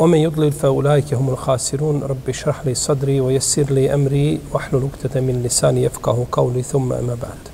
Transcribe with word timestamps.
ومن 0.00 0.18
يضلل 0.18 0.52
فأولئك 0.52 1.14
هم 1.14 1.28
الخاسرون. 1.28 2.02
رب 2.02 2.28
اشرح 2.28 2.66
لي 2.66 2.74
صدري 2.74 3.20
ويسر 3.20 3.72
لي 3.72 3.94
أمري 3.94 4.40
واحلل 4.52 4.88
عقدة 4.92 5.20
من 5.20 5.42
لساني 5.42 5.82
يفقه 5.82 6.26
قولي. 6.32 6.62
ثم 6.62 6.92
أما 6.92 7.16
بعد. 7.22 7.48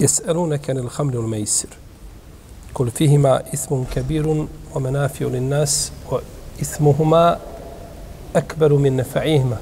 يسألونك 0.00 0.70
عن 0.70 0.78
الخمر 0.78 1.16
والميسر. 1.16 1.68
قل 2.74 2.90
فيهما 2.90 3.54
إثم 3.54 3.82
كبير 3.94 4.46
ومنافع 4.74 5.26
للناس 5.26 5.92
وإثمهما 6.10 7.40
أكبر 8.36 8.72
من 8.72 8.96
نفعهما. 8.96 9.58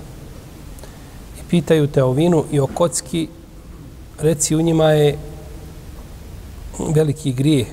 Pitaju 1.51 1.87
te 1.87 2.03
o 2.03 2.13
vinu 2.13 2.45
i 2.53 2.61
o 2.61 2.67
kocki, 2.67 3.29
reci 4.21 4.57
u 4.57 4.63
njima 4.63 4.91
je 4.91 5.19
veliki 6.79 7.33
grijeh 7.33 7.67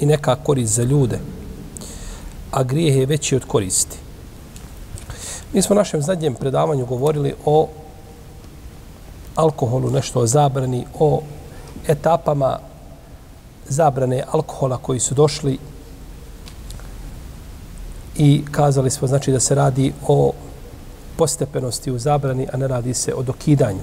i 0.00 0.06
neka 0.06 0.36
korist 0.36 0.72
za 0.72 0.82
ljude, 0.82 1.18
a 2.50 2.62
grijeh 2.62 2.96
je 2.96 3.06
veći 3.06 3.36
od 3.36 3.44
koristi. 3.44 3.98
Mi 5.52 5.62
smo 5.62 5.74
u 5.74 5.76
našem 5.76 6.02
zadnjem 6.02 6.34
predavanju 6.34 6.86
govorili 6.86 7.34
o 7.44 7.68
alkoholu, 9.34 9.90
nešto 9.90 10.20
o 10.20 10.26
zabrani, 10.26 10.84
o 10.98 11.22
etapama 11.88 12.58
zabrane 13.68 14.24
alkohola 14.30 14.78
koji 14.78 15.00
su 15.00 15.14
došli 15.14 15.58
i 18.16 18.42
kazali 18.50 18.90
smo 18.90 19.08
znači 19.08 19.32
da 19.32 19.40
se 19.40 19.54
radi 19.54 19.92
o 20.06 20.32
postepenosti 21.16 21.92
u 21.92 21.98
zabrani, 21.98 22.46
a 22.52 22.56
ne 22.56 22.68
radi 22.68 22.94
se 22.94 23.14
o 23.14 23.22
dokidanju. 23.22 23.82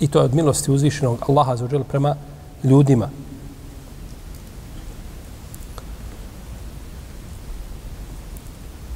I 0.00 0.08
to 0.08 0.18
je 0.18 0.24
od 0.24 0.34
milosti 0.34 0.70
uzvišenog 0.70 1.18
Allaha 1.28 1.56
za 1.56 1.68
prema 1.88 2.16
ljudima. 2.64 3.08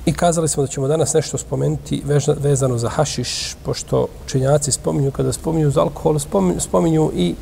I 0.09 0.13
kazali 0.13 0.49
smo 0.49 0.63
da 0.63 0.67
ćemo 0.67 0.89
danas 0.89 1.15
nešto 1.15 1.39
spomenuti 1.39 2.03
vezano 2.39 2.79
za 2.79 2.89
hašiš, 2.89 3.57
pošto 3.65 4.07
učenjaci 4.25 4.73
spominju, 4.73 5.11
kada 5.11 5.33
spominju 5.33 5.71
za 5.71 5.81
alkohol, 5.81 6.19
spominju, 6.19 6.61
spominju 6.61 7.11
i 7.15 7.35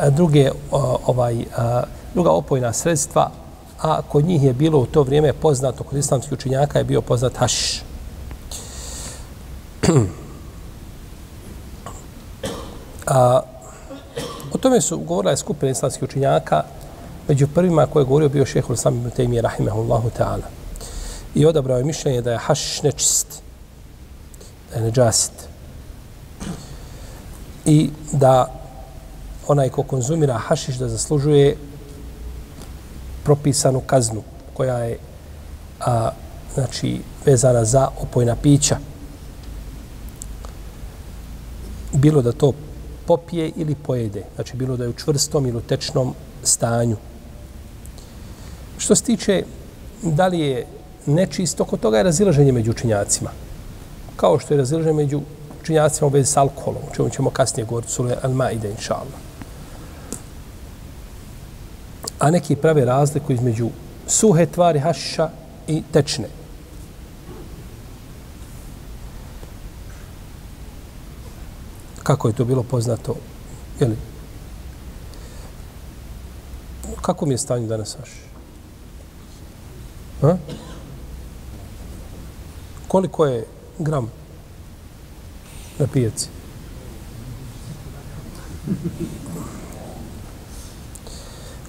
e, 0.00 0.10
druge 0.10 0.50
ovaj 1.06 1.40
e, 1.40 1.44
druga 2.14 2.30
opojna 2.30 2.72
sredstva, 2.72 3.30
a 3.80 4.02
kod 4.02 4.24
njih 4.24 4.42
je 4.42 4.52
bilo 4.52 4.78
u 4.78 4.86
to 4.86 5.02
vrijeme 5.02 5.32
poznato, 5.32 5.84
kod 5.84 5.98
islamskih 5.98 6.32
učenjaka 6.32 6.78
je 6.78 6.84
bio 6.84 7.00
poznat 7.00 7.36
hašiš 7.36 7.87
a, 13.06 13.40
o 14.52 14.58
tome 14.58 14.80
su 14.80 14.98
govorila 14.98 15.30
je 15.30 15.36
skupina 15.36 15.72
islamskih 15.72 16.02
učinjaka, 16.02 16.62
među 17.28 17.46
prvima 17.54 17.86
koje 17.86 18.02
je 18.02 18.06
govorio 18.06 18.28
bio 18.28 18.46
šehol 18.46 18.76
sam 18.76 18.96
ibn 18.96 19.10
Taymiye, 19.10 19.40
rahimahullahu 19.42 20.10
ta'ala. 20.18 20.48
I 21.34 21.46
odabrao 21.46 21.78
je 21.78 21.84
mišljenje 21.84 22.22
da 22.22 22.32
je 22.32 22.38
hašiš 22.38 22.82
nečist, 22.82 23.42
da 24.70 24.76
je 24.76 24.82
neđasit. 24.82 25.32
I 27.64 27.90
da 28.12 28.54
onaj 29.48 29.68
ko 29.68 29.82
konzumira 29.82 30.38
hašiš 30.38 30.76
da 30.76 30.88
zaslužuje 30.88 31.56
propisanu 33.24 33.80
kaznu 33.80 34.22
koja 34.54 34.78
je 34.78 34.98
a, 35.80 36.10
znači 36.54 37.00
vezana 37.26 37.64
za 37.64 37.88
opojna 38.00 38.36
pića. 38.42 38.76
Bilo 41.92 42.22
da 42.22 42.32
to 42.32 42.52
popije 43.06 43.52
ili 43.56 43.74
pojede, 43.74 44.24
znači 44.34 44.56
bilo 44.56 44.76
da 44.76 44.84
je 44.84 44.90
u 44.90 44.92
čvrstom 44.92 45.46
ili 45.46 45.56
u 45.56 45.60
tečnom 45.60 46.14
stanju. 46.42 46.96
Što 48.78 48.94
se 48.94 49.04
tiče 49.04 49.42
da 50.02 50.26
li 50.26 50.40
je 50.40 50.66
nečisto, 51.06 51.64
kod 51.64 51.80
toga 51.80 51.96
je 51.96 52.02
razilaženje 52.02 52.52
među 52.52 52.70
učinjacima. 52.70 53.30
Kao 54.16 54.38
što 54.38 54.54
je 54.54 54.58
razilaženje 54.58 54.92
među 54.92 55.20
učinjacima 55.62 56.06
u 56.06 56.10
vezi 56.10 56.32
s 56.32 56.36
alkoholom, 56.36 56.82
o 56.90 56.94
čemu 56.94 57.10
ćemo 57.10 57.30
kasnije 57.30 57.66
govoriti, 57.66 57.92
sule 57.92 58.16
Al-Maide, 58.22 58.70
inša 58.70 58.94
Allah 58.94 59.28
a 62.18 62.30
neki 62.30 62.56
prave 62.56 62.84
razliku 62.84 63.32
između 63.32 63.68
suhe 64.06 64.46
tvari 64.46 64.78
hašiša 64.78 65.30
i 65.68 65.82
tečne. 65.92 66.28
Kako 72.08 72.28
je 72.28 72.34
to 72.34 72.44
bilo 72.44 72.62
poznato? 72.62 73.14
jel? 73.80 73.90
Kako 77.02 77.26
mi 77.26 77.34
je 77.34 77.38
stanje 77.38 77.66
danas 77.66 77.96
vaš? 78.00 78.10
Ha? 80.20 80.36
Koliko 82.88 83.26
je 83.26 83.46
gram 83.78 84.10
na 85.78 85.86
pijaci? 85.86 86.28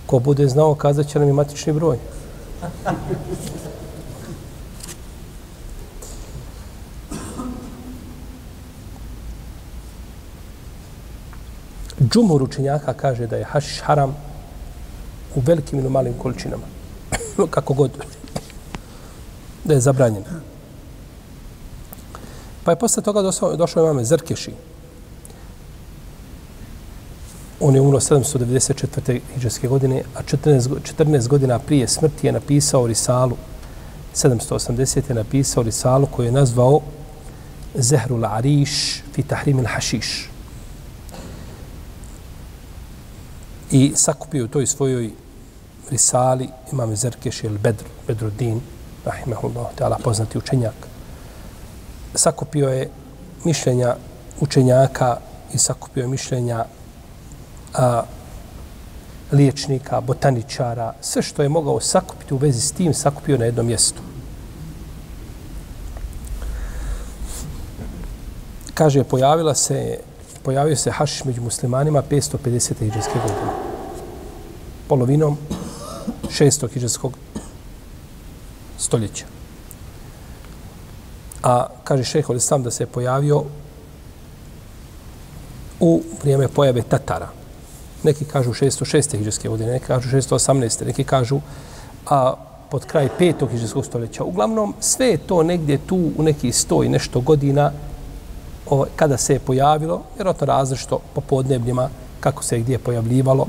Ko 0.05 0.19
bude 0.19 0.47
znao, 0.47 0.75
kazat 0.75 1.07
će 1.07 1.19
nam 1.19 1.29
i 1.29 1.33
matični 1.33 1.73
broj. 1.73 1.97
Džumur 12.01 12.43
učenjaka 12.43 12.93
kaže 12.93 13.27
da 13.27 13.37
je 13.37 13.43
hašiš 13.43 13.81
haram 13.81 14.15
u 15.35 15.39
velikim 15.39 15.79
ili 15.79 15.89
malim 15.89 16.13
količinama. 16.13 16.63
Kako 17.55 17.73
god. 17.73 17.91
Da 19.63 19.73
je 19.73 19.79
zabranjen. 19.79 20.23
Pa 22.63 22.71
je 22.71 22.79
posle 22.79 23.03
toga 23.03 23.21
došao, 23.21 23.55
došao 23.55 23.83
imame 23.83 24.05
Zrkeši, 24.05 24.53
On 27.61 27.75
je 27.75 27.81
umro 27.81 27.99
794. 27.99 29.19
hiđarske 29.35 29.67
godine, 29.67 30.03
a 30.15 30.23
14, 30.23 30.69
14 30.97 31.27
godina 31.27 31.59
prije 31.59 31.87
smrti 31.87 32.27
je 32.27 32.33
napisao 32.33 32.87
Risalu, 32.87 33.37
780. 34.15 35.09
je 35.09 35.15
napisao 35.15 35.63
Risalu 35.63 36.05
koju 36.05 36.25
je 36.25 36.31
nazvao 36.31 36.81
Zehru 37.75 38.21
Ariš 38.23 39.03
fi 39.13 39.23
tahrim 39.23 39.65
hašiš. 39.65 40.29
I 43.71 43.91
sakupio 43.95 44.45
u 44.45 44.47
toj 44.47 44.67
svojoj 44.67 45.11
Risali 45.91 46.49
imam 46.71 46.95
Zerkeš 46.95 47.43
ili 47.43 47.57
Bedr, 47.57 47.83
Bedruddin, 48.07 48.61
rahimahullah, 49.05 49.67
ta'ala, 49.77 49.97
poznati 50.03 50.37
učenjak. 50.37 50.73
Sakupio 52.15 52.69
je 52.69 52.89
mišljenja 53.45 53.95
učenjaka 54.39 55.17
i 55.53 55.57
sakupio 55.57 56.01
je 56.01 56.07
mišljenja 56.07 56.65
a, 57.73 58.03
liječnika, 59.31 60.01
botaničara, 60.01 60.93
sve 61.01 61.21
što 61.21 61.43
je 61.43 61.49
mogao 61.49 61.79
sakupiti 61.79 62.33
u 62.33 62.37
vezi 62.37 62.61
s 62.61 62.71
tim, 62.71 62.93
sakupio 62.93 63.37
na 63.37 63.45
jednom 63.45 63.65
mjestu. 63.65 64.01
Kaže, 68.73 69.03
pojavila 69.03 69.55
se, 69.55 69.99
pojavio 70.43 70.75
se 70.75 70.91
hašiš 70.91 71.23
među 71.23 71.41
muslimanima 71.41 72.03
550. 72.09 72.79
hijđarske 72.79 73.13
godine. 73.13 73.51
Polovinom 74.87 75.37
6. 76.39 76.73
hijđarskog 76.73 77.13
stoljeća. 78.77 79.25
A 81.43 81.67
kaže 81.83 82.03
šeho 82.03 82.39
sam 82.39 82.63
da 82.63 82.71
se 82.71 82.83
je 82.83 82.87
pojavio 82.87 83.43
u 85.79 86.01
vrijeme 86.21 86.47
pojave 86.47 86.81
Tatara 86.81 87.39
neki 88.03 88.25
kažu 88.25 88.53
606. 88.53 89.15
hijđarske 89.17 89.49
godine, 89.49 89.71
neki 89.71 89.85
kažu 89.85 90.09
618. 90.09 90.85
neki 90.85 91.03
kažu 91.03 91.39
a 92.05 92.33
pod 92.69 92.85
kraj 92.85 93.09
petog 93.17 93.49
hijđarskog 93.49 93.85
stoljeća. 93.85 94.23
Uglavnom, 94.23 94.73
sve 94.79 95.07
je 95.07 95.17
to 95.17 95.43
negdje 95.43 95.77
tu 95.77 96.11
u 96.17 96.23
neki 96.23 96.51
sto 96.51 96.83
i 96.83 96.89
nešto 96.89 97.21
godina 97.21 97.71
o, 98.69 98.85
kada 98.95 99.17
se 99.17 99.33
je 99.33 99.39
pojavilo, 99.39 100.01
vjerojatno 100.15 100.45
različito 100.45 100.99
po 101.13 101.21
podnebljima, 101.21 101.89
kako 102.19 102.43
se 102.43 102.55
je 102.55 102.61
gdje 102.61 102.77
pojavljivalo. 102.77 103.47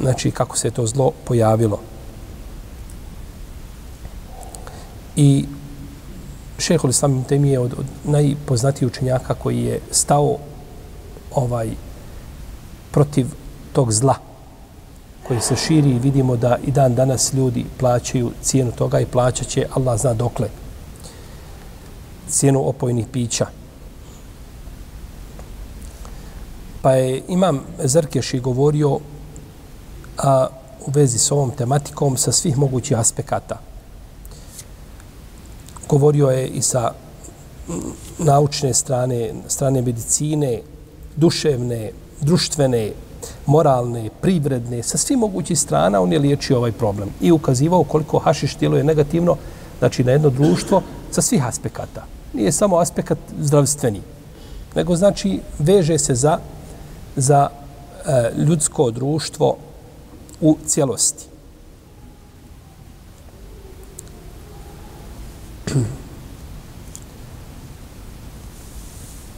znači 0.00 0.30
kako 0.30 0.56
se 0.56 0.68
je 0.68 0.72
to 0.72 0.86
zlo 0.86 1.12
pojavilo. 1.24 1.78
I 5.16 5.44
šehol 6.58 6.90
Islam 6.90 7.24
Temi 7.24 7.50
je 7.50 7.58
od, 7.58 7.72
od 7.78 7.86
najpoznatijih 8.04 8.92
učenjaka 8.92 9.34
koji 9.34 9.62
je 9.62 9.80
stao 9.90 10.36
ovaj 11.34 11.70
protiv 12.90 13.26
tog 13.72 13.92
zla 13.92 14.14
koji 15.28 15.40
se 15.40 15.56
širi 15.56 15.90
i 15.90 15.98
vidimo 15.98 16.36
da 16.36 16.58
i 16.66 16.70
dan 16.70 16.94
danas 16.94 17.32
ljudi 17.32 17.64
plaćaju 17.78 18.30
cijenu 18.42 18.72
toga 18.72 19.00
i 19.00 19.06
plaćat 19.06 19.48
će 19.48 19.66
Allah 19.74 20.00
zna 20.00 20.14
dokle 20.14 20.48
cijenu 22.28 22.68
opojnih 22.68 23.06
pića. 23.12 23.46
Pa 26.86 26.92
je 26.92 27.22
imam 27.28 27.60
Zrkeši 27.84 28.40
govorio 28.40 28.98
a, 30.18 30.46
u 30.86 30.90
vezi 30.94 31.18
s 31.18 31.30
ovom 31.30 31.50
tematikom 31.50 32.16
sa 32.16 32.32
svih 32.32 32.58
mogućih 32.58 32.98
aspekata. 32.98 33.58
Govorio 35.88 36.28
je 36.28 36.46
i 36.46 36.62
sa 36.62 36.92
naučne 38.18 38.74
strane, 38.74 39.34
strane 39.48 39.82
medicine, 39.82 40.60
duševne, 41.16 41.90
društvene, 42.20 42.92
moralne, 43.46 44.10
privredne, 44.20 44.82
sa 44.82 44.98
svih 44.98 45.18
mogućih 45.18 45.58
strana 45.58 46.00
on 46.00 46.12
je 46.12 46.18
liječio 46.18 46.56
ovaj 46.56 46.72
problem 46.72 47.08
i 47.20 47.32
ukazivao 47.32 47.84
koliko 47.84 48.18
hašiš 48.18 48.56
djeluje 48.56 48.84
negativno, 48.84 49.36
znači 49.78 50.04
na 50.04 50.12
jedno 50.12 50.30
društvo 50.30 50.82
sa 51.10 51.22
svih 51.22 51.46
aspekata. 51.46 52.06
Nije 52.32 52.52
samo 52.52 52.78
aspekt 52.78 53.18
zdravstveni, 53.40 54.00
nego 54.74 54.96
znači 54.96 55.40
veže 55.58 55.98
se 55.98 56.14
za, 56.14 56.38
za 57.16 57.48
e, 57.48 58.32
ljudsko 58.36 58.90
društvo 58.90 59.56
u 60.40 60.56
cijelosti. 60.66 61.24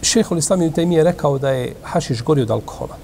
Šehol 0.02 0.38
Islam 0.38 0.62
Ibn 0.62 0.92
je 0.92 1.04
rekao 1.04 1.38
da 1.38 1.50
je 1.50 1.75
hašiš 1.82 2.22
gori 2.22 2.42
od 2.42 2.50
alkohola 2.50 2.96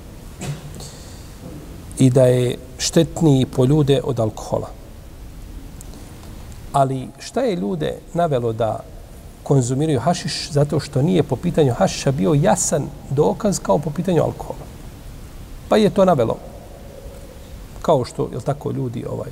i 1.99 2.11
da 2.11 2.25
je 2.25 2.57
štetniji 2.79 3.47
po 3.47 3.65
ljude 3.65 4.01
od 4.05 4.21
alkohola. 4.21 4.69
Ali 6.73 7.09
šta 7.19 7.41
je 7.41 7.57
ljude 7.57 7.95
navelo 8.15 8.53
da 8.53 8.81
konzumiraju 9.43 10.01
hašiš 10.01 10.51
zato 10.51 10.81
što 10.81 11.03
nije 11.03 11.23
po 11.23 11.37
pitanju 11.37 11.75
hašiša 11.75 12.13
bio 12.13 12.35
jasan 12.35 12.87
dokaz 13.11 13.59
kao 13.59 13.79
po 13.79 13.91
pitanju 13.91 14.23
alkohola. 14.23 14.64
Pa 15.69 15.77
je 15.77 15.91
to 15.91 16.05
navelo. 16.05 16.37
Kao 17.83 18.05
što, 18.05 18.29
je 18.33 18.41
tako, 18.41 18.71
ljudi, 18.71 19.05
ovaj, 19.11 19.31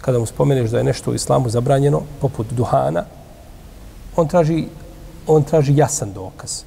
kada 0.00 0.18
mu 0.18 0.26
spomeneš 0.26 0.70
da 0.70 0.78
je 0.78 0.84
nešto 0.84 1.10
u 1.10 1.14
islamu 1.14 1.48
zabranjeno, 1.48 2.02
poput 2.20 2.46
duhana, 2.50 3.04
on 4.16 4.28
traži, 4.28 4.64
on 5.26 5.42
traži 5.42 5.76
jasan 5.76 6.12
dokaz. 6.12 6.62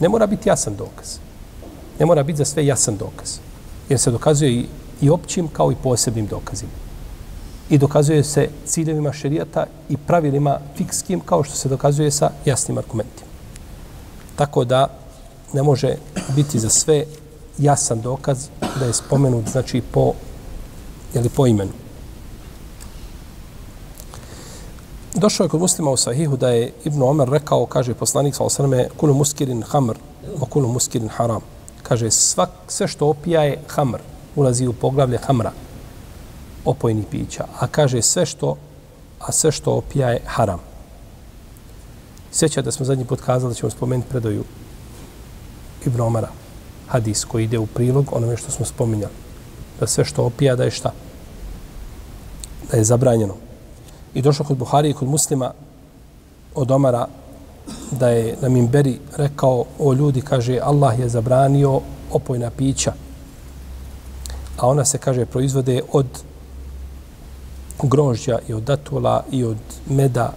Ne 0.00 0.08
mora 0.08 0.26
biti 0.26 0.48
jasan 0.48 0.76
dokaz. 0.76 1.18
Ne 1.98 2.06
mora 2.06 2.22
biti 2.22 2.38
za 2.38 2.44
sve 2.44 2.66
jasan 2.66 2.96
dokaz. 2.96 3.38
Jer 3.88 4.00
se 4.00 4.10
dokazuje 4.10 4.52
i, 4.52 4.66
i 5.00 5.10
općim 5.10 5.48
kao 5.48 5.72
i 5.72 5.76
posebnim 5.82 6.26
dokazima. 6.26 6.72
I 7.70 7.78
dokazuje 7.78 8.24
se 8.24 8.48
ciljevima 8.66 9.12
šerijata 9.12 9.66
i 9.88 9.96
pravilima 9.96 10.58
fikskim 10.76 11.20
kao 11.20 11.44
što 11.44 11.56
se 11.56 11.68
dokazuje 11.68 12.10
sa 12.10 12.30
jasnim 12.44 12.78
argumentima. 12.78 13.30
Tako 14.36 14.64
da 14.64 14.88
ne 15.52 15.62
može 15.62 15.94
biti 16.36 16.58
za 16.58 16.68
sve 16.68 17.04
jasan 17.62 18.00
dokaz 18.00 18.48
da 18.78 18.86
je 18.86 18.92
spomenut 18.92 19.48
znači 19.48 19.82
po 19.92 20.12
ili 21.14 21.28
po 21.28 21.46
imenu. 21.46 21.72
Došao 25.14 25.44
je 25.44 25.48
kod 25.48 25.60
muslima 25.60 25.90
u 25.90 25.96
sahihu 25.96 26.36
da 26.36 26.48
je 26.48 26.72
Ibn 26.84 27.02
Omer 27.02 27.28
rekao, 27.28 27.66
kaže 27.66 27.94
poslanik 27.94 28.34
sa 28.34 28.44
osrme, 28.44 28.88
kulu 28.96 29.14
muskirin 29.14 29.62
hamr, 29.62 29.96
o 30.40 30.46
kulu 30.46 30.68
muskirin 30.68 31.08
haram. 31.08 31.40
Kaže, 31.82 32.10
svak, 32.10 32.50
sve 32.68 32.88
što 32.88 33.06
opija 33.06 33.42
je 33.42 33.60
hamr, 33.68 33.98
ulazi 34.36 34.66
u 34.66 34.72
poglavlje 34.72 35.18
hamra, 35.18 35.52
opojni 36.64 37.04
pića. 37.10 37.44
A 37.60 37.66
kaže, 37.66 38.02
sve 38.02 38.26
što, 38.26 38.56
a 39.20 39.32
sve 39.32 39.52
što 39.52 39.72
opija 39.72 40.10
je 40.10 40.22
haram. 40.26 40.60
Sjeća 42.32 42.62
da 42.62 42.72
smo 42.72 42.86
zadnji 42.86 43.04
put 43.04 43.20
kazali 43.20 43.50
da 43.50 43.54
ćemo 43.54 43.70
spomenuti 43.70 44.08
predaju 44.08 44.44
Ibn 45.86 46.00
Omara, 46.00 46.28
hadis 46.92 47.24
koji 47.24 47.44
ide 47.44 47.58
u 47.58 47.66
prilog 47.66 48.12
onome 48.12 48.36
što 48.36 48.50
smo 48.50 48.66
spominjali. 48.66 49.12
Da 49.80 49.86
sve 49.86 50.04
što 50.04 50.24
opija 50.24 50.56
da 50.56 50.64
je 50.64 50.70
šta? 50.70 50.92
Da 52.70 52.76
je 52.76 52.84
zabranjeno. 52.84 53.34
I 54.14 54.22
došlo 54.22 54.44
kod 54.44 54.56
Buhari 54.56 54.90
i 54.90 54.92
kod 54.92 55.08
muslima 55.08 55.52
od 56.54 56.70
Omara 56.70 57.06
da 57.90 58.08
je 58.08 58.36
na 58.40 58.48
Mimberi 58.48 58.98
rekao 59.16 59.64
o 59.78 59.92
ljudi, 59.92 60.20
kaže, 60.20 60.58
Allah 60.62 60.98
je 60.98 61.08
zabranio 61.08 61.80
opojna 62.12 62.50
pića. 62.50 62.92
A 64.56 64.68
ona 64.68 64.84
se, 64.84 64.98
kaže, 64.98 65.26
proizvode 65.26 65.80
od 65.92 66.06
grožđa 67.82 68.38
i 68.48 68.52
od 68.52 68.62
datula 68.62 69.24
i 69.30 69.44
od 69.44 69.58
meda 69.86 70.32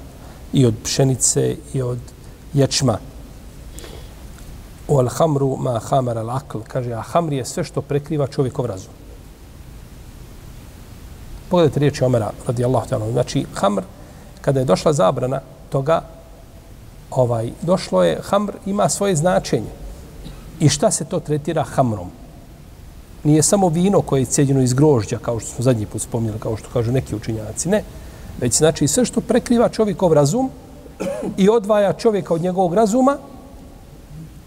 i 0.54 0.66
od 0.66 0.74
pšenice 0.84 1.56
i 1.74 1.82
od 1.82 2.00
ječma. 2.54 2.98
O 4.88 5.00
al 5.00 5.10
hamru 5.10 5.58
ma 5.58 5.80
hamar 5.80 6.18
al 6.18 6.30
akl. 6.30 6.58
Kaže, 6.68 6.94
a 6.94 7.02
hamr 7.02 7.34
je 7.34 7.46
sve 7.46 7.64
što 7.64 7.82
prekriva 7.82 8.28
čovjekov 8.28 8.66
razum. 8.66 8.94
Pogledajte 11.50 11.80
riječi 11.80 12.04
Omera, 12.04 12.32
radijallahu 12.48 12.90
ta'ala. 12.90 13.12
Znači, 13.12 13.46
hamr, 13.54 13.82
kada 14.42 14.60
je 14.60 14.66
došla 14.66 14.94
zabrana 14.94 15.42
toga, 15.70 16.02
ovaj, 17.12 17.52
došlo 17.62 18.04
je, 18.04 18.20
hamr 18.24 18.54
ima 18.66 18.90
svoje 18.90 19.16
značenje. 19.16 19.72
I 20.60 20.70
šta 20.70 20.92
se 20.92 21.06
to 21.06 21.20
tretira 21.20 21.64
hamrom? 21.64 22.12
Nije 23.24 23.44
samo 23.44 23.70
vino 23.70 24.02
koje 24.02 24.22
je 24.22 24.26
cijedjeno 24.26 24.62
iz 24.62 24.74
grožđa, 24.74 25.18
kao 25.18 25.40
što 25.40 25.50
smo 25.50 25.64
zadnji 25.64 25.86
put 25.86 26.02
spominjali, 26.02 26.40
kao 26.40 26.58
što 26.58 26.70
kažu 26.74 26.92
neki 26.92 27.16
učinjaci, 27.16 27.70
ne. 27.70 27.84
Već 28.42 28.58
znači 28.58 28.88
sve 28.88 29.06
što 29.06 29.22
prekriva 29.22 29.70
čovjekov 29.70 30.14
razum 30.14 30.50
i 31.38 31.50
odvaja 31.50 31.94
čovjeka 31.94 32.34
od 32.34 32.42
njegovog 32.42 32.74
razuma, 32.74 33.18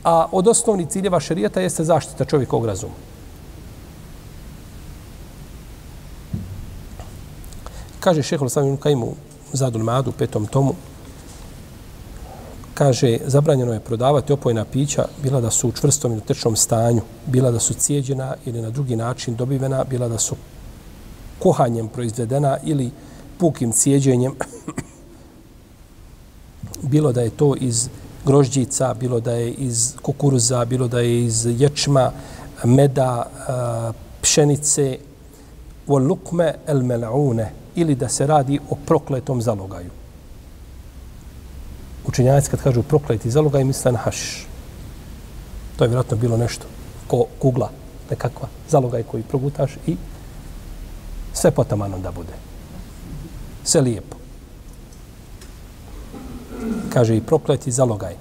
a 0.09 0.27
od 0.33 0.49
osnovnih 0.49 0.89
ciljeva 0.89 1.21
šarijeta 1.21 1.61
jeste 1.61 1.85
zaštita 1.85 2.25
čovjekovog 2.25 2.67
razuma. 2.67 2.95
Kaže 8.01 8.23
šehol 8.23 8.49
samim 8.49 8.77
kajmu 8.77 9.13
Zadul 9.53 9.83
Madu 9.85 10.11
u 10.11 10.13
petom 10.13 10.47
tomu, 10.47 10.75
kaže, 12.75 13.19
zabranjeno 13.27 13.73
je 13.73 13.81
prodavati 13.81 14.33
opojna 14.33 14.65
pića, 14.65 15.05
bila 15.23 15.41
da 15.41 15.51
su 15.51 15.69
u 15.69 15.73
čvrstom 15.73 16.13
ili 16.13 16.21
tečnom 16.21 16.57
stanju, 16.57 17.03
bila 17.27 17.51
da 17.51 17.61
su 17.61 17.75
cijeđena 17.75 18.35
ili 18.47 18.63
na 18.63 18.71
drugi 18.71 18.97
način 18.97 19.37
dobivena, 19.37 19.85
bila 19.85 20.09
da 20.09 20.19
su 20.19 20.37
kuhanjem 21.39 21.89
proizvedena 21.89 22.57
ili 22.65 22.91
pukim 23.39 23.73
cijeđenjem, 23.73 24.35
bilo 26.83 27.13
da 27.13 27.21
je 27.21 27.31
to 27.31 27.55
iz 27.61 27.89
grožđica, 28.25 28.95
bilo 28.95 29.21
da 29.21 29.33
je 29.33 29.51
iz 29.51 29.95
kukuruza, 30.03 30.65
bilo 30.65 30.89
da 30.89 31.01
je 31.01 31.25
iz 31.25 31.47
ječma, 31.47 32.13
meda, 32.65 33.27
pšenice, 34.23 34.99
u 35.87 35.99
lukme 35.99 36.55
el 36.67 36.83
mel'une, 36.83 37.47
ili 37.75 37.95
da 37.95 38.09
se 38.09 38.27
radi 38.27 38.59
o 38.71 38.77
prokletom 38.87 39.43
zalogaju. 39.43 39.91
Učenjaci 42.07 42.51
kad 42.51 42.63
kažu 42.63 42.83
prokleti 42.83 43.31
zalogaj, 43.31 43.65
misle 43.65 43.93
na 43.93 43.99
hašiš. 43.99 44.47
To 45.77 45.85
je 45.85 45.89
vjerojatno 45.89 46.17
bilo 46.17 46.37
nešto 46.37 46.67
ko 47.07 47.25
kugla, 47.39 47.71
nekakva 48.11 48.49
zalogaj 48.69 49.03
koji 49.03 49.23
progutaš 49.23 49.77
i 49.87 49.97
sve 51.33 51.51
potamanom 51.51 52.03
da 52.03 52.11
bude. 52.13 52.33
Sve 53.65 53.81
lijepo. 53.81 54.18
Kaže 56.93 57.17
i 57.17 57.21
prokleti 57.21 57.73
zalogaj. 57.73 58.15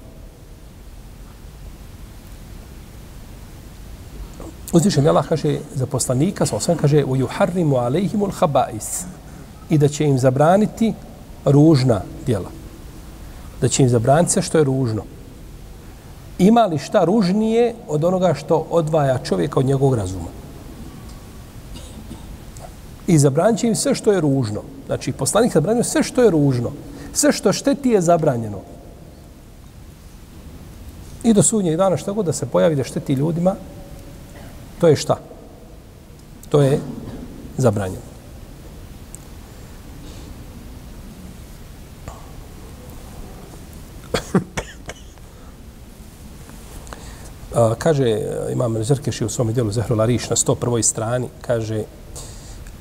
Uzvišen 4.72 5.08
Allah 5.08 5.24
kaže 5.28 5.58
za 5.74 5.86
poslanika, 5.86 6.46
sa 6.46 6.56
osam 6.56 6.76
kaže 6.76 7.04
u 7.04 7.16
juharrimu 7.16 7.76
alejhimul 7.76 8.30
habais 8.30 9.04
i 9.70 9.78
da 9.78 9.88
će 9.88 10.04
im 10.04 10.18
zabraniti 10.18 10.94
ružna 11.44 12.02
djela. 12.26 12.50
Da 13.60 13.68
će 13.68 13.82
im 13.82 13.88
zabraniti 13.88 14.32
sve 14.32 14.42
što 14.42 14.58
je 14.58 14.64
ružno. 14.64 15.02
Ima 16.38 16.66
li 16.66 16.78
šta 16.78 17.04
ružnije 17.04 17.74
od 17.88 18.04
onoga 18.04 18.34
što 18.34 18.66
odvaja 18.70 19.18
čovjeka 19.18 19.60
od 19.60 19.66
njegovog 19.66 19.94
razuma? 19.94 20.30
I 23.06 23.18
zabranit 23.18 23.64
im 23.64 23.74
sve 23.74 23.94
što 23.94 24.12
je 24.12 24.20
ružno. 24.20 24.62
Znači, 24.86 25.12
poslanik 25.12 25.52
zabranio 25.52 25.84
sve 25.84 26.02
što 26.02 26.22
je 26.22 26.30
ružno. 26.30 26.72
Sve 27.18 27.32
što 27.32 27.52
šteti 27.52 27.88
je 27.90 28.00
zabranjeno. 28.00 28.60
I 31.22 31.32
do 31.34 31.42
sudnjeg 31.42 31.76
dana 31.76 31.96
što 31.96 32.14
god 32.14 32.26
da 32.26 32.32
se 32.32 32.46
pojavi 32.46 32.76
da 32.76 32.84
šteti 32.84 33.12
ljudima, 33.12 33.54
to 34.80 34.88
je 34.88 34.96
šta? 34.96 35.16
To 36.48 36.62
je 36.62 36.78
zabranjeno. 37.56 38.06
Uh, 47.50 47.74
kaže, 47.78 48.04
eh, 48.04 48.52
imam 48.52 48.84
Zrkeši 48.84 49.24
u 49.24 49.28
svom 49.28 49.52
dijelu 49.52 49.72
Zahru 49.72 49.96
Lariš 49.96 50.30
na 50.30 50.36
101. 50.36 50.82
strani, 50.82 51.28
kaže, 51.40 51.82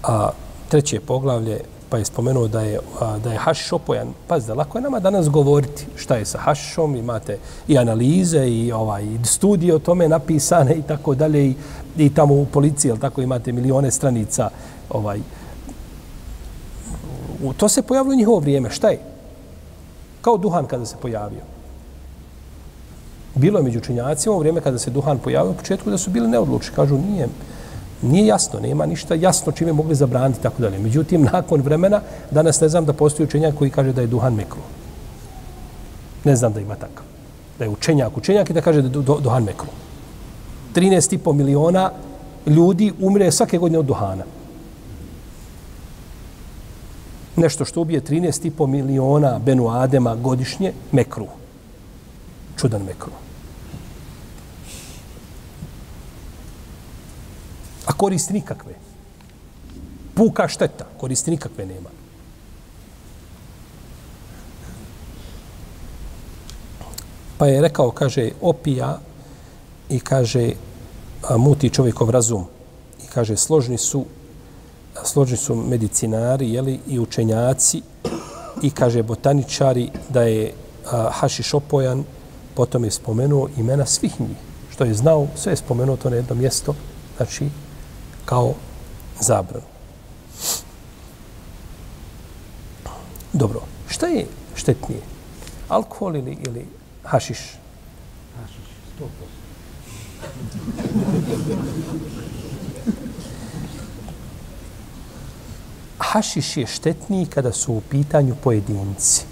a 0.03 0.29
treće 0.69 0.99
poglavlje, 0.99 1.61
pa 1.89 1.97
je 1.97 2.05
spomenuo 2.05 2.47
da 2.47 2.61
je, 2.61 2.79
a, 2.99 3.17
da 3.17 3.31
je 3.31 3.37
hašiš 3.37 3.71
opojan. 3.71 4.07
Pazite, 4.27 4.53
lako 4.53 4.77
je 4.77 4.81
nama 4.81 4.99
danas 4.99 5.29
govoriti 5.29 5.85
šta 5.95 6.15
je 6.15 6.25
sa 6.25 6.37
hašišom, 6.37 6.95
imate 6.95 7.37
i 7.67 7.77
analize 7.77 8.47
i 8.47 8.71
ovaj 8.71 9.05
studije 9.23 9.75
o 9.75 9.79
tome 9.79 10.09
napisane 10.09 10.75
i 10.75 10.81
tako 10.81 11.15
dalje 11.15 11.45
i, 11.47 11.55
i 11.97 12.13
tamo 12.13 12.33
u 12.33 12.45
policiji, 12.45 12.91
ali 12.91 12.99
tako, 12.99 13.21
imate 13.21 13.51
milione 13.51 13.91
stranica 13.91 14.49
ovaj 14.89 15.19
u, 17.43 17.53
to 17.53 17.69
se 17.69 17.81
pojavilo 17.81 18.13
u 18.13 18.17
njihovo 18.17 18.39
vrijeme. 18.39 18.69
Šta 18.69 18.89
je? 18.89 18.99
Kao 20.21 20.37
duhan 20.37 20.65
kada 20.65 20.85
se 20.85 20.95
pojavio. 21.01 21.41
Bilo 23.35 23.59
je 23.59 23.63
među 23.63 23.79
učenjacima 23.79 24.35
u 24.35 24.39
vrijeme 24.39 24.61
kada 24.61 24.79
se 24.79 24.89
duhan 24.89 25.17
pojavio, 25.17 25.51
u 25.51 25.55
početku 25.55 25.89
da 25.89 25.97
su 25.97 26.09
bili 26.09 26.27
neodlučni. 26.27 26.75
Kažu, 26.75 26.97
nije, 26.97 27.27
nije 28.01 28.25
jasno, 28.25 28.59
nema 28.59 28.85
ništa 28.85 29.15
jasno 29.15 29.51
čime 29.51 29.73
mogli 29.73 29.95
zabraniti 29.95 30.41
tako 30.41 30.61
dalje. 30.61 30.79
Međutim, 30.79 31.23
nakon 31.33 31.61
vremena, 31.61 32.01
danas 32.31 32.61
ne 32.61 32.69
znam 32.69 32.85
da 32.85 32.93
postoji 32.93 33.27
učenjak 33.27 33.55
koji 33.55 33.71
kaže 33.71 33.93
da 33.93 34.01
je 34.01 34.07
duhan 34.07 34.33
mekru. 34.33 34.61
Ne 36.23 36.35
znam 36.35 36.53
da 36.53 36.59
ima 36.59 36.75
takav. 36.75 37.05
Da 37.59 37.65
je 37.65 37.69
učenjak, 37.69 38.17
učenjak 38.17 38.49
i 38.49 38.53
da 38.53 38.61
kaže 38.61 38.81
da 38.81 38.87
je 38.87 39.21
duhan 39.21 39.43
mekru. 39.43 39.67
13,5 40.75 41.33
miliona 41.33 41.91
ljudi 42.45 42.93
umire 43.01 43.31
svake 43.31 43.57
godine 43.57 43.79
od 43.79 43.85
duhana. 43.85 44.23
Nešto 47.35 47.65
što 47.65 47.81
ubije 47.81 48.01
13,5 48.01 48.67
miliona 48.67 49.39
Benu 49.39 49.69
Adema 49.69 50.15
godišnje, 50.15 50.73
mekru. 50.91 51.27
Čudan 52.57 52.81
mekru. 52.81 53.11
A 57.87 57.93
koristi 57.93 58.33
nikakve. 58.33 58.73
Puka 60.15 60.47
šteta, 60.47 60.85
koristi 60.99 61.31
nikakve 61.31 61.65
nema. 61.65 61.89
Pa 67.37 67.47
je 67.47 67.61
rekao, 67.61 67.91
kaže, 67.91 68.31
opija 68.41 68.99
i 69.89 69.99
kaže, 69.99 70.51
muti 71.37 71.69
čovjekov 71.69 72.09
razum. 72.09 72.45
I 73.03 73.07
kaže, 73.07 73.37
složni 73.37 73.77
su, 73.77 74.05
složni 75.03 75.37
su 75.37 75.55
medicinari 75.55 76.51
jeli, 76.53 76.79
i 76.87 76.99
učenjaci 76.99 77.81
i 78.61 78.69
kaže, 78.69 79.03
botaničari 79.03 79.89
da 80.09 80.21
je 80.21 80.53
a, 80.91 81.09
hašiš 81.11 81.53
opojan, 81.53 82.03
potom 82.55 82.83
je 82.83 82.91
spomenuo 82.91 83.49
imena 83.57 83.85
svih 83.85 84.21
njih. 84.21 84.37
Što 84.71 84.83
je 84.83 84.93
znao, 84.93 85.27
sve 85.35 85.51
je 85.51 85.57
spomenuo 85.57 85.97
to 85.97 86.09
na 86.09 86.15
jedno 86.15 86.35
mjesto, 86.35 86.75
znači 87.17 87.49
kao 88.27 88.53
zabran. 89.19 89.61
Dobro, 93.33 93.61
šta 93.87 94.07
je 94.07 94.27
štetnije? 94.55 95.01
Alkohol 95.67 96.15
ili, 96.15 96.37
ili 96.47 96.65
hašiš? 97.03 97.39
Hašiš, 98.35 98.67
sto 98.95 99.09
Hašiš 105.99 106.57
je 106.57 106.67
štetniji 106.67 107.25
kada 107.25 107.51
su 107.51 107.73
u 107.73 107.81
pitanju 107.81 108.35
pojedinci. 108.43 109.25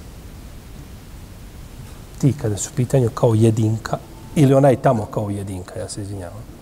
Ti 2.22 2.34
kada 2.42 2.58
su 2.58 2.70
u 2.74 2.76
pitanju 2.76 3.10
kao 3.10 3.34
jedinka 3.34 3.98
ili 4.36 4.54
onaj 4.54 4.76
tamo 4.76 5.06
kao 5.06 5.30
jedinka, 5.30 5.80
ja 5.80 5.90
se 5.90 6.02
izvinjavam 6.02 6.55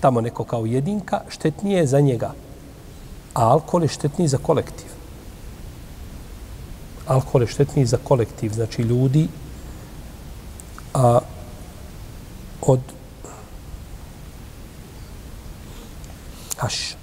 tamo 0.00 0.20
neko 0.20 0.44
kao 0.44 0.66
jedinka, 0.66 1.20
štetnije 1.28 1.78
je 1.78 1.86
za 1.86 2.00
njega. 2.00 2.32
A 3.34 3.48
alkohol 3.48 3.82
je 3.82 3.88
štetniji 3.88 4.28
za 4.28 4.38
kolektiv. 4.38 4.86
Alkohol 7.06 7.42
je 7.42 7.46
štetniji 7.46 7.86
za 7.86 7.98
kolektiv, 8.04 8.52
znači 8.52 8.82
ljudi 8.82 9.28
a, 10.94 11.18
od 12.62 12.80
haš. 16.56 16.96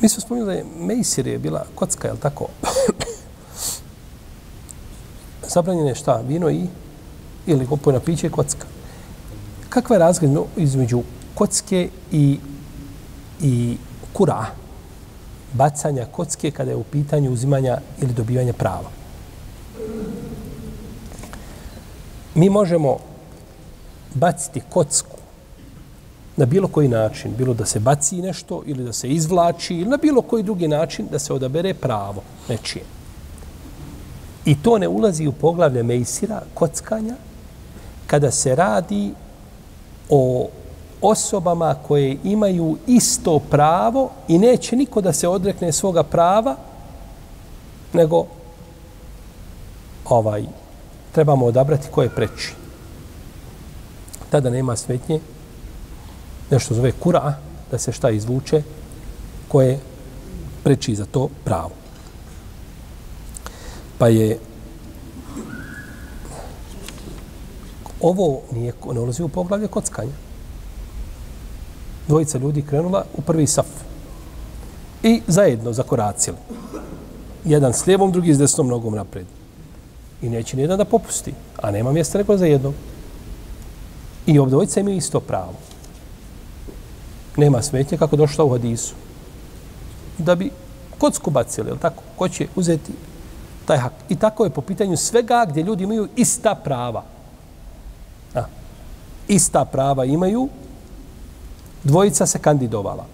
Mi 0.00 0.08
smo 0.08 0.20
spomenuli 0.20 0.52
da 0.52 0.58
je 0.58 0.64
Mejsir 0.78 1.26
je 1.26 1.38
bila 1.38 1.64
kocka, 1.74 2.08
je 2.08 2.12
li 2.12 2.20
tako? 2.20 2.46
Zabranjeno 5.54 5.88
je 5.88 5.94
šta? 5.94 6.22
Vino 6.28 6.50
i 6.50 6.66
ili 7.46 7.66
kupojna 7.66 8.00
piće 8.00 8.26
i 8.26 8.30
kocka. 8.30 8.66
Kakva 9.68 9.96
je 9.96 10.00
razgled 10.00 10.36
između 10.56 11.02
kocke 11.38 11.88
i, 12.12 12.38
i 13.40 13.76
kura, 14.12 14.46
bacanja 15.52 16.06
kocke 16.06 16.50
kada 16.50 16.70
je 16.70 16.76
u 16.76 16.82
pitanju 16.82 17.32
uzimanja 17.32 17.78
ili 18.02 18.12
dobivanja 18.12 18.52
prava. 18.52 18.90
Mi 22.34 22.50
možemo 22.50 22.96
baciti 24.14 24.62
kocku 24.70 25.16
na 26.36 26.46
bilo 26.46 26.68
koji 26.68 26.88
način, 26.88 27.34
bilo 27.38 27.54
da 27.54 27.66
se 27.66 27.80
baci 27.80 28.22
nešto 28.22 28.62
ili 28.66 28.84
da 28.84 28.92
se 28.92 29.08
izvlači 29.08 29.74
ili 29.74 29.90
na 29.90 29.96
bilo 29.96 30.22
koji 30.22 30.42
drugi 30.42 30.68
način 30.68 31.06
da 31.10 31.18
se 31.18 31.32
odabere 31.32 31.74
pravo 31.74 32.22
nečije. 32.48 32.84
I 34.44 34.56
to 34.62 34.78
ne 34.78 34.88
ulazi 34.88 35.26
u 35.26 35.32
poglavlje 35.32 35.82
mejsira, 35.82 36.42
kockanja, 36.54 37.14
kada 38.06 38.30
se 38.30 38.54
radi 38.54 39.12
o 40.08 40.48
osobama 41.02 41.74
koje 41.74 42.18
imaju 42.24 42.76
isto 42.86 43.38
pravo 43.38 44.10
i 44.28 44.38
neće 44.38 44.76
niko 44.76 45.00
da 45.00 45.12
se 45.12 45.28
odrekne 45.28 45.72
svoga 45.72 46.02
prava, 46.02 46.56
nego 47.92 48.26
ovaj 50.04 50.44
trebamo 51.12 51.46
odabrati 51.46 51.88
ko 51.90 52.02
je 52.02 52.08
preči. 52.08 52.54
Tada 54.30 54.50
nema 54.50 54.76
smetnje, 54.76 55.20
nešto 56.50 56.74
zove 56.74 56.92
kura, 56.92 57.34
da 57.70 57.78
se 57.78 57.92
šta 57.92 58.10
izvuče, 58.10 58.62
ko 59.48 59.62
je 59.62 59.80
preči 60.64 60.94
za 60.94 61.04
to 61.04 61.28
pravo. 61.44 61.70
Pa 63.98 64.08
je 64.08 64.38
ovo 68.00 68.40
nije, 68.52 68.72
ne 68.92 69.00
ulazi 69.00 69.22
u 69.22 69.28
poglavlje 69.28 69.68
kockanja 69.68 70.27
dvojica 72.08 72.38
ljudi 72.38 72.62
krenula 72.62 73.04
u 73.16 73.20
prvi 73.22 73.46
saf. 73.46 73.66
I 75.02 75.22
zajedno 75.26 75.72
zakoracili. 75.72 76.36
Jedan 77.44 77.72
s 77.72 77.86
lijevom, 77.86 78.12
drugi 78.12 78.34
s 78.34 78.38
desnom 78.38 78.68
nogom 78.68 78.94
napred. 78.94 79.26
I 80.22 80.28
neće 80.28 80.56
nijedan 80.56 80.78
da 80.78 80.84
popusti. 80.84 81.34
A 81.56 81.70
nema 81.70 81.92
mjesta 81.92 82.18
neko 82.18 82.36
za 82.36 82.46
jednog. 82.46 82.74
I 84.26 84.38
obdvojica 84.38 84.80
imaju 84.80 84.96
isto 84.96 85.20
pravo. 85.20 85.54
Nema 87.36 87.62
smetnje 87.62 87.98
kako 87.98 88.16
došla 88.16 88.44
u 88.44 88.50
hadisu. 88.50 88.94
Da 90.18 90.34
bi 90.34 90.50
kocku 90.98 91.30
bacili, 91.30 91.68
ili 91.68 91.78
tako? 91.78 92.02
Ko 92.16 92.28
će 92.28 92.46
uzeti 92.56 92.92
taj 93.66 93.78
hak? 93.78 93.92
I 94.08 94.16
tako 94.16 94.44
je 94.44 94.50
po 94.50 94.60
pitanju 94.60 94.96
svega 94.96 95.46
gdje 95.48 95.62
ljudi 95.62 95.84
imaju 95.84 96.08
ista 96.16 96.54
prava. 96.54 97.04
A, 98.34 98.42
ista 99.28 99.64
prava 99.64 100.04
imaju, 100.04 100.48
dvojica 101.88 102.26
se 102.26 102.38
kandidovala. 102.38 103.06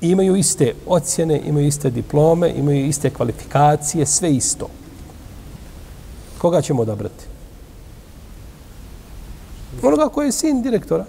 Imaju 0.00 0.36
iste 0.36 0.74
ocjene, 0.86 1.40
imaju 1.44 1.66
iste 1.66 1.90
diplome, 1.90 2.52
imaju 2.56 2.86
iste 2.86 3.10
kvalifikacije, 3.10 4.06
sve 4.06 4.32
isto. 4.32 4.68
Koga 6.38 6.62
ćemo 6.62 6.82
odabrati? 6.82 7.24
Onoga 9.82 10.08
koji 10.08 10.28
je 10.28 10.32
sin 10.32 10.62
direktora. 10.62 11.04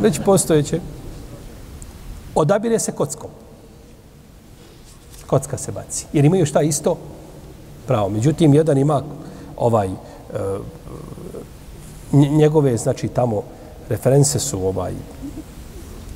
Već 0.00 0.20
postojeće. 0.24 0.80
Odabire 2.34 2.78
se 2.78 2.92
kockom. 2.92 3.30
Kocka 5.26 5.58
se 5.58 5.72
baci. 5.72 6.06
Jer 6.12 6.24
imaju 6.24 6.46
šta 6.46 6.62
isto? 6.62 6.96
Pravo. 7.86 8.08
Međutim, 8.08 8.54
jedan 8.54 8.78
ima 8.78 9.02
ovaj 9.56 9.88
e, 9.88 9.94
njegove, 12.12 12.76
znači, 12.76 13.08
tamo 13.08 13.42
reference 13.88 14.38
su 14.38 14.66
ovaj 14.66 14.92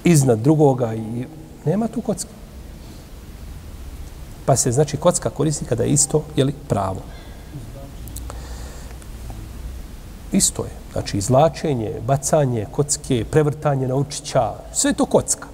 iznad 0.05 0.39
drugoga 0.39 0.95
i 0.95 1.27
nema 1.65 1.89
tu 1.89 2.01
kocka. 2.01 2.31
Pa 4.47 4.57
se 4.57 4.73
znači 4.73 4.97
kocka 4.97 5.31
koristi 5.31 5.65
kada 5.65 5.83
je 5.83 5.91
isto, 5.91 6.23
je 6.37 6.45
li 6.45 6.55
pravo. 6.69 7.01
Isto 10.33 10.65
je. 10.65 10.71
Znači 10.93 11.19
izlačenje, 11.19 12.01
bacanje, 12.07 12.67
kocke, 12.71 13.25
prevrtanje 13.31 13.89
naučića, 13.89 14.53
sve 14.73 14.93
to 14.93 15.05
kocka. 15.05 15.47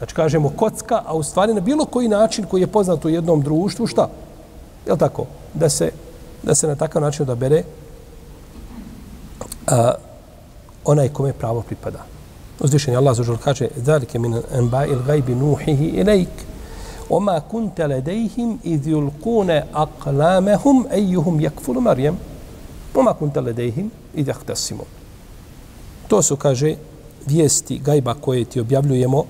Znači, 0.00 0.14
kažemo 0.14 0.52
kocka, 0.56 1.02
a 1.06 1.14
u 1.14 1.22
stvari 1.22 1.54
na 1.54 1.60
bilo 1.60 1.84
koji 1.84 2.08
način 2.08 2.44
koji 2.44 2.60
je 2.60 2.66
poznat 2.66 3.04
u 3.04 3.08
jednom 3.08 3.42
društvu, 3.42 3.86
šta? 3.86 4.08
Je 4.86 4.96
tako? 4.96 5.26
Da 5.54 5.68
se, 5.68 5.90
da 6.42 6.54
se 6.54 6.66
na 6.66 6.74
takav 6.74 7.02
način 7.02 7.22
odabere 7.22 7.62
a, 9.66 9.92
onaj 10.84 11.08
kome 11.08 11.32
pravo 11.32 11.62
pripada. 11.62 12.09
Uzvišen 12.60 12.94
je 12.94 12.98
Allah 12.98 13.16
za 13.16 13.36
kaže 13.44 13.68
Zalike 13.76 14.18
min 14.18 14.34
anba'il 14.52 15.02
gajbi 15.06 15.34
nuhihi 15.34 15.86
ilajk 15.86 16.50
Oma 17.10 17.40
kunte 17.40 17.86
ledejhim 17.86 18.58
idh 18.64 18.86
yulkune 18.86 19.64
aklamehum 19.72 20.86
ejuhum 20.92 21.40
jakfulu 21.40 21.80
Marijem. 21.80 22.16
Oma 22.94 23.14
kunte 23.14 23.40
ledejhim 23.40 23.90
idh 24.14 24.28
jahtasimu. 24.28 24.84
To 26.08 26.22
su, 26.22 26.36
kaže, 26.36 26.76
vijesti 27.26 27.78
gajba 27.78 28.14
koje 28.14 28.44
ti 28.44 28.60
objavljujemo, 28.60 29.24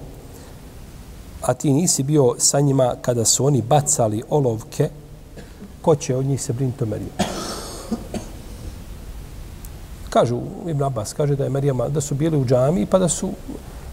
a 1.42 1.54
ti 1.54 1.72
nisi 1.72 2.02
bio 2.02 2.34
sa 2.38 2.60
njima 2.60 2.94
kada 3.02 3.24
su 3.24 3.46
oni 3.46 3.62
bacali 3.62 4.22
olovke, 4.30 4.88
ko 5.82 5.96
će 5.96 6.16
od 6.16 6.26
njih 6.26 6.42
se 6.42 6.52
brinuti 6.52 6.84
o 6.84 6.86
Marijem? 6.86 7.29
Kažu, 10.10 10.40
Ibn 10.66 10.82
Abbas 10.82 11.12
kaže 11.12 11.36
da 11.36 11.44
je 11.44 11.50
Marijama, 11.50 11.88
da 11.88 12.00
su 12.00 12.14
bili 12.14 12.36
u 12.36 12.44
džami, 12.44 12.86
pa 12.86 12.98
da 12.98 13.08
su 13.08 13.30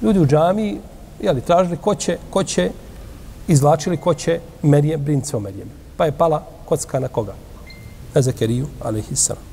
ljudi 0.01 0.19
u 0.19 0.25
džami, 0.25 0.79
jeli, 1.21 1.41
tražili 1.41 1.77
ko 1.77 1.95
će, 1.95 2.17
ko 2.29 2.43
će 2.43 2.71
izvlačili 3.47 3.97
ko 3.97 4.13
će 4.13 4.39
Merijem, 4.62 5.01
brince 5.01 5.38
o 5.38 5.39
Merijem. 5.39 5.69
Pa 5.97 6.05
je 6.05 6.12
pala 6.12 6.43
kocka 6.65 7.00
na 7.00 7.07
koga? 7.07 7.33
Na 8.13 8.21
Zakeriju, 8.21 8.67
alaihissalam. 8.81 9.43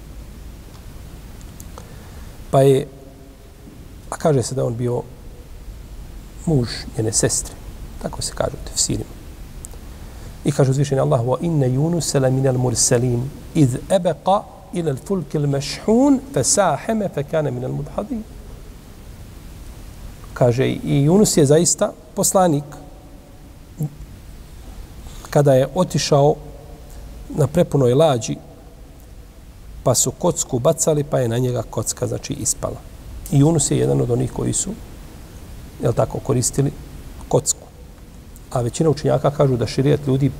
Pa 2.50 2.62
je, 2.62 2.86
a 4.10 4.16
kaže 4.16 4.42
se 4.42 4.54
da 4.54 4.64
on 4.64 4.74
bio 4.74 5.02
muž 6.46 6.68
njene 6.96 7.12
sestre. 7.12 7.54
Tako 8.02 8.22
se 8.22 8.32
kaže 8.34 8.56
u 8.62 8.68
tefsirima. 8.68 9.14
I 10.44 10.52
kaže 10.52 10.70
uzvišenje 10.70 11.00
Allah, 11.00 11.20
wa 11.20 11.36
inne 11.40 11.68
Yunus 11.68 12.20
la 12.20 12.30
minal 12.30 12.58
mursalin 12.58 13.30
iz 13.54 13.76
ebeqa 13.88 14.42
ila 14.74 14.90
al 14.90 14.96
fulk 15.06 15.34
al 15.34 15.46
mashhun 15.46 16.20
fa 16.34 16.44
sahama 16.44 17.08
fa 17.14 17.22
kana 17.22 17.50
min 17.50 17.64
al 17.64 17.72
mudhadin. 17.72 18.22
Kaže 20.34 20.66
i 20.66 21.06
Yunus 21.08 21.38
je 21.38 21.46
zaista 21.46 21.92
poslanik 22.14 22.64
kada 25.30 25.54
je 25.54 25.68
otišao 25.74 26.34
na 27.28 27.46
prepunoj 27.46 27.94
lađi, 27.94 28.36
pa 29.82 29.94
su 29.94 30.10
kocku 30.10 30.58
bacali, 30.58 31.04
pa 31.04 31.18
je 31.18 31.28
na 31.28 31.38
njega 31.38 31.62
kocka, 31.62 32.06
znači, 32.06 32.32
ispala. 32.32 32.78
I 33.32 33.42
Yunus 33.42 33.72
je 33.72 33.78
jedan 33.78 34.00
od 34.00 34.10
onih 34.10 34.32
koji 34.32 34.52
su, 34.52 34.70
je 35.82 35.92
tako, 35.92 36.18
koristili 36.18 36.72
kocku. 37.28 37.66
A 38.50 38.60
većina 38.60 38.90
učenjaka 38.90 39.30
kažu 39.30 39.56
da 39.56 39.66
širijet 39.66 40.06
ljudi, 40.06 40.30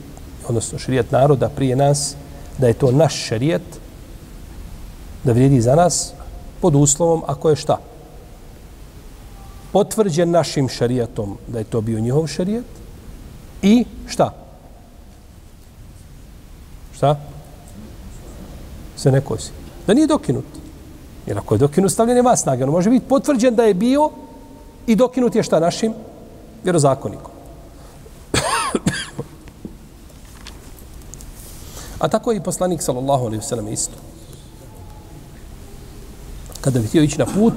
odnosno 0.49 0.79
širijet 0.79 1.13
naroda 1.13 1.49
prije 1.49 1.77
nas, 1.77 2.15
da 2.59 2.67
je 2.67 2.79
to 2.79 2.93
naš 2.93 3.15
šerijet 3.15 3.63
da 5.25 5.33
vrijedi 5.33 5.61
za 5.61 5.75
nas, 5.75 6.13
pod 6.61 6.75
uslovom, 6.75 7.23
ako 7.27 7.51
je 7.51 7.57
šta? 7.57 7.79
Potvrđen 9.73 10.31
našim 10.31 10.69
šarijatom 10.69 11.39
da 11.49 11.59
je 11.59 11.65
to 11.65 11.81
bio 11.81 12.01
njihov 12.01 12.27
šarijat 12.27 12.65
i 13.63 13.85
šta? 14.07 14.35
Šta? 16.95 17.17
Se 18.97 19.13
ne 19.13 19.21
kosi. 19.21 19.51
Da 19.87 19.95
nije 19.95 20.07
dokinut. 20.07 20.45
Jer 21.27 21.39
ako 21.39 21.55
je 21.55 21.59
dokinut, 21.59 21.93
stavljen 21.93 22.17
nema 22.17 22.37
snage. 22.37 22.65
On 22.65 22.71
može 22.71 22.91
biti 22.91 23.09
potvrđen 23.09 23.55
da 23.55 23.65
je 23.65 23.75
bio 23.75 24.11
i 24.87 24.97
dokinut 24.97 25.35
je 25.35 25.43
šta 25.43 25.61
našim 25.61 25.95
vjerozakonikom. 26.65 27.33
A 32.03 32.09
tako 32.09 32.33
je 32.33 32.37
i 32.37 32.43
poslanik, 32.43 32.83
sallallahu 32.83 33.25
alaihi 33.27 33.43
sellem 33.43 33.69
isto. 33.69 34.14
Kada 36.65 36.81
bi 36.81 36.87
htio 36.87 37.03
ići 37.03 37.19
na 37.19 37.27
put, 37.27 37.55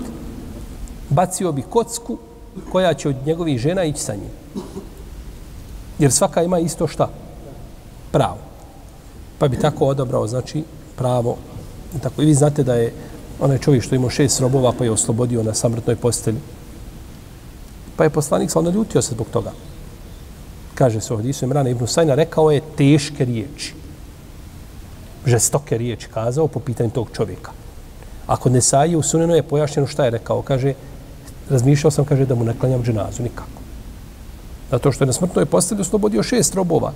bacio 1.09 1.51
bi 1.51 1.61
kocku 1.61 2.17
koja 2.71 2.93
će 2.93 3.09
od 3.09 3.15
njegovih 3.25 3.59
žena 3.59 3.83
ići 3.83 3.99
sa 3.99 4.13
njim. 4.13 4.63
Jer 5.99 6.11
svaka 6.11 6.43
ima 6.43 6.59
isto 6.59 6.87
šta? 6.87 7.09
Pravo 8.11 8.47
pa 9.39 9.47
bi 9.47 9.59
tako 9.59 9.85
odabrao, 9.85 10.27
znači, 10.27 10.63
pravo. 10.95 11.37
Tako. 12.03 12.21
I 12.21 12.25
vi 12.25 12.33
znate 12.33 12.63
da 12.63 12.75
je 12.75 12.93
onaj 13.39 13.57
čovjek 13.57 13.83
što 13.83 13.95
ima 13.95 14.09
šest 14.09 14.39
robova, 14.39 14.73
pa 14.77 14.83
je 14.83 14.91
oslobodio 14.91 15.43
na 15.43 15.53
samrtnoj 15.53 15.95
postelji. 15.95 16.39
Pa 17.95 18.03
je 18.03 18.09
poslanik 18.09 18.51
sa 18.51 18.59
ljutio 18.59 19.01
se 19.01 19.13
zbog 19.13 19.27
toga. 19.31 19.51
Kaže 20.75 21.01
se 21.01 21.13
ovdje, 21.13 21.29
Isu 21.29 21.45
Imrana 21.45 21.69
ibn 21.69 21.87
Sajna 21.87 22.15
rekao 22.15 22.51
je 22.51 22.61
teške 22.77 23.25
riječi. 23.25 23.73
Žestoke 25.25 25.77
riječi 25.77 26.07
kazao 26.13 26.47
po 26.47 26.59
pitanju 26.59 26.89
tog 26.89 27.07
čovjeka. 27.13 27.51
Ako 28.27 28.49
ne 28.49 28.61
saji 28.61 28.95
u 28.95 29.01
sunenu 29.03 29.35
je 29.35 29.43
pojašnjeno 29.43 29.87
šta 29.87 30.05
je 30.05 30.11
rekao. 30.11 30.41
Kaže, 30.41 30.73
razmišljao 31.49 31.91
sam, 31.91 32.05
kaže, 32.05 32.25
da 32.25 32.35
mu 32.35 32.43
naklanjam 32.43 32.83
dženazu 32.83 33.23
nikako. 33.23 33.61
Zato 34.71 34.91
što 34.91 35.03
je 35.03 35.07
na 35.07 35.13
smrtnoj 35.13 35.45
postelji 35.45 35.81
oslobodio 35.81 36.23
šest 36.23 36.55
robova. 36.55 36.93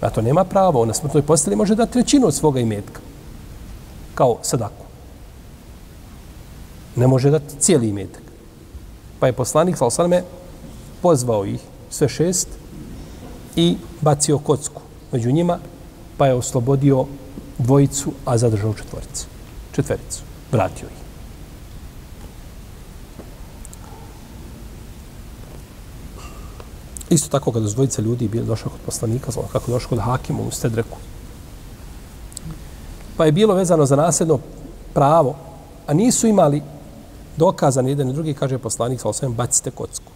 Zato 0.00 0.14
to 0.14 0.22
nema 0.22 0.44
pravo. 0.44 0.84
Na 0.86 0.94
smrtnoj 0.94 1.22
posteli 1.22 1.56
može 1.56 1.74
da 1.74 1.86
trećinu 1.86 2.26
od 2.26 2.34
svoga 2.34 2.60
imetka. 2.60 3.00
Kao 4.14 4.38
sadaku. 4.42 4.84
Ne 6.96 7.06
može 7.06 7.30
da 7.30 7.40
cijeli 7.58 7.88
imetak. 7.88 8.22
Pa 9.20 9.26
je 9.26 9.32
poslanik, 9.32 9.76
sal 9.76 9.90
salame, 9.90 10.22
pozvao 11.02 11.44
ih 11.46 11.60
sve 11.90 12.08
šest 12.08 12.48
i 13.56 13.76
bacio 14.00 14.38
kocku 14.38 14.82
među 15.12 15.32
njima, 15.32 15.58
pa 16.16 16.26
je 16.26 16.34
oslobodio 16.34 17.06
dvojicu, 17.58 18.12
a 18.24 18.38
zadržao 18.38 18.74
četvoricu. 18.74 19.26
Četvericu. 19.72 20.31
Vratio 20.52 20.86
ih. 20.86 21.02
Isto 27.10 27.28
tako 27.28 27.52
kada 27.52 27.68
su 27.68 27.74
dvojica 27.74 28.02
ljudi 28.02 28.28
bili 28.28 28.46
došli 28.46 28.70
kod 28.70 28.80
poslanika, 28.86 29.30
znači 29.30 29.48
kako 29.52 29.70
došli 29.70 29.88
kod 29.88 29.98
Hakima 29.98 30.42
u 30.42 30.50
Stedreku. 30.50 30.96
Pa 33.16 33.26
je 33.26 33.32
bilo 33.32 33.54
vezano 33.54 33.86
za 33.86 33.96
nasljedno 33.96 34.38
pravo, 34.94 35.36
a 35.86 35.94
nisu 35.94 36.26
imali 36.26 36.62
dokazan 37.36 37.88
jedan 37.88 38.10
i 38.10 38.12
drugi, 38.12 38.34
kaže 38.34 38.58
poslanik, 38.58 39.00
sa 39.00 39.08
osvijem, 39.08 39.34
bacite 39.34 39.70
kocku. 39.70 40.12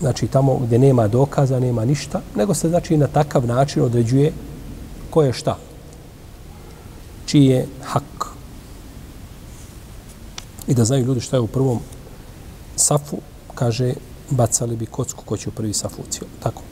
Znači, 0.00 0.26
tamo 0.26 0.56
gdje 0.56 0.78
nema 0.78 1.08
dokaza, 1.08 1.60
nema 1.60 1.84
ništa, 1.84 2.20
nego 2.36 2.54
se, 2.54 2.68
znači, 2.68 2.96
na 2.96 3.06
takav 3.06 3.46
način 3.46 3.82
određuje 3.82 4.32
ko 5.10 5.22
je 5.22 5.32
šta. 5.32 5.56
Čiji 7.28 7.46
je 7.46 7.66
hak. 7.84 8.32
I 10.66 10.74
da 10.74 10.84
znaju 10.84 11.04
ljudi 11.04 11.20
šta 11.20 11.36
je 11.36 11.40
u 11.40 11.46
prvom 11.46 11.80
safu, 12.76 13.18
kaže, 13.54 13.94
bacali 14.30 14.76
bi 14.76 14.86
kocku 14.86 15.24
ko 15.24 15.36
će 15.36 15.48
u 15.48 15.52
prvi 15.52 15.74
safu 15.74 16.02
ucio. 16.08 16.26
Tako. 16.42 16.62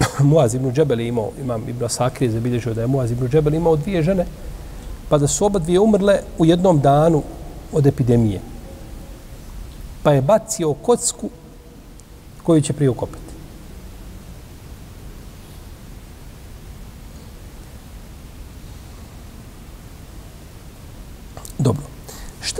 Muaz 0.30 0.54
ibn 0.54 0.72
Džebel 0.72 1.00
imao, 1.00 1.30
imam 1.40 1.68
Ibn 1.68 1.88
Sakri 1.88 2.26
je 2.26 2.32
zabilježio 2.32 2.74
da 2.74 2.80
je 2.80 2.86
Muaz 2.86 3.10
ibn 3.10 3.28
Džebel 3.28 3.54
imao 3.54 3.76
dvije 3.76 4.02
žene, 4.02 4.26
pa 5.08 5.18
da 5.18 5.28
su 5.28 5.44
oba 5.44 5.58
dvije 5.58 5.80
umrle 5.80 6.20
u 6.38 6.46
jednom 6.46 6.80
danu 6.80 7.22
od 7.72 7.86
epidemije. 7.86 8.40
Pa 10.02 10.12
je 10.12 10.22
bacio 10.22 10.74
kocku 10.74 11.30
koju 12.42 12.60
će 12.60 12.72
prije 12.72 12.90
ukopiti. 12.90 13.30
Dobro. 21.58 21.82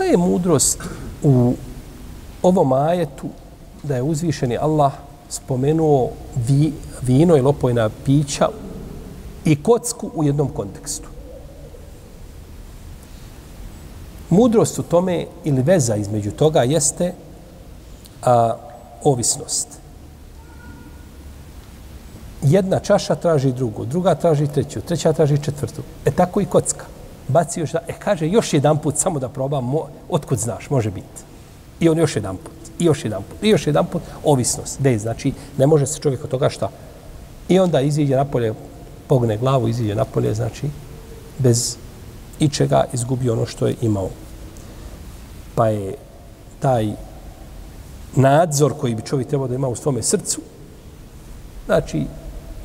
Šta 0.01 0.09
je 0.09 0.17
mudrost 0.17 0.83
u 1.23 1.53
ovom 2.41 2.73
ajetu 2.73 3.27
da 3.83 3.95
je 3.95 4.01
uzvišeni 4.01 4.57
Allah 4.57 4.91
spomenuo 5.29 6.09
vi, 6.47 6.73
vino 7.01 7.37
i 7.37 7.41
lopojna 7.41 7.89
pića 8.05 8.49
i 9.45 9.63
kocku 9.63 10.11
u 10.15 10.23
jednom 10.23 10.49
kontekstu. 10.49 11.09
Mudrost 14.29 14.79
u 14.79 14.83
tome 14.83 15.25
ili 15.43 15.61
veza 15.61 15.95
između 15.95 16.31
toga 16.31 16.63
jeste 16.63 17.13
a, 18.23 18.55
ovisnost. 19.03 19.67
Jedna 22.41 22.79
čaša 22.79 23.15
traži 23.15 23.51
drugu, 23.51 23.85
druga 23.85 24.15
traži 24.15 24.47
treću, 24.47 24.81
treća 24.81 25.13
traži 25.13 25.43
četvrtu. 25.43 25.81
E 26.05 26.11
tako 26.11 26.41
i 26.41 26.45
kocka. 26.45 26.85
Baci 27.31 27.67
šta, 27.67 27.79
e 27.87 27.93
kaže 27.99 28.27
još 28.27 28.53
jedan 28.53 28.77
put 28.77 28.97
samo 28.97 29.19
da 29.19 29.29
probam, 29.29 29.65
mo, 29.65 29.87
otkud 30.09 30.39
znaš, 30.39 30.69
može 30.69 30.91
biti. 30.91 31.23
I 31.79 31.89
on 31.89 31.97
još 31.97 32.15
jedan 32.15 32.37
put 32.37 32.61
i 32.79 32.85
još 32.85 33.05
jedan 33.05 33.23
put, 33.23 33.43
i 33.43 33.49
još 33.49 33.67
jedan 33.67 33.85
put, 33.85 34.01
ovisnost. 34.23 34.81
De, 34.81 34.97
znači, 34.99 35.33
ne 35.57 35.67
može 35.67 35.87
se 35.87 35.99
čovjek 35.99 36.23
od 36.23 36.29
toga 36.29 36.49
šta. 36.49 36.69
I 37.49 37.59
onda 37.59 37.81
iziđe 37.81 38.15
napolje, 38.15 38.53
pogne 39.07 39.37
glavu, 39.37 39.67
iziđe 39.67 39.95
napolje, 39.95 40.33
znači, 40.33 40.69
bez 41.37 41.77
ičega 42.39 42.83
izgubi 42.93 43.29
ono 43.29 43.45
što 43.45 43.67
je 43.67 43.75
imao. 43.81 44.09
Pa 45.55 45.67
je 45.67 45.95
taj 46.59 46.93
nadzor 48.15 48.73
koji 48.79 48.95
bi 48.95 49.01
čovjek 49.01 49.27
trebao 49.27 49.47
da 49.47 49.55
ima 49.55 49.67
u 49.67 49.75
svome 49.75 50.03
srcu, 50.03 50.41
znači 51.65 52.05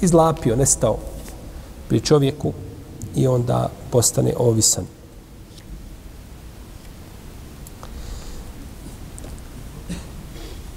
izlapio, 0.00 0.56
nestao 0.56 0.96
pri 1.88 2.00
čovjeku 2.00 2.52
i 3.16 3.26
onda 3.26 3.68
postane 3.96 4.34
ovisan. 4.36 4.84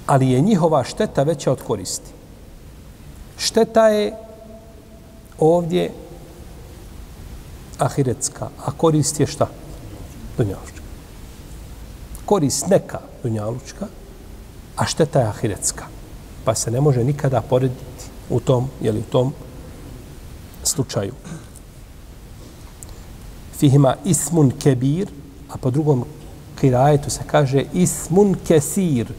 Ali 0.06 0.30
je 0.30 0.40
njihova 0.40 0.84
šteta 0.84 1.22
veća 1.22 1.52
od 1.52 1.60
koristi. 1.62 2.12
Šteta 3.36 3.88
je 3.88 4.16
ovdje 5.38 5.92
ahiretska, 7.78 8.48
a 8.64 8.72
korist 8.72 9.20
je 9.20 9.26
šta? 9.26 9.50
Dunjalučka. 10.36 10.80
Korist 12.24 12.66
neka 12.72 13.00
dunjalučka, 13.22 13.86
a 14.76 14.86
šteta 14.86 15.20
je 15.20 15.26
ahiretska. 15.26 15.84
Pa 16.44 16.54
se 16.54 16.70
ne 16.70 16.80
može 16.80 17.04
nikada 17.04 17.40
porediti 17.40 18.08
u 18.30 18.40
tom, 18.40 18.70
jeli 18.80 19.04
u 19.04 19.10
tom 19.12 19.34
slučaju. 20.64 21.12
Fihima 23.60 23.94
ismun 24.04 24.50
kebir, 24.56 25.10
a 25.48 25.58
po 25.58 25.70
drugom 25.70 26.04
kirajetu 26.60 27.10
se 27.10 27.20
kaže 27.26 27.64
ismun 27.72 28.34
kesir. 28.48 29.12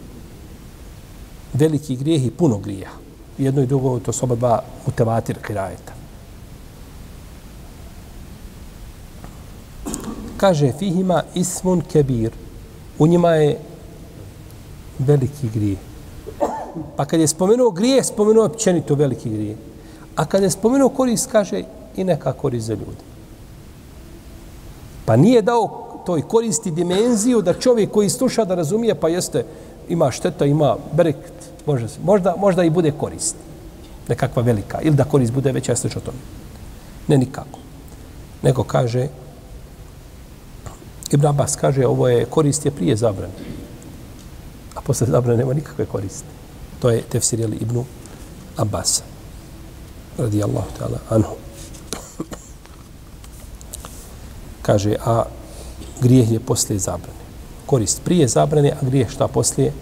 Veliki 1.53 1.95
grijeh 1.95 2.25
i 2.25 2.31
puno 2.31 2.57
grija. 2.57 2.89
Jedno 3.37 3.61
i 3.61 3.67
drugo, 3.67 3.99
to 3.99 4.11
su 4.11 4.25
oba 4.25 4.35
dva 4.35 4.63
mutevatir 4.85 5.37
kirajeta. 5.47 5.93
Kaže 10.37 10.71
fihima 10.79 11.23
ismun 11.35 11.81
kebir. 11.81 12.31
U 12.99 13.07
njima 13.07 13.35
je 13.35 13.59
veliki 14.99 15.49
grijeh. 15.53 15.77
Pa 16.95 17.05
kad 17.05 17.19
je 17.19 17.27
spomenuo 17.27 17.71
grije, 17.71 18.03
spomenuo 18.03 18.45
općenito 18.45 18.95
veliki 18.95 19.29
grije. 19.29 19.57
A 20.15 20.25
kad 20.25 20.43
je 20.43 20.49
spomenuo 20.49 20.89
korist, 20.89 21.31
kaže 21.31 21.63
i 21.95 22.03
neka 22.03 22.33
korist 22.33 22.67
za 22.67 22.73
ljude. 22.73 23.10
Pa 25.05 25.15
nije 25.15 25.41
dao 25.41 25.87
toj 26.05 26.21
koristi 26.21 26.71
dimenziju 26.71 27.41
da 27.41 27.53
čovjek 27.53 27.91
koji 27.91 28.09
sluša 28.09 28.45
da 28.45 28.55
razumije, 28.55 28.95
pa 28.95 29.09
jeste, 29.09 29.45
ima 29.89 30.11
šteta, 30.11 30.45
ima 30.45 30.75
bereket, 30.93 31.33
može, 31.65 31.87
se, 31.87 31.99
možda, 32.03 32.35
možda 32.37 32.63
i 32.63 32.69
bude 32.69 32.91
korist. 32.91 33.35
Nekakva 34.07 34.43
velika. 34.43 34.81
Ili 34.81 34.95
da 34.95 35.03
korist 35.03 35.33
bude 35.33 35.51
veća, 35.51 35.75
slično 35.75 36.01
tome. 36.01 36.17
Ne 37.07 37.17
nikako. 37.17 37.59
Nego 38.41 38.63
kaže, 38.63 39.07
Ibn 41.11 41.25
Abbas 41.25 41.55
kaže, 41.55 41.85
ovo 41.85 42.07
je 42.07 42.25
korist 42.25 42.65
je 42.65 42.71
prije 42.71 42.95
zabrane. 42.95 43.33
A 44.75 44.81
posle 44.81 45.07
zabrane 45.07 45.37
nema 45.37 45.53
nikakve 45.53 45.85
koriste. 45.85 46.27
To 46.79 46.89
je 46.89 47.01
tefsir 47.01 47.39
jeli 47.39 47.57
Ibnu 47.57 47.85
Abbas. 48.57 49.03
Radijallahu 50.17 50.67
ta'ala 50.79 50.97
anhu. 51.09 51.40
Kaže, 54.61 54.95
a 55.05 55.23
grijeh 56.01 56.31
je 56.31 56.39
poslije 56.39 56.79
zabrane. 56.79 57.21
Korist 57.65 58.01
prije 58.03 58.27
zabrane, 58.27 58.71
a 58.71 58.85
grijeh 58.85 59.09
šta 59.09 59.27
poslije? 59.27 59.73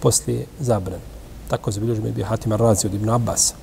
Poslije 0.00 0.46
zabrane. 0.60 1.02
Tako 1.48 1.70
zabilježi 1.70 2.00
me 2.00 2.10
bio 2.10 2.26
Hatima 2.26 2.56
Razi 2.56 2.86
od 2.86 2.94
Ibn 2.94 3.10
Abbas. 3.10 3.54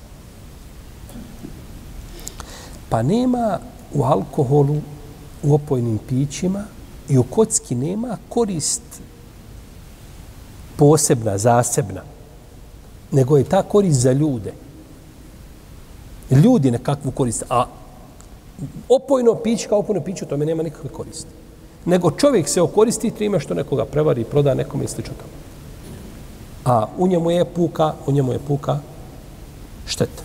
Pa 2.88 3.02
nema 3.02 3.58
u 3.94 4.02
alkoholu, 4.02 4.80
u 5.42 5.54
opojnim 5.54 5.98
pićima 6.08 6.64
i 7.08 7.18
u 7.18 7.22
kocki 7.22 7.74
nema 7.74 8.16
korist 8.28 8.82
posebna, 10.76 11.38
zasebna 11.38 12.14
nego 13.14 13.36
je 13.36 13.44
ta 13.44 13.62
korist 13.62 14.00
za 14.00 14.12
ljude. 14.12 14.52
Ljudi 16.30 16.70
nekakvu 16.70 17.10
korist, 17.10 17.44
a 17.50 17.66
opojno 18.88 19.34
piće 19.34 19.68
kao 19.68 19.78
opojno 19.78 20.02
piće, 20.02 20.26
tome 20.26 20.46
nema 20.46 20.62
nikakve 20.62 20.90
koristi. 20.90 21.30
Nego 21.84 22.10
čovjek 22.10 22.48
se 22.48 22.62
okoristi 22.62 23.10
trima 23.10 23.38
što 23.38 23.54
nekoga 23.54 23.84
prevari 23.84 24.20
i 24.20 24.24
proda 24.24 24.54
nekom 24.54 24.82
i 24.82 24.88
slično 24.88 25.14
tamo. 25.18 25.32
A 26.64 26.86
u 26.98 27.06
njemu 27.06 27.30
je 27.30 27.44
puka, 27.44 27.92
u 28.06 28.12
njemu 28.12 28.32
je 28.32 28.38
puka 28.38 28.78
šteta. 29.86 30.22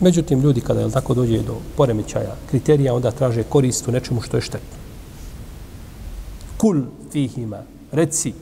Međutim, 0.00 0.40
ljudi 0.40 0.60
kada 0.60 0.80
je 0.80 0.90
tako 0.90 1.14
dođe 1.14 1.42
do 1.42 1.56
poremećaja 1.76 2.34
kriterija, 2.50 2.94
onda 2.94 3.10
traže 3.10 3.42
korist 3.42 3.88
u 3.88 3.92
nečemu 3.92 4.20
što 4.20 4.36
je 4.36 4.40
štetno. 4.40 4.78
Kul 6.56 6.82
fihima, 7.12 7.62
reci, 7.92 8.32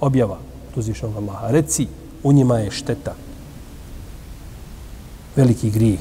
objava, 0.00 0.38
tu 0.74 0.82
zvišnog 0.82 1.16
Allaha, 1.16 1.50
reci, 1.50 1.86
u 2.22 2.32
njima 2.32 2.58
je 2.58 2.70
šteta. 2.70 3.14
Veliki 5.36 5.70
grijeh. 5.70 6.00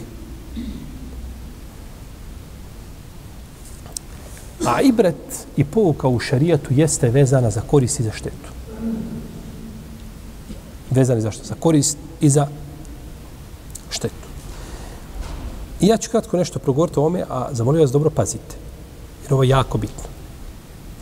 A 4.69 4.81
ibret 4.81 5.47
i 5.57 5.63
pouka 5.63 6.07
u 6.07 6.19
šarijatu 6.19 6.73
jeste 6.73 7.09
vezana 7.09 7.49
za 7.49 7.61
korist 7.61 7.99
i 7.99 8.03
za 8.03 8.11
štetu. 8.11 8.49
Vezani 10.91 11.21
za 11.21 11.31
što? 11.31 11.43
Za 11.43 11.55
korist 11.59 11.97
i 12.21 12.29
za 12.29 12.47
štetu. 13.89 14.29
I 15.81 15.87
ja 15.87 15.97
ću 15.97 16.09
kratko 16.11 16.37
nešto 16.37 16.59
progovoriti 16.59 16.99
o 16.99 17.05
ome, 17.05 17.23
a 17.29 17.47
zamolio 17.51 17.81
vas 17.81 17.91
dobro 17.91 18.09
pazite. 18.09 18.55
Jer 19.23 19.33
ovo 19.33 19.43
je 19.43 19.49
jako 19.49 19.77
bitno. 19.77 20.03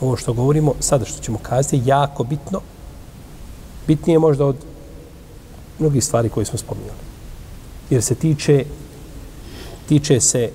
Ovo 0.02 0.18
što 0.18 0.34
govorimo, 0.34 0.74
sada 0.80 1.06
što 1.06 1.24
ćemo 1.24 1.40
kazati, 1.42 1.78
je 1.78 1.86
jako 1.86 2.24
bitno. 2.24 2.62
Bitnije 3.88 4.20
možda 4.20 4.46
od 4.46 4.56
mnogih 5.80 6.04
stvari 6.04 6.30
koje 6.30 6.46
smo 6.46 6.60
spominjali. 6.60 7.00
Jer 7.90 8.04
se 8.04 8.16
tiče, 8.16 8.66
tiče 9.88 10.20
se 10.20 10.50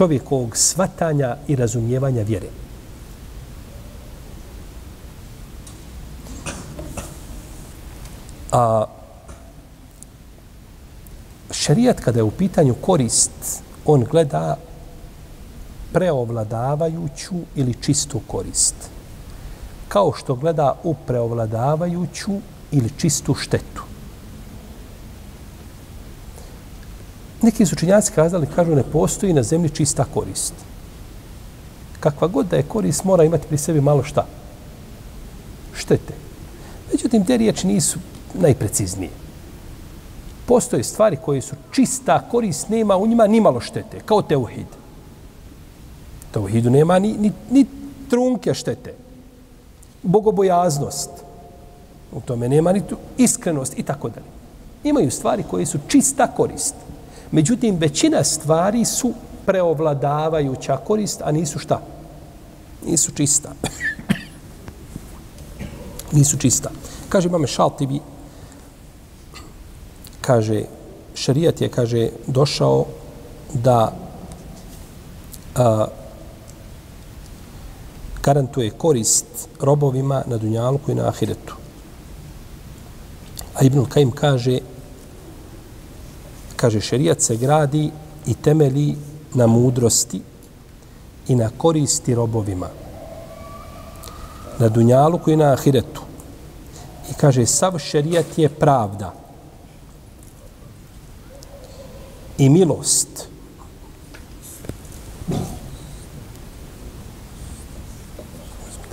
čovjekovog 0.00 0.56
svatanja 0.56 1.36
i 1.48 1.56
razumijevanja 1.56 2.22
vjere. 2.22 2.46
A 8.52 8.86
šerijat 11.50 12.00
kada 12.00 12.18
je 12.18 12.22
u 12.22 12.30
pitanju 12.30 12.74
korist, 12.80 13.60
on 13.84 14.04
gleda 14.04 14.56
preovladavajuću 15.92 17.36
ili 17.54 17.74
čistu 17.80 18.20
korist. 18.26 18.74
Kao 19.88 20.12
što 20.16 20.34
gleda 20.34 20.74
u 20.82 20.94
preovladavajuću 20.94 22.40
ili 22.72 22.90
čistu 22.96 23.34
štetu. 23.34 23.79
Neki 27.42 27.66
su 27.66 27.74
učinjaci 27.74 28.12
kazali, 28.12 28.46
kažu, 28.54 28.74
ne 28.74 28.82
postoji 28.82 29.32
na 29.32 29.42
zemlji 29.42 29.70
čista 29.70 30.04
korist. 30.04 30.54
Kakva 32.00 32.28
god 32.28 32.46
da 32.46 32.56
je 32.56 32.62
korist, 32.62 33.04
mora 33.04 33.24
imati 33.24 33.46
pri 33.48 33.58
sebi 33.58 33.80
malo 33.80 34.02
šta? 34.02 34.26
Štete. 35.74 36.14
Međutim, 36.92 37.24
te 37.24 37.36
riječi 37.36 37.66
nisu 37.66 37.98
najpreciznije. 38.34 39.10
Postoje 40.46 40.84
stvari 40.84 41.16
koje 41.24 41.40
su 41.40 41.56
čista 41.70 42.28
korist, 42.30 42.68
nema 42.68 42.96
u 42.96 43.06
njima 43.06 43.26
ni 43.26 43.40
malo 43.40 43.60
štete, 43.60 44.00
kao 44.04 44.22
teuhid. 44.22 44.66
Teuhidu 46.32 46.70
nema 46.70 46.98
ni, 46.98 47.12
ni, 47.12 47.32
ni 47.50 47.66
trunke 48.10 48.54
štete. 48.54 48.94
Bogobojaznost. 50.02 51.10
U 52.12 52.20
tome 52.20 52.48
nema 52.48 52.72
ni 52.72 52.80
tu 52.80 52.96
iskrenost 53.18 53.78
i 53.78 53.82
tako 53.82 54.08
dalje. 54.08 54.26
Imaju 54.84 55.10
stvari 55.10 55.44
koje 55.50 55.66
su 55.66 55.78
čista 55.88 56.26
korist. 56.26 56.74
Međutim, 57.32 57.76
većina 57.76 58.24
stvari 58.24 58.84
su 58.84 59.12
preovladavajuća 59.46 60.76
korist, 60.76 61.22
a 61.24 61.32
nisu 61.32 61.58
šta? 61.58 61.80
Nisu 62.86 63.12
čista. 63.12 63.52
nisu 66.16 66.38
čista. 66.38 66.70
Kaže 67.08 67.28
imame 67.28 67.46
Šaltibi, 67.46 68.00
kaže, 70.20 70.64
šarijat 71.14 71.60
je, 71.60 71.68
kaže, 71.68 72.08
došao 72.26 72.84
da 73.54 73.92
a, 75.54 75.86
garantuje 78.22 78.70
korist 78.70 79.48
robovima 79.60 80.22
na 80.26 80.36
Dunjalku 80.36 80.90
i 80.90 80.94
na 80.94 81.08
Ahiretu. 81.08 81.54
A 83.54 83.64
Ibnul 83.64 83.86
Kajim 83.86 84.10
kaže, 84.10 84.58
kaže, 86.60 86.80
šerijat 86.80 87.20
se 87.20 87.36
gradi 87.36 87.90
i 88.26 88.34
temeli 88.34 88.96
na 89.34 89.46
mudrosti 89.46 90.20
i 91.28 91.34
na 91.34 91.50
koristi 91.58 92.14
robovima. 92.14 92.68
Na 94.58 94.68
dunjalu 94.68 95.18
koji 95.18 95.36
na 95.36 95.52
ahiretu. 95.52 96.02
I 97.10 97.14
kaže, 97.14 97.46
sav 97.46 97.78
šerijat 97.78 98.38
je 98.38 98.48
pravda 98.48 99.14
i 102.38 102.48
milost. 102.48 103.28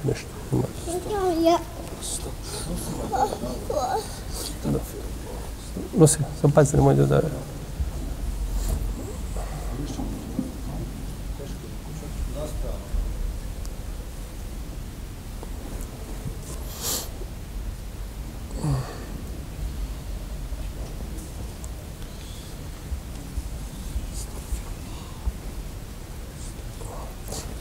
Nešto. 0.03 0.27
Nosi 5.97 6.17
sam 6.41 6.51
pazite, 6.51 6.77
nemoj 6.77 6.95
da... 6.95 7.06
da... 7.06 7.21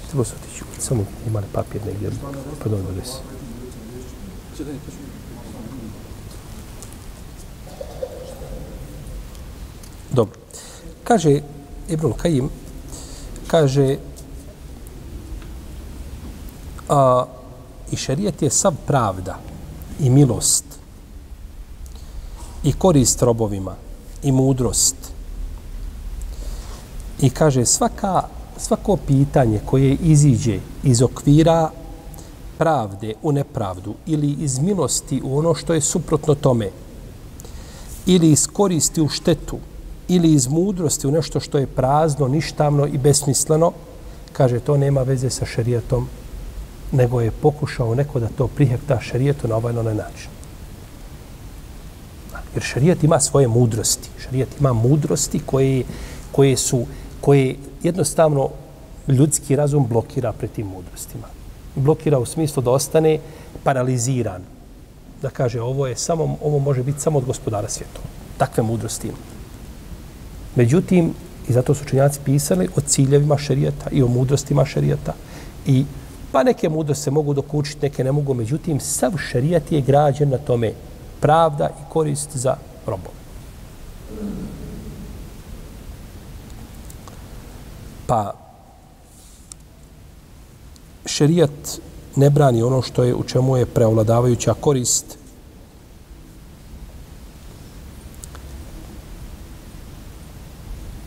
Treba 0.09 0.25
se 0.25 0.35
otići, 0.35 0.65
samo 0.89 1.05
imali 1.27 1.47
papir 1.53 1.81
negdje, 1.87 2.11
pa 2.63 2.69
dobili 2.69 3.03
se. 3.05 3.19
Dobro. 10.13 10.41
Kaže 11.05 11.41
Ibn 11.89 12.13
Kajim, 12.13 12.51
kaže 13.47 13.97
a, 16.89 17.25
i 17.91 17.97
šerijet 17.97 18.43
je 18.43 18.51
sav 18.51 18.75
pravda 18.87 19.39
i 20.01 20.11
milost 20.11 20.65
i 22.65 22.73
korist 22.73 23.23
robovima 23.23 23.75
i 24.23 24.33
mudrost 24.33 24.97
i 27.21 27.31
kaže 27.31 27.67
svaka 27.67 28.36
svako 28.57 28.97
pitanje 28.97 29.61
koje 29.65 29.97
iziđe 30.03 30.59
iz 30.83 31.03
okvira 31.03 31.71
pravde 32.59 33.15
u 33.23 33.33
nepravdu 33.33 33.95
ili 34.07 34.37
iz 34.41 34.59
milosti 34.59 35.21
u 35.25 35.39
ono 35.39 35.55
što 35.55 35.75
je 35.75 35.81
suprotno 35.81 36.35
tome 36.35 36.71
ili 38.07 38.31
iz 38.31 38.47
koristi 38.47 39.01
u 39.01 39.09
štetu 39.09 39.59
ili 40.09 40.33
iz 40.33 40.47
mudrosti 40.49 41.07
u 41.07 41.11
nešto 41.11 41.41
što 41.41 41.59
je 41.59 41.67
prazno, 41.67 42.29
ništavno 42.29 42.87
i 42.87 42.99
besmisleno, 42.99 43.73
kaže 44.33 44.61
to 44.61 44.77
nema 44.77 45.03
veze 45.03 45.31
sa 45.31 45.47
šerijetom, 45.47 46.09
nego 46.93 47.21
je 47.21 47.31
pokušao 47.31 47.95
neko 47.95 48.21
da 48.21 48.29
to 48.29 48.47
prihekta 48.47 49.01
šerijetu 49.01 49.49
na 49.49 49.57
ovaj 49.57 49.73
na 49.73 49.83
način. 49.83 50.31
Jer 52.55 52.63
šerijet 52.63 53.05
ima 53.05 53.21
svoje 53.21 53.49
mudrosti. 53.49 54.09
Šerijet 54.25 54.49
ima 54.61 54.73
mudrosti 54.73 55.41
koje, 55.47 55.85
koje 56.33 56.57
su 56.57 56.87
koji 57.21 57.57
jednostavno 57.83 58.49
ljudski 59.09 59.57
razum 59.57 59.87
blokira 59.87 60.33
pred 60.33 60.51
tim 60.51 60.67
mudrostima. 60.67 61.27
Blokira 61.75 62.19
u 62.19 62.27
smislu 62.27 62.63
da 62.63 62.71
ostane 62.71 63.19
paraliziran. 63.65 64.43
Da 65.23 65.31
kaže 65.31 65.61
ovo 65.61 65.87
je 65.87 65.97
samo 65.97 66.37
ovo 66.43 66.59
može 66.59 66.83
biti 66.83 67.01
samo 67.01 67.19
od 67.19 67.25
gospodara 67.25 67.69
svijeta. 67.69 68.01
Takve 68.39 68.63
mudrosti 68.63 69.09
ima. 69.09 69.17
Međutim, 70.55 71.15
i 71.49 71.53
zato 71.53 71.75
su 71.75 71.85
učenjaci 71.85 72.21
pisali 72.25 72.69
o 72.77 72.81
ciljevima 72.81 73.39
šerijata 73.39 73.91
i 73.91 74.03
o 74.03 74.09
mudrostima 74.09 74.65
šerijata. 74.65 75.15
I 75.67 75.85
pa 76.33 76.43
neke 76.43 76.69
mudrosti 76.69 77.05
se 77.05 77.11
mogu 77.11 77.35
dokučiti, 77.35 77.83
neke 77.83 78.05
ne 78.05 78.13
mogu. 78.13 78.35
Međutim, 78.35 78.81
sav 78.81 79.13
šerijat 79.31 79.73
je 79.73 79.81
građen 79.81 80.31
na 80.31 80.39
tome 80.39 80.73
pravda 81.21 81.69
i 81.69 81.93
korist 81.93 82.37
za 82.37 82.57
robove. 82.87 83.17
Pa 88.07 88.33
šerijat 91.07 91.81
ne 92.17 92.31
brani 92.31 92.63
ono 92.63 92.83
što 92.83 93.05
je 93.05 93.15
u 93.15 93.23
čemu 93.23 93.57
je 93.57 93.67
preovladavajuća 93.67 94.55
korist 94.55 95.19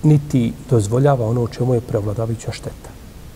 niti 0.03 0.53
dozvoljava 0.69 1.27
ono 1.27 1.43
u 1.43 1.47
čemu 1.47 1.73
je 1.73 1.81
preovladavajuća 1.81 2.51
šteta. 2.51 2.89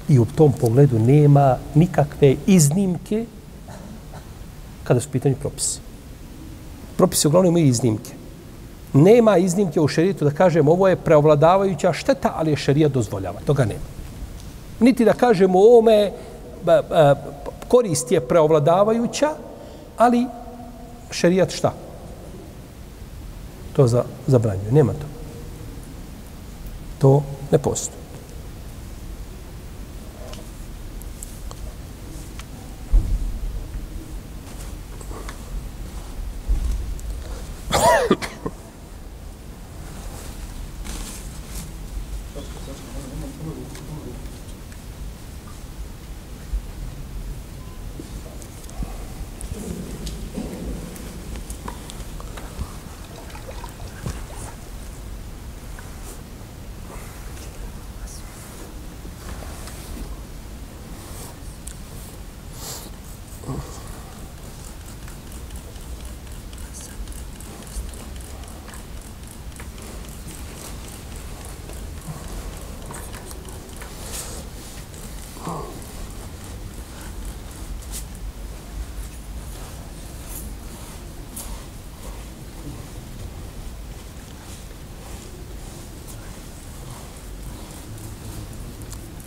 I 0.10 0.20
u 0.20 0.26
tom 0.26 0.52
pogledu 0.52 1.00
nema 1.00 1.58
nikakve 1.76 2.36
iznimke 2.48 3.26
kada 4.84 5.00
su 5.00 5.10
pitanju 5.10 5.36
propisi. 5.42 5.80
Propisi 6.98 7.28
uglavnom 7.28 7.58
imaju 7.58 7.68
iznimke. 7.68 8.23
Nema 8.94 9.38
iznimke 9.38 9.82
u 9.82 9.88
šerijetu 9.88 10.26
da 10.26 10.32
kažemo 10.32 10.72
ovo 10.72 10.88
je 10.88 10.96
preovladavajuća 10.96 11.94
šteta, 11.94 12.34
ali 12.36 12.52
je 12.52 12.58
šerijat 12.58 12.92
dozvoljava. 12.92 13.40
Toga 13.46 13.66
nema. 13.66 13.88
Niti 14.80 15.06
da 15.06 15.14
kažemo 15.14 15.60
ovome 15.60 15.94
e, 15.94 16.12
e, 16.68 17.16
korist 17.68 18.12
je 18.12 18.22
preovladavajuća, 18.22 19.30
ali 19.98 20.26
šerijat 21.12 21.52
šta? 21.52 21.74
To 23.76 23.88
za, 23.88 24.04
zabranjuje. 24.28 24.72
Nema 24.72 24.94
to 24.94 25.14
to 27.04 27.24
ne 27.52 27.58
postoji. 27.60 28.03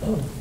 Oh. 0.08 0.35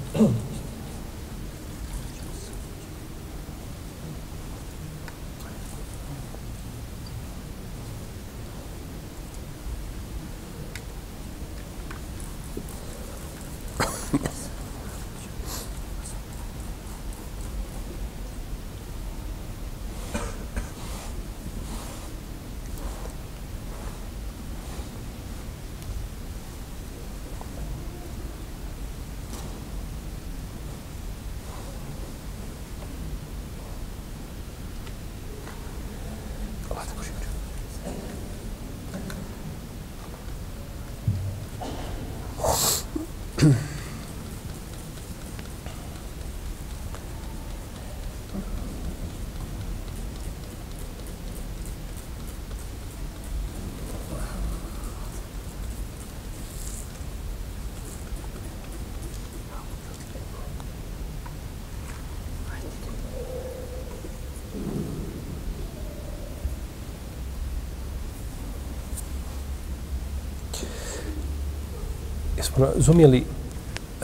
Razumijeli 72.57 73.25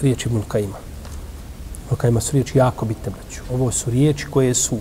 riječi 0.02 0.30
Ibn 0.30 0.42
Kajima? 0.48 0.78
Ibn 1.86 1.96
Kajima 1.96 2.22
su 2.22 2.32
riječi 2.32 2.58
jako 2.58 2.86
bitne, 2.86 3.12
braću. 3.12 3.42
Ovo 3.54 3.72
su 3.72 3.90
riječi 3.90 4.26
koje 4.32 4.54
su 4.54 4.80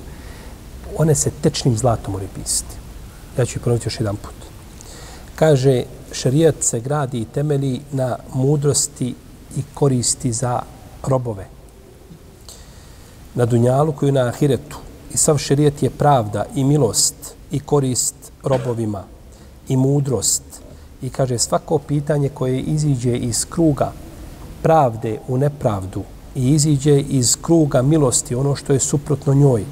one 0.97 1.15
se 1.15 1.31
tečnim 1.43 1.77
zlatom 1.77 2.13
moraju 2.13 2.31
pisati. 2.35 2.75
Ja 3.39 3.47
ću 3.47 3.59
ih 3.59 3.63
ponoviti 3.65 3.87
još 3.87 4.01
jedan 4.01 4.17
put. 4.17 4.35
Kaže, 5.35 5.83
šarijat 6.13 6.55
se 6.61 6.81
gradi 6.81 7.21
i 7.21 7.25
temeli 7.25 7.81
na 7.93 8.17
mudrosti 8.35 9.15
i 9.57 9.63
koristi 9.75 10.33
za 10.33 10.63
robove. 11.07 11.47
Na 13.35 13.47
dunjalu 13.47 13.93
koju 13.93 14.13
na 14.13 14.27
ahiretu. 14.27 14.77
I 15.15 15.17
sav 15.17 15.39
šarijat 15.39 15.83
je 15.83 15.91
pravda 15.91 16.45
i 16.55 16.65
milost 16.65 17.15
i 17.51 17.61
korist 17.61 18.15
robovima 18.43 19.05
i 19.69 19.77
mudrost. 19.77 20.43
I 21.03 21.11
kaže, 21.11 21.39
svako 21.39 21.79
pitanje 21.79 22.29
koje 22.29 22.61
iziđe 22.61 23.17
iz 23.17 23.45
kruga 23.51 23.93
pravde 24.63 25.19
u 25.29 25.39
nepravdu 25.39 26.03
i 26.35 26.51
iziđe 26.51 27.01
iz 27.01 27.37
kruga 27.43 27.83
milosti, 27.83 28.35
ono 28.35 28.57
što 28.57 28.73
je 28.73 28.81
suprotno 28.81 29.35
njoj, 29.35 29.65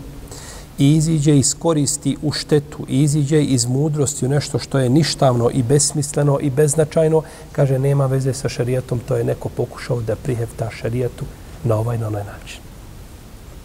i 0.78 0.94
iziđe 0.94 1.38
iz 1.38 1.54
koristi 1.58 2.16
u 2.22 2.32
štetu, 2.32 2.78
i 2.88 3.02
iziđe 3.02 3.42
iz 3.42 3.66
mudrosti 3.66 4.26
u 4.26 4.28
nešto 4.28 4.58
što 4.58 4.78
je 4.78 4.88
ništavno 4.88 5.50
i 5.52 5.62
besmisleno 5.62 6.38
i 6.40 6.50
beznačajno, 6.50 7.22
kaže, 7.52 7.78
nema 7.78 8.06
veze 8.06 8.32
sa 8.32 8.48
šarijetom, 8.48 9.00
to 9.08 9.16
je 9.16 9.24
neko 9.24 9.48
pokušao 9.48 10.00
da 10.00 10.16
prihevta 10.16 10.70
šarijetu 10.70 11.24
na 11.64 11.76
ovaj 11.76 11.98
na 11.98 12.06
onaj 12.06 12.24
način. 12.24 12.60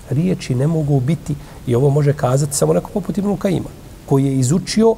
Riječi 0.09 0.55
ne 0.55 0.67
mogu 0.67 0.99
biti, 0.99 1.35
i 1.67 1.75
ovo 1.75 1.89
može 1.89 2.13
kazati 2.13 2.55
samo 2.55 2.73
neko 2.73 2.89
poput 2.93 3.17
Ibn 3.17 3.37
Kajima, 3.37 3.69
koji 4.05 4.25
je 4.25 4.39
izučio 4.39 4.95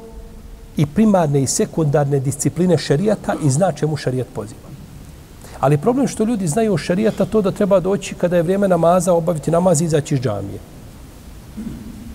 i 0.76 0.86
primarne 0.86 1.42
i 1.42 1.46
sekundarne 1.46 2.20
discipline 2.20 2.78
šerijata 2.78 3.34
i 3.44 3.50
zna 3.50 3.72
čemu 3.72 3.96
šerijat 3.96 4.26
poziva. 4.34 4.66
Ali 5.60 5.78
problem 5.78 6.08
što 6.08 6.24
ljudi 6.24 6.46
znaju 6.46 6.74
o 6.74 6.78
šerijata 6.78 7.24
to 7.24 7.42
da 7.42 7.50
treba 7.50 7.80
doći 7.80 8.14
kada 8.14 8.36
je 8.36 8.42
vrijeme 8.42 8.68
namaza, 8.68 9.12
obaviti 9.12 9.50
namaz 9.50 9.80
i 9.80 9.84
izaći 9.84 10.14
iz 10.14 10.20
džamije. 10.20 10.58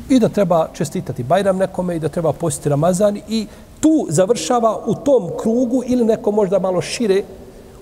I 0.10 0.20
da 0.20 0.30
treba 0.30 0.68
čestitati 0.74 1.24
Bajram 1.24 1.58
nekome 1.58 1.96
i 1.96 2.00
da 2.00 2.10
treba 2.10 2.34
postiti 2.34 2.70
Ramazan 2.70 3.18
i 3.30 3.48
tu 3.80 4.08
završava 4.10 4.78
u 4.86 4.96
tom 4.96 5.32
krugu 5.42 5.84
ili 5.86 6.06
neko 6.06 6.32
možda 6.32 6.60
malo 6.60 6.82
šire 6.82 7.24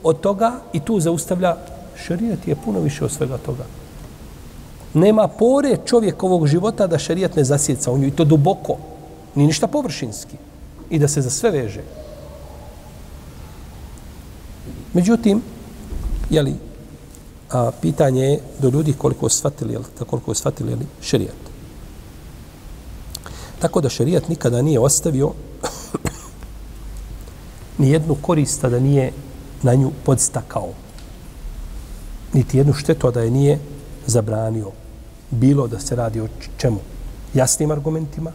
od 0.03 0.19
toga 0.19 0.51
i 0.73 0.79
tu 0.79 0.99
zaustavlja 0.99 1.55
šerijat 1.95 2.47
je 2.47 2.55
puno 2.55 2.79
više 2.79 3.05
od 3.05 3.11
svega 3.11 3.37
toga. 3.37 3.63
Nema 4.93 5.27
pore 5.27 5.77
čovjekovog 5.85 6.47
života 6.47 6.87
da 6.87 6.97
šerijat 6.97 7.35
ne 7.35 7.43
zasjeca 7.43 7.91
u 7.91 7.97
nju 7.97 8.07
i 8.07 8.11
to 8.11 8.25
duboko, 8.25 8.77
ni 9.35 9.45
ništa 9.45 9.67
površinski 9.67 10.37
i 10.89 10.99
da 10.99 11.08
se 11.08 11.21
za 11.21 11.30
sve 11.30 11.52
veže. 11.52 11.84
Međutim, 14.93 15.41
jeli, 16.30 16.56
a, 17.52 17.71
pitanje 17.82 18.23
je 18.23 18.39
do 18.62 18.69
ljudi 18.69 18.93
koliko 18.93 19.30
shvatili, 19.30 19.73
jel, 19.73 19.84
koliko 20.08 20.34
shvatili 20.34 20.71
jeli, 20.71 20.86
šerijat. 21.02 21.49
Tako 23.60 23.82
da 23.82 23.89
šerijat 23.89 24.30
nikada 24.30 24.62
nije 24.62 24.80
ostavio 24.80 25.32
ni 27.78 27.89
jednu 27.89 28.15
korista 28.21 28.69
da 28.69 28.80
nije 28.80 29.12
na 29.63 29.75
nju 29.75 29.91
podstakao. 30.06 30.69
Niti 32.34 32.58
jednu 32.58 32.73
štetu 32.73 33.12
da 33.12 33.21
je 33.21 33.32
nije 33.32 33.60
zabranio. 34.06 34.71
Bilo 35.32 35.67
da 35.67 35.80
se 35.80 35.95
radi 35.95 36.21
o 36.21 36.28
čemu? 36.58 36.80
Jasnim 37.34 37.71
argumentima, 37.71 38.32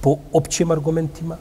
po 0.00 0.16
općim 0.32 0.70
argumentima, 0.70 1.36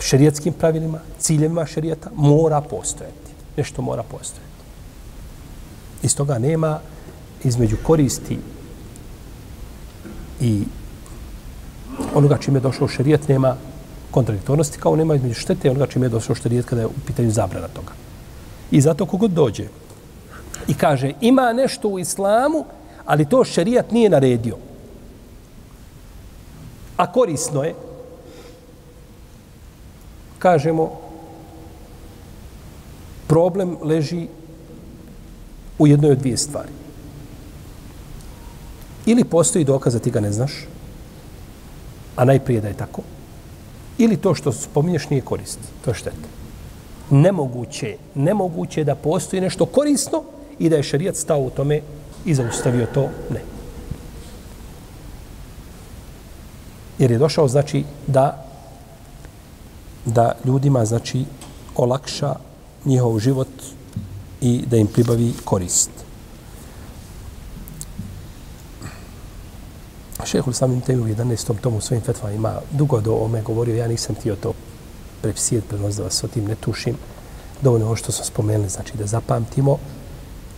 šerijatskim 0.00 0.52
pravilima, 0.52 0.98
ciljevima 1.18 1.66
šerijata, 1.66 2.10
mora 2.14 2.60
postojati. 2.60 3.32
Nešto 3.56 3.82
mora 3.82 4.02
postojati. 4.02 4.48
Iz 6.02 6.16
toga 6.16 6.38
nema 6.38 6.80
između 7.44 7.76
koristi 7.82 8.38
i 10.40 10.62
onoga 12.14 12.38
čime 12.38 12.56
je 12.56 12.62
došao 12.62 12.88
šerijat 12.88 13.28
nema 13.28 13.56
kontradiktornosti, 14.10 14.78
kao 14.78 14.96
nema 14.96 15.14
između 15.14 15.34
štete 15.34 15.68
i 15.68 15.70
onoga 15.70 15.86
čime 15.86 16.06
je 16.06 16.10
došao 16.10 16.36
šerijat 16.36 16.66
kada 16.66 16.82
je 16.82 16.86
u 16.86 17.00
pitanju 17.06 17.30
zabrana 17.30 17.68
toga. 17.68 17.92
I 18.70 18.80
zato 18.80 19.06
kogod 19.06 19.30
dođe 19.30 19.68
i 20.68 20.74
kaže 20.74 21.12
ima 21.20 21.52
nešto 21.52 21.88
u 21.88 21.98
islamu, 21.98 22.64
ali 23.04 23.28
to 23.28 23.44
šerijat 23.44 23.90
nije 23.92 24.10
naredio. 24.10 24.56
A 26.96 27.12
korisno 27.12 27.62
je, 27.62 27.74
kažemo, 30.38 30.90
problem 33.26 33.76
leži 33.82 34.26
u 35.78 35.86
jednoj 35.86 36.10
od 36.10 36.18
dvije 36.18 36.36
stvari. 36.36 36.72
Ili 39.06 39.24
postoji 39.24 39.64
dokaz 39.64 39.92
da 39.92 39.98
ti 39.98 40.10
ga 40.10 40.20
ne 40.20 40.32
znaš, 40.32 40.52
a 42.16 42.24
najprije 42.24 42.60
da 42.60 42.68
je 42.68 42.76
tako, 42.76 43.02
ili 43.98 44.16
to 44.16 44.34
što 44.34 44.52
spominješ 44.52 45.10
nije 45.10 45.22
korist, 45.22 45.58
to 45.84 45.90
je 45.90 45.94
šteta. 45.94 46.28
Nemoguće, 47.10 47.96
nemoguće 48.14 48.84
da 48.84 48.94
postoji 48.94 49.40
nešto 49.40 49.66
korisno 49.66 50.22
i 50.58 50.68
da 50.68 50.76
je 50.76 50.82
šarijat 50.82 51.16
stao 51.16 51.40
u 51.40 51.50
tome 51.50 51.80
i 52.24 52.34
zaustavio 52.34 52.86
to, 52.94 53.08
ne. 53.30 53.40
Jer 56.98 57.10
je 57.10 57.18
došao, 57.18 57.48
znači, 57.48 57.84
da 58.06 58.47
da 60.08 60.32
ljudima 60.44 60.84
znači 60.84 61.24
olakša 61.76 62.34
njihov 62.84 63.18
život 63.18 63.48
i 64.40 64.64
da 64.66 64.76
im 64.76 64.86
pribavi 64.86 65.32
korist. 65.44 65.90
Šehul 70.24 70.52
samim 70.52 70.80
temi 70.80 71.02
u 71.02 71.14
11. 71.14 71.60
tomu 71.60 71.80
svojim 71.80 72.02
fetvama 72.02 72.34
ima 72.34 72.60
dugo 72.70 73.00
do 73.00 73.14
ome 73.14 73.42
govorio, 73.42 73.76
ja 73.76 73.88
nisam 73.88 74.14
htio 74.14 74.36
to 74.36 74.52
prepsijet, 75.22 75.64
prenos 75.68 75.96
da 75.96 76.02
vas 76.02 76.24
o 76.24 76.28
tim 76.28 76.44
ne 76.44 76.54
tušim. 76.54 76.96
Dovoljno 77.62 77.86
ovo 77.86 77.96
što 77.96 78.12
smo 78.12 78.24
spomenuli, 78.24 78.68
znači 78.68 78.96
da 78.96 79.06
zapamtimo 79.06 79.78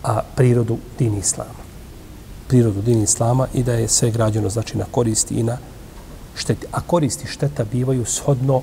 a 0.03 0.21
prirodu 0.37 0.79
din 0.99 1.19
islama. 1.19 1.61
Prirodu 2.49 2.83
din 2.83 3.03
islama 3.03 3.47
i 3.55 3.63
da 3.63 3.73
je 3.73 3.89
sve 3.89 4.11
građeno 4.11 4.49
znači 4.49 4.79
na 4.79 4.85
koristi 4.91 5.35
i 5.35 5.43
na 5.43 5.59
šteti. 6.35 6.67
A 6.73 6.81
koristi 6.81 7.27
šteta 7.27 7.65
bivaju 7.65 8.05
shodno 8.05 8.63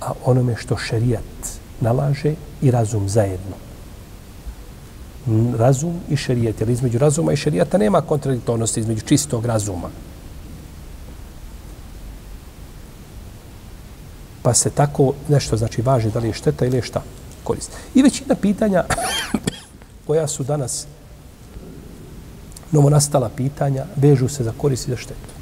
a 0.00 0.12
onome 0.24 0.56
što 0.56 0.76
šerijat 0.76 1.60
nalaže 1.80 2.34
i 2.62 2.70
razum 2.70 3.08
zajedno. 3.08 3.56
Razum 5.58 6.00
i 6.08 6.16
šerijat, 6.16 6.60
jer 6.60 6.70
između 6.70 6.98
razuma 6.98 7.32
i 7.32 7.36
šerijata 7.36 7.78
nema 7.78 8.00
kontradiktornosti 8.00 8.80
između 8.80 9.00
čistog 9.06 9.46
razuma. 9.46 9.88
Pa 14.42 14.54
se 14.54 14.70
tako 14.70 15.12
nešto 15.28 15.56
znači 15.56 15.82
važi 15.82 16.10
da 16.10 16.18
li 16.18 16.28
je 16.28 16.32
šteta 16.32 16.66
ili 16.66 16.76
je 16.76 16.82
šta 16.82 17.02
korist. 17.44 17.70
I 17.94 18.02
većina 18.02 18.34
pitanja 18.34 18.84
koja 20.06 20.26
su 20.26 20.44
danas 20.44 20.86
novonastala 22.72 23.28
pitanja 23.28 23.84
vežu 23.96 24.28
se 24.28 24.44
za 24.44 24.52
korist 24.58 24.88
i 24.88 24.90
za 24.90 24.96
štetu. 24.96 25.39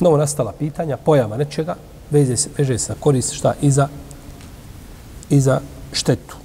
Novo 0.00 0.16
nastala 0.16 0.52
pitanja, 0.52 0.96
pojava 0.96 1.36
nečega, 1.36 1.76
veže 2.10 2.36
se, 2.36 2.50
veže 2.58 2.78
se 2.78 2.92
na 2.92 2.98
korist 3.00 3.32
šta 3.32 3.54
i 3.62 3.70
za, 3.70 3.88
i 5.30 5.40
za 5.40 5.60
štetu. 5.92 6.36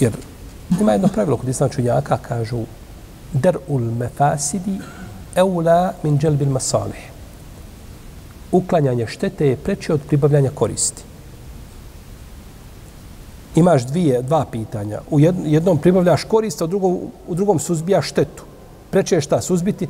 Jer 0.00 0.12
ima 0.80 0.92
jedno 0.92 1.08
pravilo 1.08 1.36
kod 1.36 1.48
islam 1.48 1.70
čunjaka, 1.70 2.18
kažu 2.18 2.64
der'ul 3.32 3.90
mefasidi 3.98 4.78
eula 5.34 5.92
min 6.02 6.18
dželbil 6.18 6.48
masalih. 6.48 7.10
Uklanjanje 8.52 9.06
štete 9.06 9.46
je 9.46 9.56
preče 9.56 9.94
od 9.94 10.00
pribavljanja 10.06 10.50
koristi. 10.54 11.02
Imaš 13.54 13.86
dvije, 13.86 14.22
dva 14.22 14.44
pitanja. 14.50 15.00
U 15.10 15.20
jednom 15.20 15.78
pribavljaš 15.78 16.24
korist, 16.24 16.62
a 16.62 16.64
u 16.64 16.68
drugom, 16.68 16.98
u 17.26 17.34
drugom 17.34 17.58
suzbijaš 17.58 18.08
štetu. 18.10 18.44
Preče 18.90 19.14
je 19.14 19.20
šta? 19.20 19.40
Suzbiti 19.40 19.88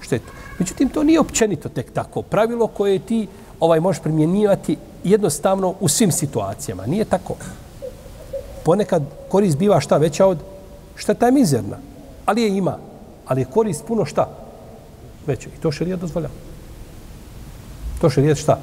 štetu. 0.00 0.32
Međutim, 0.58 0.88
to 0.88 1.02
nije 1.02 1.20
općenito 1.20 1.68
tek 1.68 1.92
tako. 1.92 2.22
Pravilo 2.22 2.66
koje 2.66 2.98
ti 2.98 3.26
ovaj 3.60 3.80
možeš 3.80 4.02
primjenjivati 4.02 4.76
jednostavno 5.04 5.74
u 5.80 5.88
svim 5.88 6.12
situacijama. 6.12 6.86
Nije 6.86 7.04
tako. 7.04 7.34
Ponekad 8.64 9.02
korist 9.28 9.58
biva 9.58 9.80
šta 9.80 9.96
veća 9.96 10.26
od 10.26 10.38
šteta 10.96 11.26
je 11.26 11.32
mizerna. 11.32 11.76
Ali 12.26 12.42
je 12.42 12.56
ima. 12.56 12.78
Ali 13.26 13.40
je 13.40 13.44
korist 13.44 13.84
puno 13.86 14.04
šta? 14.04 14.28
Veća. 15.26 15.48
I 15.48 15.60
to 15.60 15.72
šerijat 15.72 16.00
dozvoljava. 16.00 16.34
To 18.00 18.10
šerijat 18.10 18.38
šta? 18.38 18.58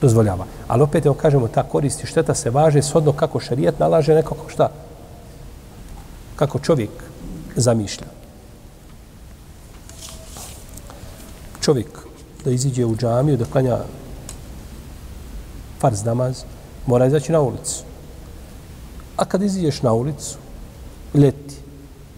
Dozvoljava. 0.00 0.46
Ali 0.68 0.82
opet, 0.82 1.06
evo 1.06 1.14
kažemo, 1.14 1.48
ta 1.48 1.62
korist 1.62 2.02
i 2.02 2.06
šteta 2.06 2.34
se 2.34 2.50
važe 2.50 2.82
shodno 2.82 3.12
kako 3.12 3.40
šerijat 3.40 3.78
nalaže 3.78 4.14
nekako 4.14 4.48
šta? 4.48 4.70
Kako 6.36 6.58
čovjek 6.58 6.90
zamišlja. 7.56 8.19
Čovjek 11.60 11.88
da 12.44 12.50
iziđe 12.50 12.84
u 12.84 12.96
džamiju, 12.96 13.36
da 13.36 13.44
klanja 13.44 13.78
farz 15.80 16.04
namaz, 16.04 16.42
mora 16.86 17.06
izaći 17.06 17.32
na 17.32 17.40
ulicu. 17.40 17.82
A 19.16 19.24
kad 19.24 19.42
iziđeš 19.42 19.82
na 19.82 19.92
ulicu, 19.92 20.38
leti, 21.14 21.54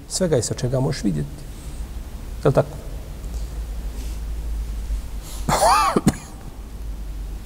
svega 0.09 0.36
i 0.36 0.43
sa 0.43 0.55
čega 0.55 0.80
možeš 0.80 1.05
vidjeti. 1.05 1.43
Je 2.45 2.49
li 2.49 2.55
tako? 2.55 2.76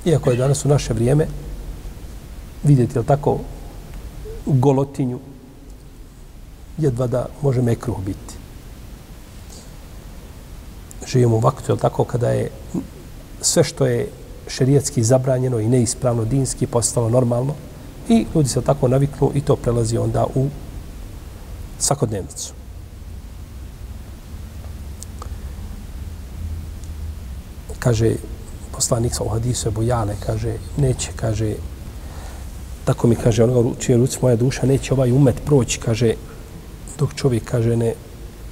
Iako 0.05 0.30
je 0.30 0.36
danas 0.36 0.64
u 0.64 0.68
naše 0.68 0.92
vrijeme 0.92 1.26
vidjeti, 2.62 2.94
je 2.94 3.01
li 3.01 3.07
tako, 3.07 3.38
golotinju, 4.47 5.18
jedva 6.78 7.07
da 7.07 7.26
može 7.42 7.62
mekruh 7.62 8.01
biti. 8.07 8.34
Živimo 11.07 11.36
u 11.36 11.40
vaktu, 11.40 11.72
jel 11.72 11.78
tako, 11.78 12.04
kada 12.04 12.30
je 12.30 12.50
sve 13.40 13.64
što 13.64 13.86
je 13.86 14.09
šerijetski 14.48 15.02
zabranjeno 15.02 15.61
i 15.61 15.68
neispravno 15.68 16.24
dinski 16.24 16.66
postalo 16.66 17.09
normalno 17.09 17.54
i 18.09 18.26
ljudi 18.34 18.48
se 18.48 18.62
tako 18.62 18.88
naviknu 18.88 19.30
i 19.34 19.40
to 19.40 19.57
prelazi 19.57 19.98
onda 19.98 20.26
u 20.34 20.46
svakodnevnicu. 21.78 22.52
Kaže 27.78 28.14
poslanik 28.72 29.14
sa 29.14 29.24
u 29.24 29.28
hadisu 29.28 29.68
Ebu 29.68 29.82
Jale, 29.82 30.16
kaže, 30.26 30.57
neće, 30.76 31.11
kaže, 31.16 31.54
tako 32.84 33.07
mi 33.07 33.16
kaže, 33.16 33.44
onoga 33.44 33.70
čije 33.78 33.96
ruci 33.98 34.18
moja 34.22 34.36
duša, 34.36 34.66
neće 34.66 34.94
ovaj 34.94 35.12
umet 35.12 35.44
proći, 35.44 35.80
kaže, 35.80 36.14
dok 36.98 37.14
čovjek, 37.14 37.44
kaže, 37.44 37.76
ne 37.76 37.94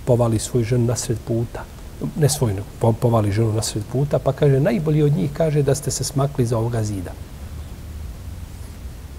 povali 0.04 0.38
svoju 0.38 0.64
ženu 0.64 0.86
nasred 0.86 1.18
puta 1.26 1.64
nesvojno 2.16 2.62
povali 3.00 3.32
ženu 3.32 3.52
na 3.52 3.62
sred 3.62 3.84
puta, 3.92 4.18
pa 4.18 4.32
kaže, 4.32 4.60
najbolji 4.60 5.02
od 5.02 5.16
njih 5.16 5.30
kaže 5.32 5.62
da 5.62 5.74
ste 5.74 5.90
se 5.90 6.04
smakli 6.04 6.46
za 6.46 6.58
ovoga 6.58 6.84
zida. 6.84 7.12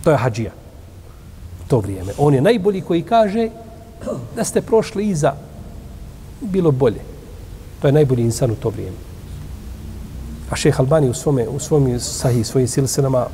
To 0.04 0.12
je 0.12 0.18
hađija. 0.18 0.52
To 1.68 1.80
vrijeme. 1.80 2.14
On 2.18 2.34
je 2.34 2.42
najbolji 2.42 2.82
koji 2.82 3.02
kaže 3.02 3.50
da 4.36 4.44
ste 4.44 4.62
prošli 4.62 5.08
iza 5.08 5.34
bilo 6.42 6.72
bolje. 6.72 7.02
To 7.82 7.88
je 7.88 7.92
najbolji 7.92 8.24
insan 8.24 8.52
u 8.52 8.56
to 8.56 8.70
vrijeme. 8.70 8.98
A 10.50 10.56
šeh 10.56 10.80
Albani 10.80 11.10
u 11.10 11.14
svome, 11.14 11.48
u 11.48 11.60
svom 11.60 12.00
sahi, 12.00 12.44
svojim 12.44 12.68
silsenama 12.68 13.28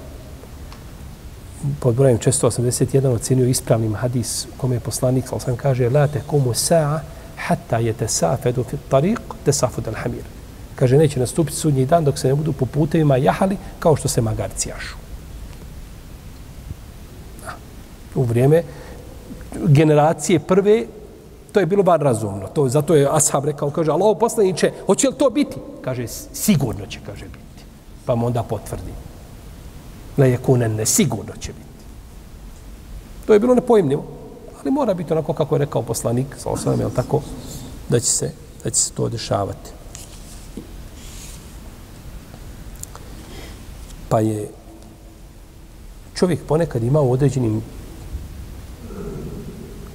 pod 1.80 1.96
brojem 1.96 2.18
681 2.18 3.08
ocenio 3.08 3.46
ispravnim 3.46 3.96
hadis 3.96 4.48
kome 4.58 4.76
je 4.76 4.80
poslanik, 4.80 5.26
sam 5.40 5.56
kaže, 5.56 5.90
la 5.90 6.08
te 6.08 6.22
komu 6.28 6.54
sa'a 6.54 7.00
hatta 7.48 7.78
je 7.78 7.94
te 7.94 8.08
safedu 8.08 8.64
fit 8.64 8.80
tariq, 8.90 9.20
te 9.46 9.54
safud 9.54 9.88
al 9.88 9.96
hamir. 9.96 10.24
Kaže, 10.76 10.98
neće 10.98 11.20
nastupiti 11.20 11.58
sudnji 11.58 11.86
dan 11.86 12.06
dok 12.06 12.20
se 12.20 12.28
ne 12.28 12.36
budu 12.36 12.54
po 12.54 12.66
putevima 12.66 13.18
jahali 13.18 13.58
kao 13.80 13.96
što 13.96 14.08
se 14.08 14.22
magarci 14.22 14.70
jašu. 14.70 14.96
U 18.16 18.24
vrijeme 18.24 18.64
generacije 19.66 20.40
prve, 20.40 20.86
to 21.52 21.60
je 21.60 21.66
bilo 21.66 21.84
bar 21.84 22.00
razumno. 22.00 22.48
To, 22.48 22.70
zato 22.70 22.96
je 22.96 23.08
Ashab 23.12 23.46
rekao, 23.46 23.70
kaže, 23.70 23.92
Allaho 23.92 24.16
poslaniće, 24.16 24.72
hoće 24.86 25.08
li 25.08 25.16
to 25.18 25.30
biti? 25.30 25.58
Kaže, 25.82 26.08
sigurno 26.34 26.86
će, 26.86 27.00
kaže, 27.06 27.26
biti. 27.26 27.64
Pa 28.06 28.16
mu 28.16 28.28
onda 28.28 28.44
potvrdi. 28.44 28.92
Le 30.18 30.30
je 30.30 30.38
kunenne, 30.38 30.86
sigurno 30.86 31.34
će 31.40 31.54
biti. 31.54 31.86
To 33.26 33.34
je 33.34 33.40
bilo 33.40 33.56
nepojemljivo 33.56 34.21
ali 34.62 34.72
mora 34.72 34.94
biti 34.94 35.14
onako 35.14 35.34
kako 35.34 35.56
je 35.56 35.60
rekao 35.60 35.82
poslanik, 35.82 36.28
sa 36.38 36.50
osvijem, 36.50 36.80
je 36.80 36.90
tako, 36.96 37.22
da 37.90 38.00
će 38.00 38.06
se, 38.06 38.32
da 38.64 38.70
će 38.70 38.80
se 38.80 38.92
to 38.92 39.10
dešavati. 39.10 39.72
Pa 44.10 44.20
je 44.20 44.50
čovjek 46.14 46.46
ponekad 46.48 46.84
ima 46.84 47.02
u 47.02 47.12
određenim 47.12 47.62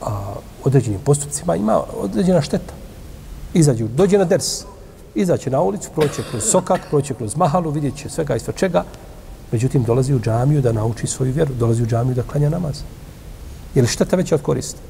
a, 0.02 0.34
određenim 0.64 1.00
postupcima, 1.00 1.56
ima 1.56 1.80
određena 1.96 2.42
šteta. 2.42 2.74
Izađe, 3.54 3.84
dođe 3.84 4.18
na 4.18 4.24
ders, 4.24 4.64
izaće 5.14 5.50
na 5.50 5.60
ulicu, 5.60 5.90
proće 5.94 6.22
kroz 6.30 6.42
sokak, 6.44 6.80
proće 6.90 7.14
kroz 7.14 7.36
mahalu, 7.36 7.70
vidjet 7.70 7.96
će 7.96 8.08
svega 8.08 8.36
i 8.36 8.40
sve 8.40 8.54
čega, 8.56 8.84
međutim 9.52 9.84
dolazi 9.84 10.14
u 10.14 10.20
džamiju 10.20 10.62
da 10.62 10.72
nauči 10.72 11.06
svoju 11.06 11.32
vjeru, 11.32 11.54
dolazi 11.54 11.82
u 11.82 11.86
džamiju 11.86 12.14
da 12.14 12.22
klanja 12.22 12.50
namaz. 12.50 12.82
Je 13.74 13.82
li 13.82 13.88
šteta 13.88 14.16
veća 14.16 14.34
od 14.34 14.42
koriste? 14.42 14.80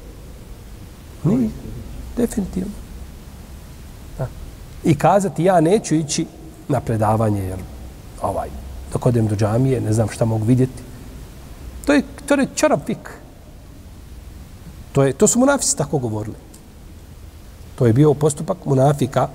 Nije. 1.23 1.49
Definitivno. 2.17 2.71
Da. 4.17 4.27
I 4.83 4.95
kazati 4.95 5.43
ja 5.43 5.61
neću 5.61 5.95
ići 5.95 6.25
na 6.67 6.79
predavanje 6.81 7.43
jer 7.43 7.59
ovaj, 8.21 8.49
dok 8.93 9.05
odem 9.05 9.27
do 9.27 9.35
džamije, 9.35 9.81
ne 9.81 9.93
znam 9.93 10.09
šta 10.09 10.25
mogu 10.25 10.45
vidjeti. 10.45 10.83
To 11.85 11.93
je, 11.93 12.03
to 12.25 12.33
je 12.33 12.47
čarab 12.55 12.79
fik. 12.85 13.09
To, 14.91 15.03
je, 15.03 15.13
to 15.13 15.27
su 15.27 15.39
munafici 15.39 15.77
tako 15.77 15.97
govorili. 15.97 16.35
To 17.75 17.85
je 17.85 17.93
bio 17.93 18.13
postupak 18.13 18.57
munafika 18.65 19.29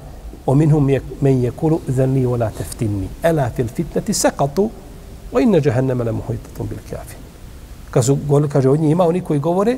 o 0.46 0.54
minhum 0.54 0.90
je, 0.90 1.00
men 1.20 1.42
je 1.42 1.50
kulu 1.50 1.80
zani 1.88 2.26
o 2.26 2.36
la 2.36 2.50
teftinni. 2.50 3.08
Ela 3.22 3.50
fil 3.50 3.68
fitneti 3.68 4.14
sekatu 4.14 4.70
Kad 7.92 8.04
su 8.04 8.16
govorili, 8.26 8.50
kaže, 8.50 8.68
od 8.68 8.80
njih 8.80 8.90
ima 8.90 9.04
oni 9.04 9.20
koji 9.20 9.40
govore, 9.40 9.76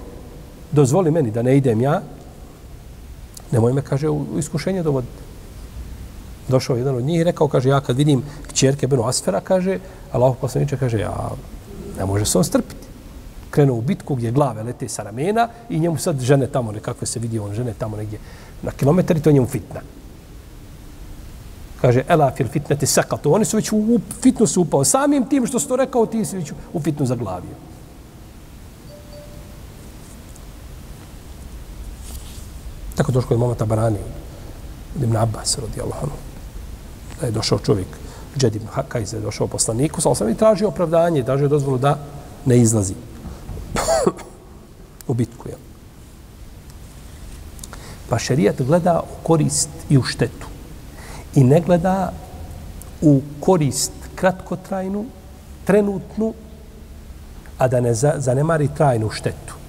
dozvoli 0.73 1.11
meni 1.11 1.31
da 1.31 1.43
ne 1.43 1.57
idem 1.57 1.81
ja, 1.81 2.01
nemoj 3.51 3.73
me, 3.73 3.83
kaže, 3.83 4.09
u 4.09 4.39
iskušenje 4.39 4.83
dovoditi. 4.83 5.23
Došao 6.49 6.77
jedan 6.77 6.95
od 6.97 7.05
njih 7.05 7.21
i 7.21 7.25
rekao, 7.25 7.49
kaže, 7.49 7.69
ja 7.69 7.81
kad 7.81 7.97
vidim 7.97 8.23
kćerke 8.49 8.87
Benu 8.87 9.09
Asfera, 9.09 9.41
kaže, 9.41 9.79
Allah 10.13 10.37
poslaniče, 10.41 10.77
kaže, 10.77 10.99
ja, 10.99 11.31
ne 11.99 12.07
može 12.07 12.25
se 12.25 12.39
on 12.39 12.45
strpiti. 12.45 12.87
Krenuo 13.51 13.79
u 13.79 13.83
bitku 13.83 14.15
gdje 14.15 14.31
glave 14.31 14.63
lete 14.63 14.89
sa 14.89 15.03
ramena 15.03 15.49
i 15.69 15.79
njemu 15.79 15.99
sad 15.99 16.21
žene 16.21 16.47
tamo, 16.47 16.73
nekakve 16.73 17.07
se 17.07 17.21
vidi, 17.21 17.39
on 17.39 17.55
žene 17.55 17.75
tamo 17.79 17.97
negdje 17.97 18.19
na 18.63 18.71
kilometri, 18.71 19.21
to 19.21 19.33
njemu 19.33 19.47
fitna. 19.47 19.81
Kaže, 21.81 22.03
ela 22.09 22.31
fil 22.31 22.49
fitneti 22.49 22.87
sekatu. 22.87 23.35
Oni 23.35 23.45
su 23.45 23.57
već 23.57 23.73
u 23.73 23.99
fitnu 24.23 24.47
su 24.47 24.61
upao. 24.63 24.85
Samim 24.85 25.27
tim 25.29 25.47
što 25.47 25.59
su 25.59 25.69
to 25.69 25.77
rekao, 25.77 26.07
ti 26.07 26.25
si 26.25 26.37
već 26.37 26.53
u 26.73 26.81
fitnu 26.81 27.07
zaglavio. 27.07 27.74
Tako 32.95 33.13
došlo 33.13 33.29
kod 33.29 33.39
mama 33.39 33.55
Barani, 33.67 33.99
Ibn 35.03 35.17
Abbas, 35.17 35.59
radi 35.59 35.81
anhu. 35.81 36.17
da 37.21 37.27
je 37.27 37.33
došao 37.33 37.59
čovjek, 37.59 37.87
Džed 38.39 38.57
ibn 38.57 38.67
Hakajz, 38.67 39.13
je 39.13 39.21
došao 39.21 39.47
poslaniku, 39.47 40.01
sa 40.01 40.11
osam 40.11 40.29
i 40.29 40.37
tražio 40.37 40.69
opravdanje, 40.69 41.23
tražio 41.23 41.49
dozvolu 41.49 41.79
da 41.79 41.99
ne 42.47 42.59
izlazi 42.59 42.95
u 45.09 45.15
bitku. 45.15 45.49
Ja. 45.49 45.57
Pa 48.09 48.19
šerijat 48.19 48.63
gleda 48.63 49.01
u 49.01 49.23
korist 49.23 49.69
i 49.89 49.99
u 49.99 50.03
štetu. 50.03 50.47
I 51.35 51.45
ne 51.45 51.61
gleda 51.61 52.13
u 53.03 53.21
korist 53.41 53.93
kratkotrajnu, 54.15 55.05
trenutnu, 55.65 56.35
a 57.59 57.69
da 57.69 57.81
ne 57.81 57.95
zanemari 57.95 58.69
trajnu 58.77 59.11
štetu 59.11 59.64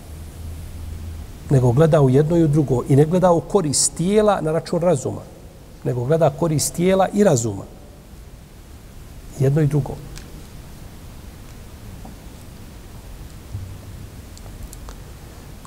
nego 1.49 1.71
gleda 1.71 2.01
u 2.01 2.09
jedno 2.09 2.37
i 2.37 2.43
u 2.43 2.47
drugo 2.47 2.83
i 2.89 2.95
ne 2.95 3.05
gleda 3.05 3.31
u 3.31 3.41
korist 3.41 3.93
tijela 3.97 4.41
na 4.41 4.51
račun 4.51 4.81
razuma, 4.81 5.21
nego 5.83 6.03
gleda 6.03 6.29
korist 6.29 6.73
tijela 6.73 7.07
i 7.13 7.23
razuma. 7.23 7.63
Jedno 9.39 9.61
i 9.61 9.67
drugo. 9.67 9.95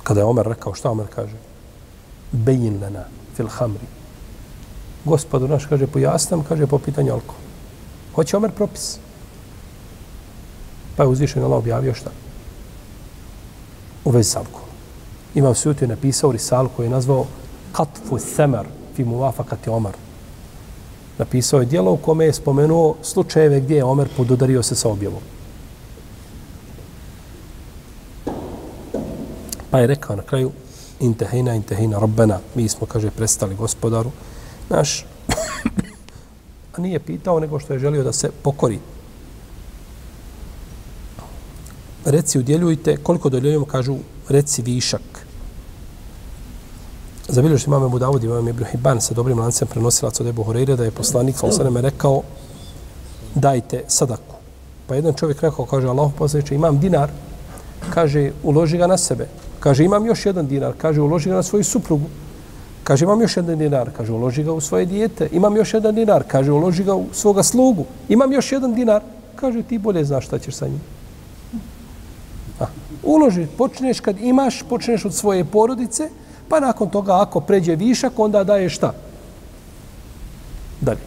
Kada 0.03 0.19
je 0.19 0.25
Omer 0.25 0.45
rekao, 0.45 0.73
šta 0.73 0.91
Omer 0.91 1.07
kaže? 1.15 1.35
Bejin 2.31 2.81
lena 2.81 3.03
fil 3.35 3.47
hamri. 3.47 3.85
Gospodu 5.05 5.47
naš 5.47 5.65
kaže, 5.65 5.87
pojasnam, 5.87 6.43
kaže, 6.43 6.67
po 6.67 6.79
pitanju 6.79 7.13
alkohola. 7.13 7.45
Hoće 8.15 8.37
Omer 8.37 8.51
propis. 8.51 8.97
Pa 10.97 11.03
je 11.03 11.09
uzvišen 11.09 11.43
Allah 11.43 11.57
objavio 11.57 11.93
šta? 11.93 12.09
U 14.05 14.11
vezi 14.11 14.29
s 14.29 14.35
alkoholom. 14.35 14.68
Imam 15.35 15.55
Sujuti 15.55 15.83
je 15.83 15.87
napisao 15.87 16.31
risalu 16.31 16.69
koju 16.75 16.85
je 16.85 16.89
nazvao 16.89 17.25
Katfu 17.71 18.19
Semer 18.19 18.65
fi 18.95 19.03
muvafakati 19.03 19.69
Omar. 19.69 19.93
Napisao 21.17 21.59
je 21.59 21.65
dijelo 21.65 21.91
u 21.91 21.97
kome 21.97 22.25
je 22.25 22.33
spomenuo 22.33 22.95
slučajeve 23.01 23.59
gdje 23.59 23.75
je 23.75 23.83
Omer 23.83 24.07
podudario 24.17 24.63
se 24.63 24.75
sa 24.75 24.89
objavom. 24.89 25.21
Pa 29.71 29.79
je 29.79 29.87
rekao 29.87 30.15
na 30.15 30.23
kraju 30.23 30.51
intehina, 30.99 31.55
intehina, 31.55 31.99
robbena, 31.99 32.39
mi 32.55 32.69
smo, 32.69 32.87
kaže, 32.87 33.11
prestali 33.11 33.55
gospodaru 33.55 34.11
naš, 34.69 35.05
a 36.73 36.81
nije 36.81 36.99
pitao 36.99 37.39
nego 37.39 37.59
što 37.59 37.73
je 37.73 37.79
želio 37.79 38.03
da 38.03 38.13
se 38.13 38.31
pokori. 38.43 38.79
Reci, 42.05 42.39
udjeljujte, 42.39 42.97
koliko 42.97 43.29
dodjeljujemo, 43.29 43.65
kažu, 43.65 43.97
reci 44.29 44.61
višak. 44.61 45.25
Zabilježi 47.27 47.65
imam 47.67 47.85
Ebu 47.85 47.99
Davud, 47.99 48.23
imam 48.23 48.47
Ibn 48.47 48.63
Hibban 48.71 49.01
sa 49.01 49.13
dobrim 49.13 49.39
lancem 49.39 49.67
prenosilac 49.67 50.19
od 50.19 50.27
Ebu 50.27 50.43
Horeire 50.43 50.75
da 50.75 50.83
je 50.83 50.91
poslanik 50.91 51.35
sa 51.35 51.39
Salosareme 51.39 51.81
rekao 51.81 52.21
dajte 53.35 53.83
sadaku. 53.87 54.35
Pa 54.87 54.95
jedan 54.95 55.13
čovjek 55.13 55.41
rekao, 55.41 55.65
kaže 55.65 55.87
Allah 55.87 56.11
poslaniče, 56.17 56.55
imam 56.55 56.79
dinar, 56.79 57.09
kaže, 57.93 58.31
uloži 58.43 58.77
ga 58.77 58.87
na 58.87 58.97
sebe. 58.97 59.27
Kaže, 59.59 59.83
imam 59.85 60.05
još 60.05 60.25
jedan 60.25 60.47
dinar. 60.47 60.73
Kaže, 60.77 61.01
uloži 61.01 61.29
ga 61.29 61.35
na 61.35 61.43
svoju 61.43 61.63
suprugu. 61.63 62.05
Kaže, 62.83 63.05
imam 63.05 63.21
još 63.21 63.37
jedan 63.37 63.57
dinar. 63.57 63.91
Kaže, 63.97 64.11
uloži 64.11 64.43
ga 64.43 64.53
u 64.53 64.61
svoje 64.61 64.85
dijete. 64.85 65.27
Imam 65.31 65.55
još 65.55 65.73
jedan 65.73 65.95
dinar. 65.95 66.23
Kaže, 66.27 66.51
uloži 66.51 66.83
ga 66.83 66.95
u 66.95 67.05
svoga 67.13 67.43
slugu. 67.43 67.85
Imam 68.09 68.33
još 68.33 68.51
jedan 68.51 68.73
dinar. 68.73 69.01
Kaže, 69.35 69.63
ti 69.63 69.77
bolje 69.77 70.05
znaš 70.05 70.25
šta 70.25 70.39
ćeš 70.39 70.55
sa 70.55 70.67
njim. 70.67 70.81
Uloži, 73.03 73.47
počneš 73.57 73.99
kad 73.99 74.19
imaš, 74.19 74.63
počneš 74.69 75.05
od 75.05 75.13
svoje 75.13 75.45
porodice, 75.45 76.09
pa 76.49 76.59
nakon 76.59 76.89
toga 76.89 77.21
ako 77.21 77.39
pređe 77.39 77.75
višak, 77.75 78.19
onda 78.19 78.43
daješ 78.43 78.75
šta? 78.75 78.93
Dalje. 80.81 80.99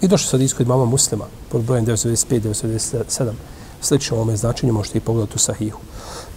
I 0.00 0.08
došlo 0.08 0.30
sad 0.30 0.40
iskod 0.40 0.68
mama 0.68 0.84
muslima, 0.84 1.24
pod 1.48 1.62
brojem 1.62 1.86
995-997, 1.86 3.32
slično 3.80 4.16
ovome 4.16 4.36
značenju, 4.36 4.72
možete 4.72 4.98
i 4.98 5.00
pogledati 5.00 5.36
u 5.36 5.38
sahihu. 5.38 5.80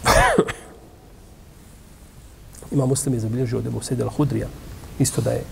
Ima 2.72 2.86
muslim 2.86 3.14
je 3.14 3.20
zabilježio 3.20 3.60
od 3.60 3.68
Ebu 3.68 3.82
Sejdela 3.82 4.12
Hudrija, 4.18 4.48
isto 5.00 5.22
da 5.22 5.32
je, 5.32 5.44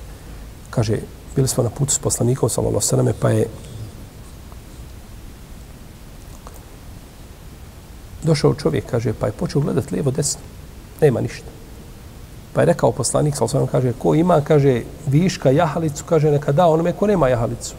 kaže, 0.70 0.98
bili 1.36 1.48
smo 1.48 1.64
na 1.64 1.70
putu 1.70 1.92
s 1.94 2.00
poslanikom, 2.00 2.50
sallallahu 2.50 2.82
sallam, 2.82 3.08
pa 3.20 3.30
je 3.30 3.48
došao 8.24 8.54
čovjek, 8.54 8.86
kaže, 8.92 9.14
pa 9.14 9.26
je 9.26 9.32
počeo 9.32 9.62
gledati 9.62 9.94
lijevo 9.94 10.12
desno. 10.12 10.42
Nema 11.02 11.22
ništa. 11.22 11.48
Pa 12.54 12.62
je 12.62 12.66
rekao 12.66 12.92
poslanik, 12.92 13.36
sa 13.36 13.48
sallam, 13.48 13.68
kaže, 13.68 13.94
ko 14.00 14.16
ima, 14.16 14.42
kaže, 14.42 14.82
viška 15.08 15.52
jahalicu, 15.52 16.04
kaže, 16.10 16.32
neka 16.32 16.52
da 16.52 16.68
onome 16.68 16.94
ko 16.94 17.08
nema 17.08 17.30
jahalicu 17.30 17.76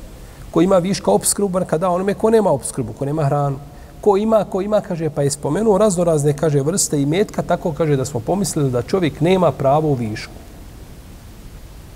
ko 0.51 0.63
ima 0.63 0.79
viška 0.79 1.11
obskrbu, 1.11 1.61
neka 1.61 1.79
da 1.79 1.91
onome 1.91 2.15
ko 2.15 2.31
nema 2.31 2.51
obskrbu, 2.51 2.93
ko 2.93 3.05
nema 3.05 3.25
hranu. 3.25 3.59
Ko 4.01 4.17
ima, 4.17 4.45
ko 4.45 4.61
ima, 4.63 4.81
kaže, 4.81 5.11
pa 5.11 5.23
je 5.23 5.31
spomenuo 5.31 5.79
raznorazne, 5.79 6.33
kaže, 6.33 6.63
vrste 6.63 7.03
i 7.03 7.07
metka, 7.07 7.43
tako 7.43 7.73
kaže 7.73 7.97
da 7.97 8.05
smo 8.05 8.21
pomislili 8.21 8.71
da 8.71 8.83
čovjek 8.83 9.21
nema 9.21 9.53
pravo 9.53 9.89
u 9.89 9.95
višku. 9.95 10.33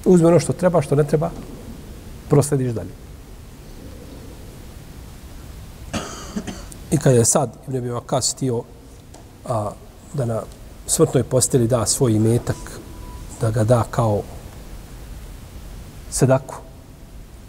Uzme 0.05 0.29
ono 0.29 0.41
što 0.41 0.53
treba, 0.53 0.83
što 0.83 0.95
ne 0.95 1.05
treba, 1.05 1.31
proslediš 2.29 2.73
dalje. 2.73 3.02
I 6.93 6.99
kada 6.99 7.17
je 7.17 7.25
sad, 7.25 7.51
Ibn 7.67 7.77
Abi 7.77 7.91
Vakas 7.91 8.33
htio 8.35 8.63
a, 9.49 9.71
da 10.15 10.25
na 10.25 10.43
smrtnoj 10.87 11.25
posteli 11.25 11.67
da 11.67 11.87
svoj 11.87 12.13
imetak, 12.13 12.81
da 13.41 13.51
ga 13.51 13.65
da 13.65 13.85
kao 13.91 14.23
sedaku, 16.11 16.55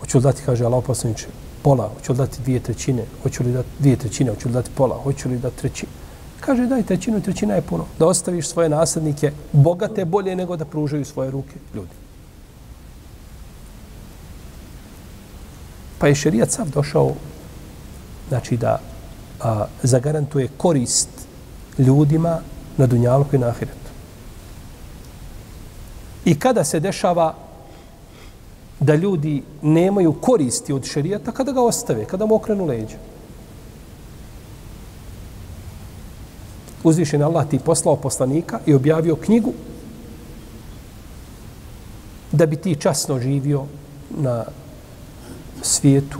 Hoću 0.03 0.17
li 0.17 0.23
dati, 0.23 0.41
kaže 0.45 0.65
Allah 0.65 0.83
poslaniče, 0.87 1.27
pola, 1.61 1.89
hoću 1.95 2.11
li 2.11 2.17
dati 2.17 2.41
dvije 2.41 2.59
trećine, 2.59 3.03
hoću 3.23 3.43
li 3.43 3.53
dati 3.53 3.67
dvije 3.79 3.95
trećine, 3.95 4.31
hoću 4.31 4.47
li 4.47 4.53
dati 4.53 4.69
pola, 4.75 4.97
hoću 5.03 5.29
li 5.29 5.37
dati 5.37 5.57
trećinu. 5.57 5.91
Kaže, 6.39 6.65
daj 6.65 6.83
trećinu, 6.83 7.21
trećina 7.21 7.55
je 7.55 7.61
puno. 7.61 7.85
Da 7.99 8.05
ostaviš 8.05 8.47
svoje 8.47 8.69
naslednike 8.69 9.31
bogate 9.51 10.05
bolje 10.05 10.35
nego 10.35 10.57
da 10.57 10.65
pružaju 10.65 11.05
svoje 11.05 11.31
ruke 11.31 11.55
ljudi. 11.75 11.95
Pa 15.99 16.07
je 16.07 16.15
šerijat 16.15 16.51
sav 16.51 16.69
došao 16.69 17.13
znači 18.29 18.57
da 18.57 18.79
a, 19.43 19.65
zagarantuje 19.83 20.47
korist 20.57 21.09
ljudima 21.77 22.39
na 22.77 22.87
dunjalku 22.87 23.35
i 23.35 23.39
na 23.39 23.47
ahiretu. 23.47 23.91
I 26.25 26.39
kada 26.39 26.63
se 26.63 26.79
dešava 26.79 27.35
da 28.79 28.95
ljudi 28.95 29.43
nemaju 29.61 30.13
koristi 30.13 30.73
od 30.73 30.85
šerijata 30.85 31.31
kada 31.31 31.51
ga 31.51 31.61
ostave, 31.61 32.05
kada 32.05 32.25
mu 32.25 32.35
okrenu 32.35 32.65
leđa. 32.65 32.97
Uzvišen 36.83 37.23
Allah 37.23 37.47
ti 37.47 37.59
poslao 37.59 37.95
poslanika 37.95 38.59
i 38.65 38.73
objavio 38.73 39.15
knjigu 39.15 39.53
da 42.31 42.45
bi 42.45 42.55
ti 42.55 42.75
časno 42.75 43.19
živio 43.19 43.65
na 44.09 44.45
svijetu 45.61 46.19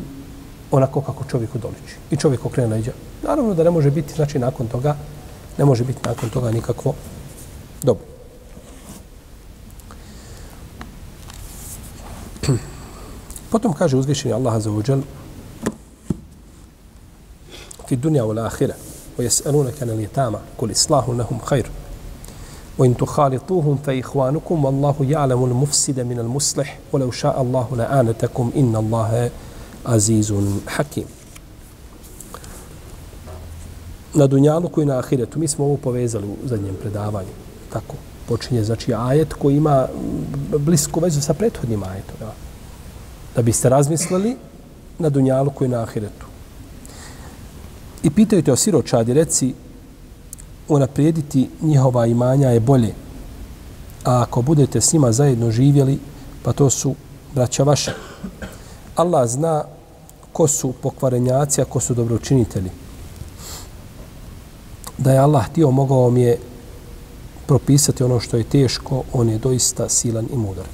onako 0.71 1.01
kako 1.01 1.23
čovjek 1.31 1.49
doliči. 1.57 1.95
I 2.11 2.17
čovjek 2.17 2.45
okrene 2.45 2.75
leđa. 2.75 2.91
Naravno 3.23 3.53
da 3.53 3.63
ne 3.63 3.69
može 3.69 3.91
biti, 3.91 4.13
znači 4.13 4.39
nakon 4.39 4.67
toga, 4.67 4.95
ne 5.57 5.65
može 5.65 5.83
biti 5.83 5.99
nakon 6.05 6.29
toga 6.29 6.51
nikakvo 6.51 6.93
dobro. 7.83 8.05
Potom 13.51 13.73
kaže 13.73 13.97
uzvišeni 13.97 14.33
Allah 14.33 14.61
za 14.61 14.71
uđel 14.71 15.01
fi 17.87 17.95
dunja 17.95 18.25
u 18.25 18.33
l'ahira 18.33 18.73
wa 19.17 19.23
jes'alunaka 19.23 19.83
anil 19.83 19.99
yatama 19.99 20.39
kul 20.57 20.71
islahu 20.71 21.13
lahum 21.13 21.39
khair 21.39 21.65
wa 22.77 22.85
in 22.85 22.95
tukhalituhum 22.95 23.77
fa 23.85 23.93
ikhwanukum 23.93 24.65
wallahu 24.65 25.03
ya'lamu 25.03 25.45
al-mufsida 25.45 26.03
min 26.03 26.19
al-muslih 26.19 26.67
wa 26.91 26.99
law 26.99 27.11
sha'a 27.11 27.37
Allah 27.37 27.67
la'anatakum 27.71 28.51
inna 28.55 28.79
Allah 28.79 29.29
azizun 29.85 30.61
hakim 30.65 31.05
na 34.13 34.27
dunjaluku 34.27 34.81
i 34.81 34.85
na 34.85 34.99
ahiretu 34.99 35.39
mi 35.39 35.47
smo 35.47 35.65
ovo 35.65 35.77
povezali 35.77 36.27
u 36.27 36.47
zadnjem 36.47 36.75
predavanju 36.81 37.33
tako 37.73 37.95
počinje 38.27 38.63
znači 38.63 38.93
ajet 38.93 39.33
koji 39.33 39.55
ima 39.55 39.87
blisku 40.59 40.99
vezu 40.99 41.21
sa 41.21 41.33
prethodnim 41.33 41.83
ajetom 41.83 42.15
ja 42.21 42.33
da 43.35 43.41
biste 43.41 43.69
razmislili 43.69 44.35
na 44.99 45.09
dunjalu 45.09 45.51
koji 45.51 45.69
na 45.69 45.81
ahiretu. 45.81 46.25
I 48.03 48.09
pitaju 48.09 48.43
te 48.43 48.51
o 48.51 48.55
siročadi, 48.55 49.13
reci, 49.13 49.53
unaprijediti 50.67 51.49
njihova 51.61 52.05
imanja 52.05 52.49
je 52.49 52.59
bolje. 52.59 52.93
A 54.03 54.21
ako 54.21 54.41
budete 54.41 54.81
s 54.81 54.93
njima 54.93 55.11
zajedno 55.11 55.51
živjeli, 55.51 55.99
pa 56.43 56.53
to 56.53 56.69
su 56.69 56.95
braća 57.35 57.63
vaša. 57.63 57.93
Allah 58.95 59.29
zna 59.29 59.63
ko 60.33 60.47
su 60.47 60.73
pokvarenjaci, 60.81 61.61
a 61.61 61.65
ko 61.65 61.79
su 61.79 61.93
dobročinitelji. 61.93 62.69
Da 65.03 65.11
je 65.11 65.19
Allah 65.19 65.45
htio, 65.45 65.71
mogao 65.71 66.09
mi 66.09 66.21
je 66.21 66.37
propisati 67.47 68.03
ono 68.03 68.19
što 68.19 68.37
je 68.37 68.43
teško, 68.43 69.03
on 69.13 69.29
je 69.29 69.37
doista 69.37 69.89
silan 69.89 70.27
i 70.33 70.37
mudar. 70.37 70.65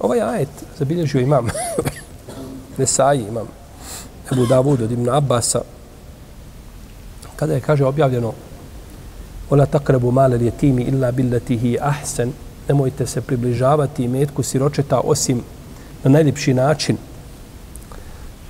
Ovaj 0.00 0.20
ajet 0.20 0.48
zabilježio 0.78 1.20
imam 1.20 1.46
Nesaji, 2.78 3.26
imam 3.28 3.46
Ebu 4.32 4.46
Davud 4.46 4.82
od 4.82 4.92
Ibn 4.92 5.08
Abbasa, 5.08 5.60
kada 7.36 7.54
je, 7.54 7.60
kaže, 7.60 7.84
objavljeno 7.84 8.32
Ola 9.50 9.66
takrabu 9.66 10.12
male 10.12 10.50
timi 10.50 10.82
illa 10.82 11.12
billatihi 11.12 11.78
ahsen, 11.80 12.32
nemojte 12.68 13.06
se 13.06 13.20
približavati 13.20 14.08
metku 14.08 14.42
siročeta 14.42 15.00
osim 15.00 15.42
na 16.04 16.10
najljepši 16.10 16.54
način. 16.54 16.96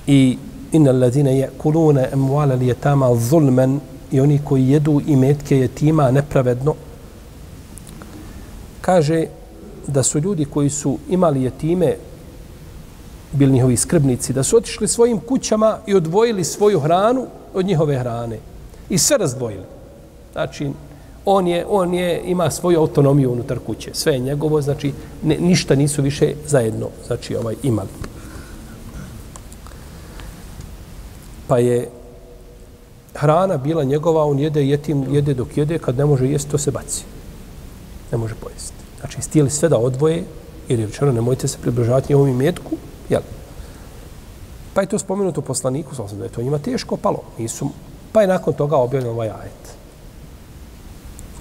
I 0.07 0.37
inna 0.71 0.89
allazina 0.91 1.29
yakuluna 1.29 1.57
kulune 1.57 2.09
al-yatama 2.13 3.19
zulman 3.29 3.79
i 4.11 4.19
oni 4.19 4.39
koji 4.43 4.69
jedu 4.69 5.01
i 5.07 5.15
metke 5.15 5.57
jetima 5.57 6.11
nepravedno, 6.11 6.75
kaže, 8.81 9.25
da 9.87 10.03
su 10.03 10.19
ljudi 10.19 10.45
koji 10.45 10.69
su 10.69 10.97
imali 11.09 11.43
jetime, 11.43 11.95
bili 13.31 13.51
njihovi 13.51 13.77
skrbnici, 13.77 14.33
da 14.33 14.43
su 14.43 14.57
otišli 14.57 14.87
svojim 14.87 15.19
kućama 15.19 15.77
i 15.87 15.95
odvojili 15.95 16.43
svoju 16.43 16.79
hranu 16.79 17.27
od 17.53 17.65
njihove 17.65 17.99
hrane. 17.99 18.39
I 18.89 18.97
sve 18.97 19.17
razdvojili. 19.17 19.63
Znači, 20.31 20.71
on 21.29 21.47
je, 21.47 21.65
on 21.69 21.93
je, 21.93 22.21
ima 22.25 22.51
svoju 22.51 22.79
autonomiju 22.79 23.31
unutar 23.31 23.59
kuće. 23.59 23.91
Sve 23.93 24.13
je 24.13 24.19
njegovo, 24.19 24.61
znači, 24.61 24.93
ne, 25.23 25.37
ništa 25.39 25.75
nisu 25.75 26.01
više 26.01 26.33
zajedno, 26.45 26.87
znači, 27.07 27.35
ovaj, 27.35 27.55
imali. 27.63 27.89
Pa 31.47 31.57
je 31.57 31.89
hrana 33.15 33.57
bila 33.57 33.83
njegova, 33.83 34.25
on 34.25 34.39
jede, 34.39 34.67
jetim, 34.67 35.03
jede 35.15 35.33
dok 35.33 35.57
jede, 35.57 35.79
kad 35.79 35.97
ne 35.97 36.05
može 36.05 36.27
jesti, 36.27 36.51
to 36.51 36.57
se 36.57 36.71
baci. 36.71 37.03
Ne 38.11 38.17
može 38.17 38.35
pojesti. 38.35 38.73
Znači, 38.99 39.21
stijeli 39.21 39.49
sve 39.49 39.69
da 39.69 39.77
odvoje, 39.77 40.23
jer 40.69 40.79
je 40.79 40.85
rečeno, 40.85 41.11
nemojte 41.11 41.47
se 41.47 41.57
približavati 41.61 42.13
njegovom 42.13 42.29
imetku, 42.29 42.77
jel? 43.09 43.21
Pa 44.73 44.81
je 44.81 44.87
to 44.87 44.99
spomenuto 44.99 45.41
poslaniku, 45.41 45.95
sam 45.95 46.07
da 46.17 46.23
je 46.23 46.31
to 46.31 46.41
njima 46.41 46.57
teško 46.57 46.97
palo. 46.97 47.23
Nisu, 47.37 47.69
pa 48.11 48.21
je 48.21 48.27
nakon 48.27 48.53
toga 48.53 48.75
objavljen 48.77 49.11
ovaj 49.11 49.29
ajet. 49.29 49.77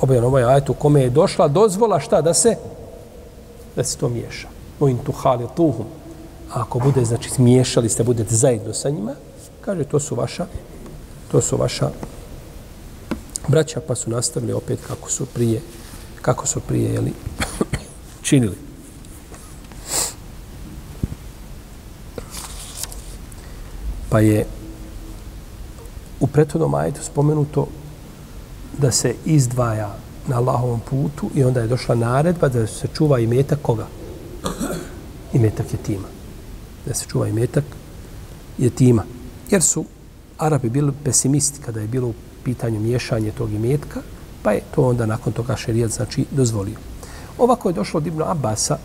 Objavljen 0.01 0.25
ovaj 0.25 0.45
ajet 0.45 0.69
u 0.71 0.75
kome 0.75 1.03
je 1.03 1.11
došla 1.11 1.49
dozvola 1.49 2.01
šta 2.01 2.23
da 2.23 2.35
se 2.35 2.57
da 3.77 3.85
se 3.85 3.97
to 3.99 4.09
miješa. 4.09 4.49
O 4.81 4.89
in 4.89 4.99
tu 4.99 5.13
tuhum. 5.57 5.87
A 6.53 6.61
ako 6.61 6.79
bude, 6.79 7.05
znači, 7.05 7.31
smiješali 7.31 7.89
ste, 7.89 8.05
budete 8.05 8.35
zajedno 8.35 8.75
sa 8.75 8.91
njima, 8.91 9.15
kaže, 9.61 9.85
to 9.85 10.01
su 10.01 10.15
vaša, 10.15 10.47
to 11.33 11.41
su 11.41 11.57
vaša 11.57 11.91
braća 13.49 13.81
pa 13.87 13.95
su 13.95 14.11
nastavili 14.11 14.53
opet 14.53 14.79
kako 14.89 15.11
su 15.11 15.27
prije 15.27 15.61
kako 16.27 16.47
su 16.47 16.61
prije 16.61 16.93
jeli, 16.93 17.13
činili. 18.29 18.57
Pa 24.09 24.21
je 24.21 24.47
u 26.21 26.27
prethodnom 26.27 26.75
ajetu 26.75 27.03
spomenuto 27.03 27.67
da 28.79 28.91
se 28.91 29.15
izdvaja 29.25 29.97
na 30.29 30.37
Allahovom 30.37 30.81
putu 30.81 31.31
i 31.35 31.45
onda 31.45 31.61
je 31.61 31.67
došla 31.67 31.95
naredba 31.95 32.49
da 32.49 32.67
se 32.67 32.89
čuva 32.95 33.19
i 33.19 33.27
metak 33.27 33.59
koga? 33.63 33.87
I 35.33 35.39
metak 35.39 35.73
je 35.73 35.79
tima. 35.79 36.09
Da 36.87 36.95
se 36.95 37.07
čuva 37.09 37.29
i 37.29 37.33
metak 37.33 37.65
je 38.59 38.71
tima. 38.71 39.05
Jer 39.51 39.63
su 39.63 39.85
Arabi 40.39 40.71
bili 40.71 40.93
pesimisti 41.05 41.61
kada 41.61 41.81
je 41.81 41.87
bilo 41.87 42.09
u 42.09 42.15
pitanju 42.45 42.81
miješanje 42.81 43.31
tog 43.31 43.53
imetka, 43.53 44.01
pa 44.43 44.53
je 44.53 44.61
to 44.75 44.89
onda 44.89 45.07
nakon 45.07 45.33
toga 45.33 45.57
šerijat 45.57 45.91
znači 45.91 46.25
dozvolio. 46.31 46.77
Ovako 47.39 47.69
je 47.69 47.73
došlo 47.73 47.99
od 47.99 48.07
Ibn 48.07 48.23
Abasa, 48.23 48.79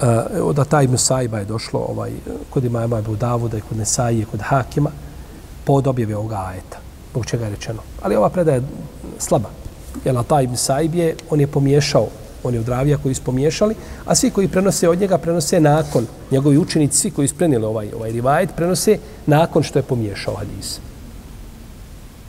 uh, 0.00 0.08
od 0.42 0.58
Ata 0.58 0.82
Ibn 0.82 0.98
Saiba 0.98 1.38
je 1.38 1.44
došlo 1.44 1.80
ovaj, 1.80 2.12
kod 2.50 2.64
imama 2.64 2.98
Ebu 2.98 3.16
Davuda 3.16 3.58
i 3.58 3.60
kod 3.60 3.78
Nesaije, 3.78 4.24
kod 4.24 4.40
Hakima, 4.40 4.90
pod 5.64 5.86
objave 5.86 6.16
ovoga 6.16 6.44
ajeta, 6.46 6.78
zbog 7.16 7.26
čega 7.26 7.44
je 7.44 7.50
rečeno. 7.50 7.80
Ali 8.02 8.16
ova 8.16 8.28
predaja 8.28 8.56
je 8.56 8.62
slaba. 9.18 9.48
Jer 10.04 10.18
Ata 10.18 10.42
Ibn 10.42 10.56
Saib 10.56 10.94
je, 10.94 11.14
on 11.30 11.40
je 11.40 11.46
pomiješao, 11.46 12.08
on 12.44 12.54
je 12.54 12.60
od 12.60 12.68
ravija 12.68 12.98
koji 12.98 13.14
su 13.14 13.22
pomiješali, 13.24 13.74
a 14.04 14.14
svi 14.14 14.30
koji 14.30 14.48
prenose 14.48 14.88
od 14.88 15.00
njega, 15.00 15.18
prenose 15.18 15.60
nakon, 15.60 16.06
njegovi 16.30 16.58
učenici, 16.58 16.98
svi 16.98 17.10
koji 17.10 17.28
su 17.28 17.34
prenijeli 17.34 17.64
ovaj, 17.64 17.92
ovaj 17.96 18.12
rivajet, 18.12 18.50
prenose 18.56 18.98
nakon 19.26 19.62
što 19.62 19.78
je 19.78 19.82
pomiješao 19.82 20.34
hadis. 20.34 20.80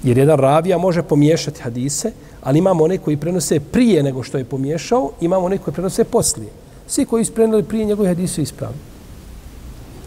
Jer 0.03 0.17
jedan 0.17 0.39
ravija 0.39 0.77
može 0.77 1.03
pomiješati 1.03 1.61
hadise, 1.61 2.11
ali 2.41 2.59
imamo 2.59 2.83
one 2.83 2.97
koji 2.97 3.17
prenose 3.17 3.59
prije 3.59 4.03
nego 4.03 4.23
što 4.23 4.38
je 4.38 4.45
pomiješao, 4.45 5.11
imamo 5.21 5.45
one 5.45 5.57
koji 5.57 5.73
prenose 5.73 6.03
poslije. 6.03 6.49
Svi 6.88 7.05
koji 7.05 7.25
su 7.25 7.33
prije 7.67 7.85
njegovih 7.85 8.09
hadisa 8.09 8.41
ispravni. 8.41 8.79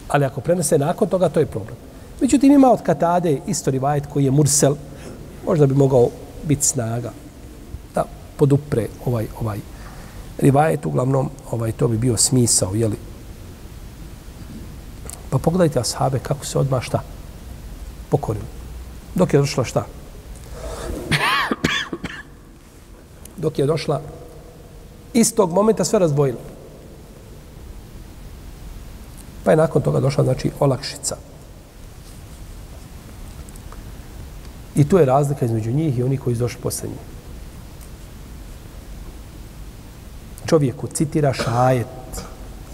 Ali 0.09 0.25
ako 0.25 0.41
prenose 0.41 0.79
nakon 0.79 1.09
toga, 1.09 1.29
to 1.29 1.41
je 1.41 1.47
problem. 1.47 1.90
Međutim, 2.21 2.53
ima 2.53 2.71
od 2.71 2.83
Katade 2.83 3.41
isto 3.47 3.71
rivajet 3.71 4.07
koji 4.07 4.25
je 4.25 4.31
mursel, 4.31 4.75
možda 5.47 5.67
bi 5.67 5.75
mogao 5.75 6.09
biti 6.45 6.67
snaga 6.67 7.13
da 7.95 8.05
podupre 8.37 8.87
ovaj 9.05 9.27
ovaj 9.41 9.59
rivajet, 10.39 10.87
uglavnom 10.87 11.31
ovaj 11.51 11.73
to 11.73 11.89
bi 11.89 11.99
bio 11.99 12.17
smisao, 12.17 12.75
jeli? 12.75 12.97
Pa 15.31 15.39
pogledajte 15.39 15.81
ashabe 15.81 16.19
kako 16.19 16.47
se 16.47 16.59
odmah 16.59 16.83
šta 16.83 17.03
pokorili. 18.09 18.47
Dok 19.15 19.35
je 19.35 19.41
došla 19.41 19.65
šta? 19.65 19.87
Dok 23.37 23.59
je 23.59 23.67
došla 23.67 24.01
istog 25.13 25.53
momenta 25.53 25.85
sve 25.85 25.99
razdvojila. 25.99 26.41
Pa 29.45 29.51
je 29.51 29.57
nakon 29.57 29.83
toga 29.83 30.01
došla, 30.01 30.25
znači, 30.25 30.51
olakšica. 30.61 31.17
I 34.81 34.85
tu 34.89 34.99
je 34.99 35.05
razlika 35.05 35.45
između 35.45 35.73
njih 35.73 35.99
i 35.99 36.03
oni 36.03 36.17
koji 36.17 36.37
su 36.37 36.41
došli 36.41 36.61
posle 36.63 36.89
njih. 36.89 36.99
Čovjeku 40.47 40.87
citira 40.87 41.33
šajet, 41.33 42.25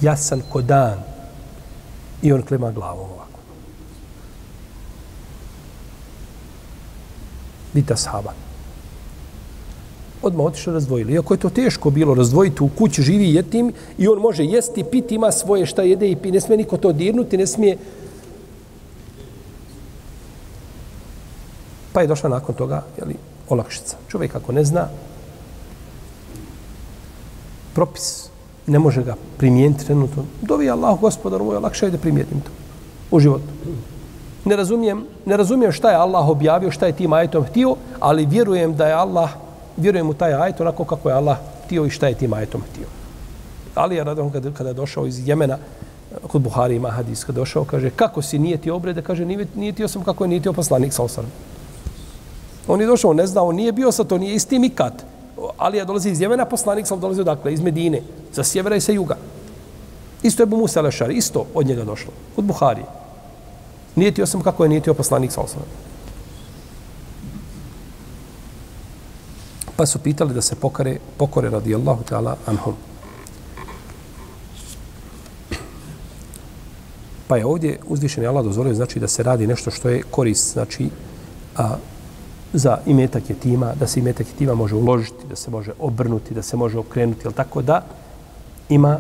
jasan 0.00 0.42
ko 0.52 0.62
dan, 0.62 1.02
i 2.22 2.32
on 2.32 2.42
klima 2.42 2.70
glavom 2.72 3.11
ovako. 3.11 3.40
Vidite 7.74 7.96
sahaba. 7.96 8.32
Odmah 10.22 10.46
otišli 10.46 10.72
razdvojili. 10.72 11.12
Iako 11.12 11.34
je 11.34 11.38
to 11.38 11.50
teško 11.50 11.90
bilo 11.90 12.14
razdvojiti 12.14 12.62
u 12.62 12.68
kući, 12.68 13.02
živi 13.02 13.34
jetim 13.34 13.72
i 13.98 14.09
on 14.09 14.18
može 14.18 14.44
jesti, 14.44 14.84
piti, 14.84 15.14
ima 15.14 15.32
svoje 15.32 15.66
šta 15.66 15.82
jede 15.82 16.11
i 16.11 16.16
pi. 16.16 16.32
Ne 16.32 16.40
smije 16.40 16.57
niko 16.57 16.76
to 16.76 16.92
dirnuti, 16.92 17.36
ne 17.36 17.46
smije... 17.46 17.78
Pa 21.97 22.05
je 22.05 22.11
došla 22.12 22.28
nakon 22.28 22.55
toga, 22.55 22.82
jeli, 22.99 23.16
olakšica. 23.49 23.97
Čovjek 24.09 24.34
ako 24.36 24.53
ne 24.53 24.64
zna, 24.64 24.88
propis, 27.74 28.28
ne 28.66 28.78
može 28.78 29.03
ga 29.03 29.14
primijeniti 29.38 29.86
trenutno. 29.86 30.24
Dovi 30.42 30.70
Allah, 30.70 31.01
gospodar, 31.01 31.40
ovo 31.40 31.53
je 31.53 31.64
lakše 31.64 31.88
da 31.90 31.99
primijetim 31.99 32.40
to 32.40 32.51
u 33.11 33.20
životu 33.20 33.49
ne 34.47 34.57
razumijem, 34.57 35.05
ne 35.26 35.36
razumijem 35.36 35.72
šta 35.72 35.90
je 35.90 35.97
Allah 35.97 36.28
objavio, 36.28 36.70
šta 36.70 36.86
je 36.86 36.92
tim 36.92 37.12
ajetom 37.12 37.44
htio, 37.44 37.76
ali 38.01 38.26
vjerujem 38.26 38.76
da 38.76 38.86
je 38.86 38.94
Allah, 38.94 39.30
vjerujem 39.76 40.09
u 40.09 40.14
taj 40.14 40.34
ajet 40.34 40.61
onako 40.61 40.84
kako 40.84 41.09
je 41.09 41.14
Allah 41.14 41.38
htio 41.64 41.86
i 41.86 41.90
šta 41.90 42.09
je 42.09 42.14
tim 42.14 42.32
ajetom 42.32 42.62
htio. 42.70 42.86
Ali 43.74 43.97
je 43.97 44.05
radom 44.05 44.30
kada, 44.32 44.51
kada 44.51 44.70
je 44.70 44.74
došao 44.74 45.07
iz 45.07 45.28
Jemena, 45.28 45.59
kod 46.26 46.42
Buhari 46.42 46.76
ima 46.76 46.90
hadis, 46.90 47.24
kada 47.24 47.36
došao, 47.36 47.64
kaže, 47.64 47.90
kako 47.90 48.22
si 48.22 48.38
nije 48.38 48.57
ti 48.57 48.70
obrede, 48.70 49.03
kaže, 49.03 49.24
nije, 49.24 49.47
nije 49.55 49.72
ti 49.72 49.88
sam 49.88 50.05
kako 50.05 50.24
je 50.24 50.28
nije 50.28 50.42
ti 50.42 50.53
poslanik 50.53 50.92
sa 50.92 51.03
osam. 51.03 51.24
On 52.68 52.80
je 52.80 52.86
došao, 52.86 53.14
ne 53.14 53.26
znao, 53.26 53.52
nije 53.52 53.72
bio 53.72 53.92
sa 53.92 54.04
to, 54.04 54.18
nije 54.18 54.34
isti 54.34 54.58
mikat. 54.58 55.04
Ali 55.58 55.78
je 55.78 55.84
dolazi 55.84 56.10
iz 56.10 56.20
Jemena, 56.20 56.44
poslanik 56.44 56.86
sam 56.86 57.00
dolazi 57.00 57.20
odakle, 57.20 57.52
iz 57.52 57.60
Medine, 57.60 58.02
sa 58.32 58.44
sjevera 58.44 58.76
i 58.76 58.80
sa 58.80 58.92
juga. 58.92 59.16
Isto 60.22 60.42
je 60.42 60.46
Musa 60.46 60.80
Lešar, 60.80 61.10
isto 61.10 61.46
od 61.54 61.66
njega 61.66 61.84
došlo, 61.84 62.12
od 62.36 62.44
Buharije 62.44 62.86
nijetio 63.96 64.26
sam 64.26 64.40
kako 64.40 64.62
je 64.62 64.68
nijetio 64.68 64.94
poslanik 64.94 65.32
sa 65.32 65.40
osam. 65.40 65.62
Pa 69.76 69.86
su 69.86 69.98
pitali 69.98 70.34
da 70.34 70.42
se 70.42 70.54
pokare, 70.54 70.96
pokore 71.16 71.50
radi 71.50 71.74
Allahu 71.74 72.04
ta'ala 72.04 72.34
anhum. 72.46 72.74
Pa 77.28 77.36
je 77.36 77.46
ovdje 77.46 77.78
uzvišen 77.86 78.26
Allah 78.26 78.44
dozvolio 78.44 78.74
znači 78.74 79.00
da 79.00 79.08
se 79.08 79.22
radi 79.22 79.46
nešto 79.46 79.70
što 79.70 79.88
je 79.88 80.02
korist, 80.10 80.52
znači 80.52 80.88
a, 81.56 81.76
za 82.53 82.78
imetak 82.86 83.30
jetima, 83.30 83.72
da 83.80 83.86
se 83.86 84.01
imetak 84.01 84.26
jetima 84.26 84.55
može 84.55 84.74
uložiti, 84.74 85.26
da 85.28 85.36
se 85.36 85.51
može 85.51 85.72
obrnuti, 85.78 86.34
da 86.34 86.42
se 86.42 86.57
može 86.57 86.78
okrenuti, 86.78 87.20
ali 87.24 87.34
tako 87.34 87.62
da 87.62 87.84
ima 88.68 88.99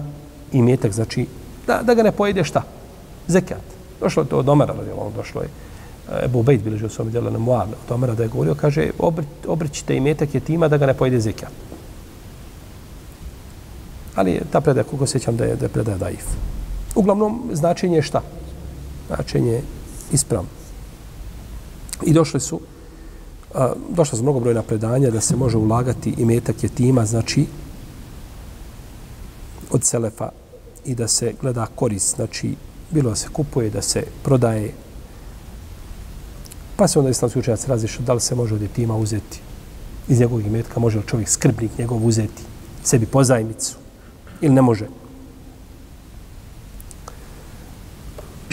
imetak, 0.52 0.92
znači 0.92 1.26
da, 1.66 1.80
da 1.82 1.94
ga 1.94 2.02
ne 2.02 2.12
pojede 2.12 2.44
šta? 2.44 2.62
Zekat. 3.28 3.62
Došlo 4.00 4.22
je 4.22 4.28
to 4.28 4.38
od 4.38 4.48
Omara, 4.48 4.74
on 4.98 5.12
došlo 5.16 5.42
je. 5.42 5.48
E, 6.12 6.24
Ebu 6.24 6.42
Bejt 6.42 6.62
bilježi 6.62 6.86
u 6.86 6.88
svom 6.88 7.10
djelu 7.10 7.30
na 7.30 7.38
Muad, 7.38 7.68
od 7.68 7.92
Omara 7.92 8.14
da 8.14 8.22
je 8.22 8.28
govorio, 8.28 8.54
kaže, 8.54 8.90
obrćite 9.46 9.96
imetak 9.96 10.34
jetima 10.34 10.68
da 10.68 10.76
ga 10.76 10.86
ne 10.86 10.94
pojede 10.94 11.20
zekat. 11.20 11.52
Ali 14.14 14.40
ta 14.52 14.60
predaja, 14.60 14.84
koliko 14.84 15.06
sećam 15.06 15.36
da 15.36 15.44
je, 15.44 15.56
da 15.56 15.64
je 15.64 15.68
predaja 15.68 15.98
daif. 15.98 16.24
Uglavnom, 16.94 17.50
značenje 17.52 17.96
je 17.96 18.02
šta? 18.02 18.22
Značenje 19.08 19.52
je 19.52 19.62
ispravno. 20.12 20.48
I 22.02 22.12
došli 22.12 22.40
su, 22.40 22.60
a, 23.56 23.72
došla 23.90 24.18
su 24.18 24.22
mnogobrojna 24.22 24.62
predanja 24.62 25.10
da 25.10 25.20
se 25.20 25.36
može 25.36 25.56
ulagati 25.56 26.14
i 26.18 26.24
metak 26.24 26.62
je 26.62 26.68
tima, 26.68 27.06
znači, 27.06 27.46
od 29.70 29.84
Selefa 29.84 30.28
i 30.84 30.94
da 30.94 31.08
se 31.08 31.34
gleda 31.40 31.66
korist, 31.66 32.16
znači, 32.16 32.54
bilo 32.90 33.10
da 33.10 33.16
se 33.16 33.28
kupuje, 33.32 33.70
da 33.70 33.82
se 33.82 34.04
prodaje. 34.22 34.72
Pa 36.76 36.88
se 36.88 36.98
onda 36.98 37.10
islamski 37.10 37.38
učenjac 37.38 37.66
razlišao 37.66 38.04
da 38.04 38.12
li 38.12 38.20
se 38.20 38.34
može 38.34 38.54
od 38.54 38.62
jetima 38.62 38.96
uzeti 38.96 39.40
iz 40.08 40.20
njegovog 40.20 40.46
imetka, 40.46 40.80
može 40.80 40.98
li 40.98 41.06
čovjek 41.06 41.28
skrbnik 41.28 41.78
njegov 41.78 42.06
uzeti 42.06 42.42
sebi 42.84 43.06
pozajmicu 43.06 43.76
ili 44.40 44.54
ne 44.54 44.62
može. 44.62 44.86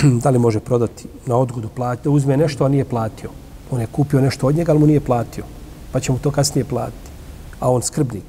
da 0.23 0.29
li 0.29 0.39
može 0.39 0.59
prodati 0.59 1.05
na 1.25 1.37
odgodu 1.37 1.69
plati, 1.69 2.03
da 2.03 2.09
uzme 2.09 2.37
nešto, 2.37 2.65
a 2.65 2.69
nije 2.69 2.85
platio. 2.85 3.29
On 3.73 3.81
je 3.81 3.87
kupio 3.91 4.21
nešto 4.21 4.47
od 4.47 4.55
njega, 4.55 4.71
ali 4.71 4.79
mu 4.79 4.87
nije 4.87 4.99
platio. 4.99 5.43
Pa 5.91 5.99
će 5.99 6.11
mu 6.11 6.19
to 6.19 6.31
kasnije 6.31 6.65
platiti. 6.65 7.09
A 7.59 7.71
on 7.71 7.81
skrbnik 7.81 8.23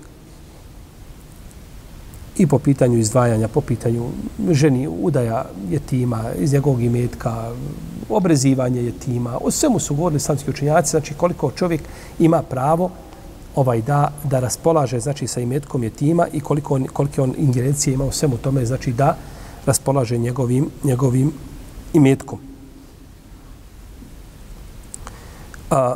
i 2.36 2.46
po 2.46 2.58
pitanju 2.58 2.98
izdvajanja, 2.98 3.48
po 3.48 3.60
pitanju 3.60 4.08
ženi, 4.50 4.88
udaja 4.88 5.44
jetima, 5.70 6.24
iz 6.38 6.52
njegovog 6.52 6.82
imetka, 6.82 7.52
obrezivanje 8.08 8.82
jetima. 8.82 9.38
O 9.40 9.50
svemu 9.50 9.78
su 9.78 9.94
govorili 9.94 10.20
samski 10.20 10.50
učinjaci, 10.50 10.90
znači 10.90 11.14
koliko 11.14 11.50
čovjek 11.50 11.80
ima 12.18 12.42
pravo 12.42 12.90
ovaj 13.54 13.82
da 13.82 14.12
da 14.24 14.40
raspolaže 14.40 15.00
znači 15.00 15.26
sa 15.26 15.40
imetkom 15.40 15.82
jetima 15.82 16.26
i 16.32 16.40
koliko 16.40 16.74
on, 16.74 16.86
kolike 16.86 17.22
on 17.22 17.34
ingerencije 17.38 17.94
ima 17.94 18.04
u 18.04 18.12
svemu 18.12 18.36
tome 18.36 18.66
znači 18.66 18.92
da 18.92 19.16
raspolaže 19.66 20.18
njegovim 20.18 20.70
njegovim 20.84 21.32
imetkom. 21.92 22.53
A, 25.70 25.94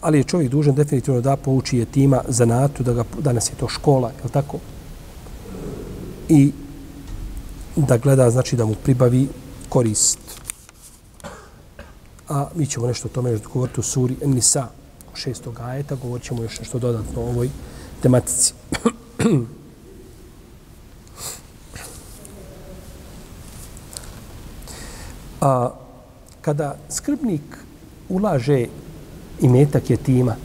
ali 0.00 0.18
je 0.18 0.24
čovjek 0.24 0.50
dužan 0.50 0.74
definitivno 0.74 1.20
da 1.20 1.36
pouči 1.36 1.78
je 1.78 1.84
tima 1.84 2.22
zanatu, 2.28 2.82
da 2.82 2.92
ga, 2.92 3.04
danas 3.18 3.50
je 3.50 3.54
to 3.54 3.68
škola, 3.68 4.08
je 4.24 4.30
tako? 4.30 4.58
i 6.28 6.52
da 7.76 7.96
gleda, 7.96 8.30
znači 8.30 8.56
da 8.56 8.64
mu 8.64 8.74
pribavi 8.74 9.28
korist. 9.68 10.18
A 12.28 12.48
mi 12.54 12.66
ćemo 12.66 12.86
nešto 12.86 13.08
o 13.08 13.10
tome 13.10 13.30
još 13.30 13.42
govoriti 13.42 13.80
u 13.80 13.82
suri 13.82 14.16
Nisa, 14.24 14.68
šestog 15.14 15.60
ajeta, 15.60 15.94
govorit 15.94 16.26
ćemo 16.26 16.42
još 16.42 16.58
nešto 16.58 16.78
dodatno 16.78 17.22
o 17.22 17.28
ovoj 17.28 17.50
tematici. 18.02 18.54
A 25.40 25.70
kada 26.40 26.76
skrbnik 26.90 27.42
ulaže 28.08 28.66
i 29.40 29.48
metak 29.48 29.90
je 29.90 29.96
tima, 29.96 30.36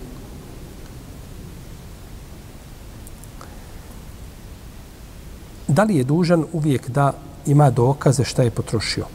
da 5.68 5.84
li 5.84 5.96
je 5.96 6.04
dužan 6.04 6.46
uvijek 6.54 6.90
da 6.90 7.14
ima 7.46 7.70
dokaze 7.70 8.24
šta 8.24 8.44
je 8.44 8.52
potrošio? 8.52 9.06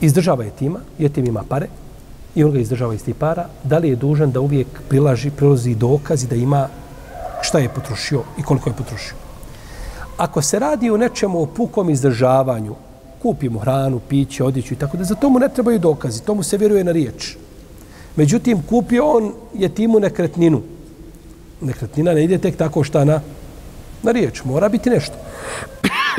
Izdržava 0.00 0.44
je 0.44 0.50
tima, 0.50 0.80
je 0.98 1.08
tim 1.08 1.26
ima 1.26 1.42
pare, 1.48 1.68
i 2.34 2.44
on 2.44 2.52
ga 2.52 2.58
izdržava 2.58 2.94
iz 2.94 3.04
tih 3.04 3.14
para, 3.14 3.48
da 3.64 3.78
li 3.78 3.88
je 3.88 3.96
dužan 3.96 4.30
da 4.32 4.40
uvijek 4.40 4.66
prilaži, 4.88 5.30
prilazi 5.30 5.74
dokazi 5.74 6.26
da 6.26 6.36
ima 6.36 6.68
šta 7.42 7.58
je 7.58 7.68
potrošio 7.68 8.22
i 8.38 8.42
koliko 8.42 8.70
je 8.70 8.76
potrošio. 8.76 9.16
Ako 10.16 10.42
se 10.42 10.58
radi 10.58 10.90
o 10.90 10.96
nečemu 10.96 11.42
o 11.42 11.46
pukom 11.46 11.90
izdržavanju, 11.90 12.74
kupimo 13.22 13.58
hranu, 13.58 14.00
piće, 14.08 14.44
odjeću 14.44 14.74
i 14.74 14.76
tako 14.76 14.96
da, 14.96 15.04
za 15.04 15.14
to 15.14 15.28
mu 15.28 15.38
ne 15.38 15.48
trebaju 15.48 15.78
dokazi, 15.78 16.22
tomu 16.22 16.42
se 16.42 16.56
vjeruje 16.56 16.84
na 16.84 16.92
riječ. 16.92 17.36
Međutim, 18.16 18.62
kupio 18.68 19.06
on 19.06 19.32
je 19.54 19.68
timu 19.68 20.00
nekretninu. 20.00 20.62
Nekretnina 21.60 22.14
ne 22.14 22.24
ide 22.24 22.38
tek 22.38 22.56
tako 22.56 22.84
šta 22.84 23.04
na, 23.04 23.20
na 24.02 24.12
riječ, 24.12 24.44
mora 24.44 24.68
biti 24.68 24.90
nešto. 24.90 25.14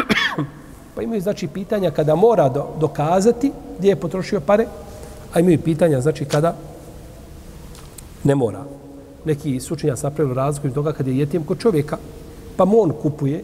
pa 0.95 1.01
imaju 1.01 1.21
znači 1.21 1.47
pitanja 1.47 1.91
kada 1.91 2.15
mora 2.15 2.49
do, 2.49 2.67
dokazati 2.79 3.51
gdje 3.77 3.89
je 3.89 3.95
potrošio 3.95 4.39
pare, 4.39 4.65
a 5.33 5.39
imaju 5.39 5.61
pitanja 5.61 6.01
znači 6.01 6.25
kada 6.25 6.55
ne 8.23 8.35
mora. 8.35 8.63
Neki 9.25 9.59
sučenja 9.59 9.95
napravili 10.03 10.35
razliku 10.35 10.67
iz 10.67 10.73
toga 10.73 10.93
kada 10.93 11.09
je 11.09 11.17
jetim 11.17 11.43
kod 11.43 11.59
čovjeka, 11.59 11.97
pa 12.57 12.65
mu 12.65 12.81
on 12.81 12.93
kupuje 13.01 13.43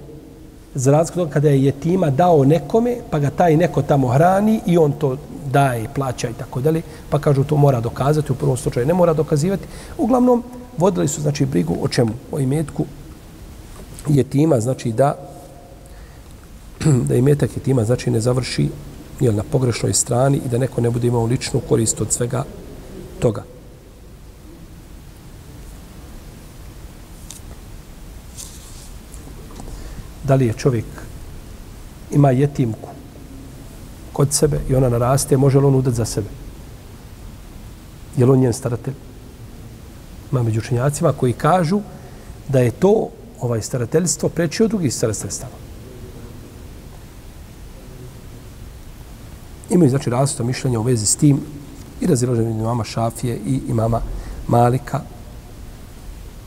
za 0.76 0.92
razliku 0.92 1.32
kada 1.34 1.50
je 1.50 1.64
jetima 1.64 2.10
dao 2.10 2.46
nekome, 2.46 2.96
pa 3.10 3.20
ga 3.20 3.30
taj 3.30 3.58
neko 3.58 3.82
tamo 3.82 4.08
hrani 4.08 4.60
i 4.66 4.78
on 4.78 4.92
to 4.92 5.18
daje, 5.52 5.88
plaća 5.96 6.30
i 6.30 6.34
tako 6.34 6.62
dalje, 6.62 6.82
pa 7.10 7.20
kažu 7.20 7.44
to 7.44 7.58
mora 7.58 7.82
dokazati, 7.82 8.32
u 8.32 8.36
prvom 8.36 8.58
slučaju 8.58 8.86
ne 8.86 8.94
mora 8.94 9.14
dokazivati. 9.14 9.68
Uglavnom, 9.98 10.44
vodili 10.78 11.08
su 11.08 11.22
znači 11.22 11.46
brigu 11.46 11.78
o 11.82 11.88
čemu? 11.88 12.12
O 12.32 12.40
imetku 12.40 12.86
jetima, 14.08 14.60
znači 14.60 14.92
da 14.92 15.16
da 17.08 17.16
imetak 17.16 17.50
jetima 17.56 17.84
znači 17.84 18.12
ne 18.12 18.20
završi 18.20 18.70
jel, 19.20 19.36
na 19.36 19.44
pogrešnoj 19.44 19.94
strani 19.94 20.38
i 20.46 20.50
da 20.50 20.58
neko 20.58 20.82
ne 20.82 20.90
bude 20.90 21.08
imao 21.08 21.26
ličnu 21.26 21.62
korist 21.70 22.02
od 22.02 22.12
svega 22.12 22.44
toga. 23.20 23.44
Da 30.30 30.36
li 30.36 30.46
je 30.46 30.54
čovjek 30.54 30.86
ima 32.12 32.32
jetimku 32.32 32.90
kod 34.14 34.34
sebe 34.34 34.60
i 34.70 34.76
ona 34.76 34.90
naraste, 34.90 35.38
može 35.38 35.60
li 35.60 35.66
on 35.66 35.76
udati 35.76 35.96
za 35.96 36.06
sebe? 36.06 36.28
Je 38.18 38.26
li 38.26 38.32
on 38.32 38.40
njen 38.40 38.54
staratelj? 38.54 38.94
Ima 40.32 40.44
među 40.44 40.60
učenjacima 40.60 41.14
koji 41.14 41.34
kažu 41.34 41.82
da 42.48 42.60
je 42.60 42.72
to 42.72 43.10
ovaj 43.42 43.62
starateljstvo 43.62 44.30
preći 44.30 44.64
od 44.64 44.70
drugih 44.70 44.94
starateljstava. 44.94 45.54
Imaju 49.70 49.90
znači 49.90 50.10
različito 50.10 50.44
mišljenje 50.44 50.78
u 50.78 50.84
vezi 50.84 51.06
s 51.06 51.16
tim 51.16 51.42
i 52.02 52.08
razilaženje 52.08 52.52
imama 52.52 52.84
Šafije 52.84 53.40
i 53.46 53.62
imama 53.68 54.02
Malika 54.48 55.02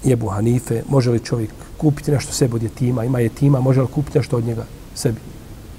Jebu 0.05 0.29
Hanife. 0.29 0.83
Može 0.89 1.11
li 1.11 1.21
čovjek 1.21 1.51
kupiti 1.77 2.11
nešto 2.11 2.33
sebi 2.33 2.55
od 2.57 2.63
jetima? 2.63 3.05
Ima 3.05 3.21
jetima, 3.21 3.61
može 3.61 3.81
li 3.81 3.87
kupiti 3.87 4.19
nešto 4.19 4.37
od 4.37 4.45
njega 4.45 4.67
sebi? 4.95 5.21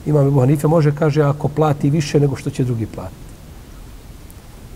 Imam 0.05 0.27
Ebu 0.27 0.39
Hanife 0.39 0.67
može, 0.67 0.95
kaže, 0.95 1.21
ako 1.21 1.47
plati 1.47 1.89
više 1.89 2.19
nego 2.19 2.35
što 2.35 2.49
će 2.49 2.63
drugi 2.63 2.85
platiti. 2.85 3.23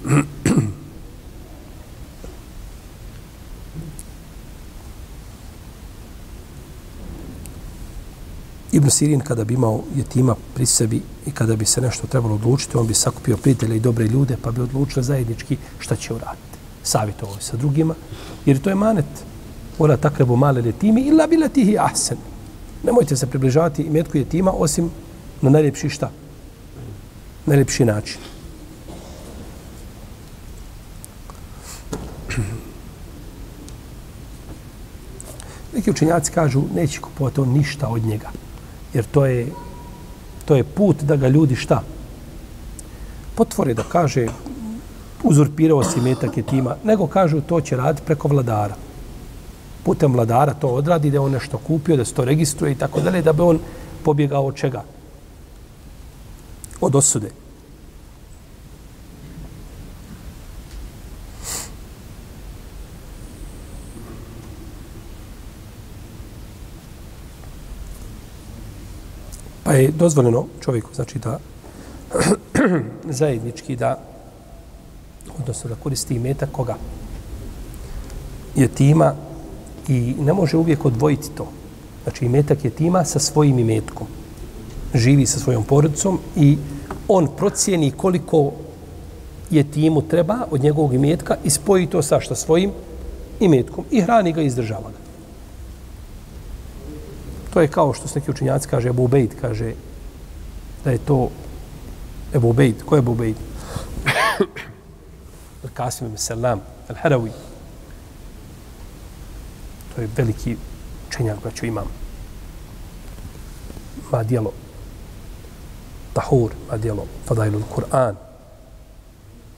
Ibn 8.71 8.89
Sirin 8.89 9.19
kada 9.19 9.43
bi 9.43 9.53
imao 9.53 9.83
jetima 9.95 10.35
pri 10.53 10.65
sebi 10.65 11.01
i 11.25 11.31
kada 11.31 11.55
bi 11.55 11.65
se 11.65 11.81
nešto 11.81 12.07
trebalo 12.07 12.35
odlučiti, 12.35 12.77
on 12.77 12.87
bi 12.87 12.93
sakupio 12.93 13.37
prijatelje 13.37 13.77
i 13.77 13.79
dobre 13.79 14.05
ljude 14.05 14.37
pa 14.41 14.51
bi 14.51 14.61
odlučio 14.61 15.03
zajednički 15.03 15.57
šta 15.79 15.95
će 15.95 16.13
uraditi. 16.13 16.57
Savjetovao 16.83 17.35
sa 17.39 17.57
drugima, 17.57 17.95
jer 18.45 18.61
to 18.61 18.69
je 18.69 18.75
manet. 18.75 19.05
Ora 19.79 19.97
takrebu 19.97 20.35
male 20.35 20.61
letimi 20.61 21.01
illa 21.01 21.27
bi 21.27 21.37
letihi 21.37 21.77
ahsen. 21.79 22.17
Nemojte 22.83 23.15
se 23.15 23.27
približavati 23.27 23.81
imetku 23.81 24.17
jetima 24.17 24.51
osim 24.51 24.89
na 25.41 25.49
najljepši 25.49 25.89
šta? 25.89 26.11
Najljepši 27.45 27.85
način. 27.85 28.19
Neki 35.75 35.91
učenjaci 35.91 36.31
kažu, 36.31 36.63
neće 36.75 37.01
kupovati 37.01 37.41
on 37.41 37.49
ništa 37.49 37.87
od 37.87 38.05
njega 38.05 38.29
jer 38.93 39.05
to 39.05 39.25
je 39.25 39.47
to 40.45 40.55
je 40.55 40.63
put 40.63 41.03
da 41.03 41.15
ga 41.15 41.27
ljudi 41.27 41.55
šta 41.55 41.83
potvore 43.35 43.73
da 43.73 43.83
kaže 43.83 44.27
uzurpirao 45.23 45.83
si 45.83 46.01
metak 46.01 46.37
je 46.37 46.43
tima, 46.43 46.75
nego 46.83 47.07
kažu 47.07 47.41
to 47.41 47.61
će 47.61 47.77
raditi 47.77 48.05
preko 48.05 48.27
vladara. 48.27 48.75
Putem 49.87 50.11
vladara 50.13 50.53
to 50.53 50.67
odradi, 50.67 51.11
da 51.11 51.21
on 51.21 51.31
nešto 51.31 51.57
kupio, 51.57 51.95
da 51.95 52.05
se 52.05 52.13
to 52.13 52.25
registruje 52.25 52.71
i 52.71 52.75
tako 52.75 52.99
dalje, 53.01 53.21
da 53.21 53.33
bi 53.33 53.41
on 53.41 53.59
pobjegao 54.03 54.45
od 54.45 54.55
čega? 54.55 54.83
Od 56.81 56.95
osude. 56.95 57.29
Pa 69.63 69.73
je 69.73 69.91
dozvoljeno 69.91 70.45
čovjeku, 70.61 70.89
znači 70.95 71.19
da 71.19 71.39
zajednički 73.19 73.75
da 73.75 73.99
odnosno 75.39 75.69
da 75.69 75.75
koristi 75.75 76.19
meta 76.19 76.45
koga 76.51 76.75
je 78.55 78.67
tima 78.67 79.26
i 79.87 80.15
ne 80.19 80.33
može 80.33 80.57
uvijek 80.57 80.85
odvojiti 80.85 81.29
to. 81.29 81.47
Znači 82.03 82.25
imetak 82.25 82.65
je 82.65 82.71
tima 82.71 83.05
sa 83.05 83.19
svojim 83.19 83.59
imetkom. 83.59 84.07
Živi 84.93 85.25
sa 85.25 85.39
svojom 85.39 85.63
porodicom 85.63 86.19
i 86.35 86.57
on 87.07 87.27
procijeni 87.37 87.91
koliko 87.91 88.51
je 89.49 89.71
timu 89.71 90.01
treba 90.01 90.35
od 90.51 90.63
njegovog 90.63 90.93
imetka 90.93 91.35
i 91.43 91.49
spoji 91.49 91.87
to 91.87 92.01
sa 92.01 92.19
što 92.19 92.35
svojim 92.35 92.71
imetkom 93.39 93.85
i 93.91 94.01
hrani 94.01 94.33
ga 94.33 94.41
i 94.41 94.45
izdržava 94.45 94.89
ga. 94.91 94.97
To 97.53 97.61
je 97.61 97.67
kao 97.67 97.93
što 97.93 98.07
se 98.07 98.19
neki 98.19 98.31
učinjaci 98.31 98.67
kaže, 98.67 98.89
Ebu 98.89 99.03
Ubejd 99.03 99.35
kaže 99.41 99.73
da 100.83 100.91
je 100.91 100.97
to 100.97 101.29
Ebu 102.35 102.49
Ubejd. 102.49 102.83
Ko 102.85 102.95
je 102.95 102.99
Ebu 102.99 103.11
Ubejd? 103.11 103.35
Kasim 105.73 106.07
ibn 106.07 106.17
Salam, 106.17 106.61
Al-Harawi. 106.89 107.46
To 109.97 110.01
je 110.01 110.09
veliki 110.17 110.55
učenjak, 111.07 111.37
braću 111.41 111.65
imam. 111.65 111.85
Ma 114.11 114.23
dijelo 114.23 114.51
Tahur, 116.13 116.51
ma 116.71 116.77
dijelo 116.77 117.05
Fadailul 117.25 117.63
Kur'an, 117.75 118.15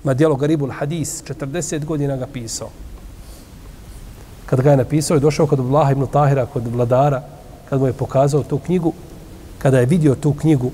ma 0.04 0.14
dijelo 0.14 0.36
Garibul 0.36 0.72
Hadis, 0.72 1.24
40 1.24 1.86
godina 1.86 2.16
ga 2.16 2.28
pisao. 2.34 2.70
Kad 4.46 4.62
ga 4.62 4.72
je 4.72 4.78
napisao, 4.78 5.16
je 5.16 5.20
došao 5.20 5.48
kod 5.48 5.60
Vlaha 5.60 5.92
ibn 5.92 6.08
Tahira, 6.08 6.46
kod 6.46 6.68
vladara, 6.68 7.22
kad 7.70 7.80
mu 7.80 7.88
je 7.88 7.94
pokazao 7.94 8.44
tu 8.44 8.60
knjigu, 8.60 8.94
kada 9.58 9.80
je 9.80 9.86
vidio 9.86 10.16
tu 10.16 10.34
knjigu, 10.34 10.72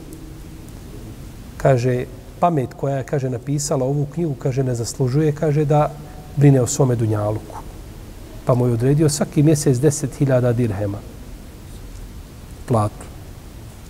kaže, 1.58 2.06
pamet 2.40 2.74
koja 2.74 2.98
je, 2.98 3.04
kaže, 3.04 3.30
napisala 3.30 3.86
ovu 3.86 4.06
knjigu, 4.14 4.36
kaže, 4.36 4.64
ne 4.64 4.76
zaslužuje, 4.76 5.32
kaže, 5.32 5.66
da 5.66 5.92
brine 6.36 6.62
o 6.62 6.68
svome 6.68 6.96
dunjaluku. 6.96 7.65
Pa 8.46 8.54
mu 8.54 8.68
je 8.68 8.74
odredio 8.74 9.10
svaki 9.10 9.44
mjesec 9.44 9.78
deset 9.78 10.16
hiljada 10.16 10.54
dirhema 10.54 10.98
platu, 12.68 13.06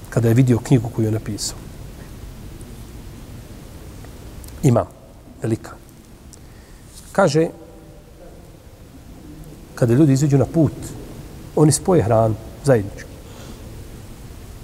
kada 0.10 0.28
je 0.28 0.34
vidio 0.34 0.60
knjigu 0.60 0.90
koju 0.96 1.06
je 1.06 1.12
napisao. 1.12 1.58
Ima, 4.64 4.86
velika. 5.42 5.72
Kaže, 7.12 7.48
kada 9.76 9.94
ljudi 9.94 10.14
izađu 10.14 10.38
na 10.38 10.46
put, 10.46 10.74
oni 11.56 11.72
spoje 11.72 12.04
hranu 12.04 12.36
zajednički. 12.64 13.10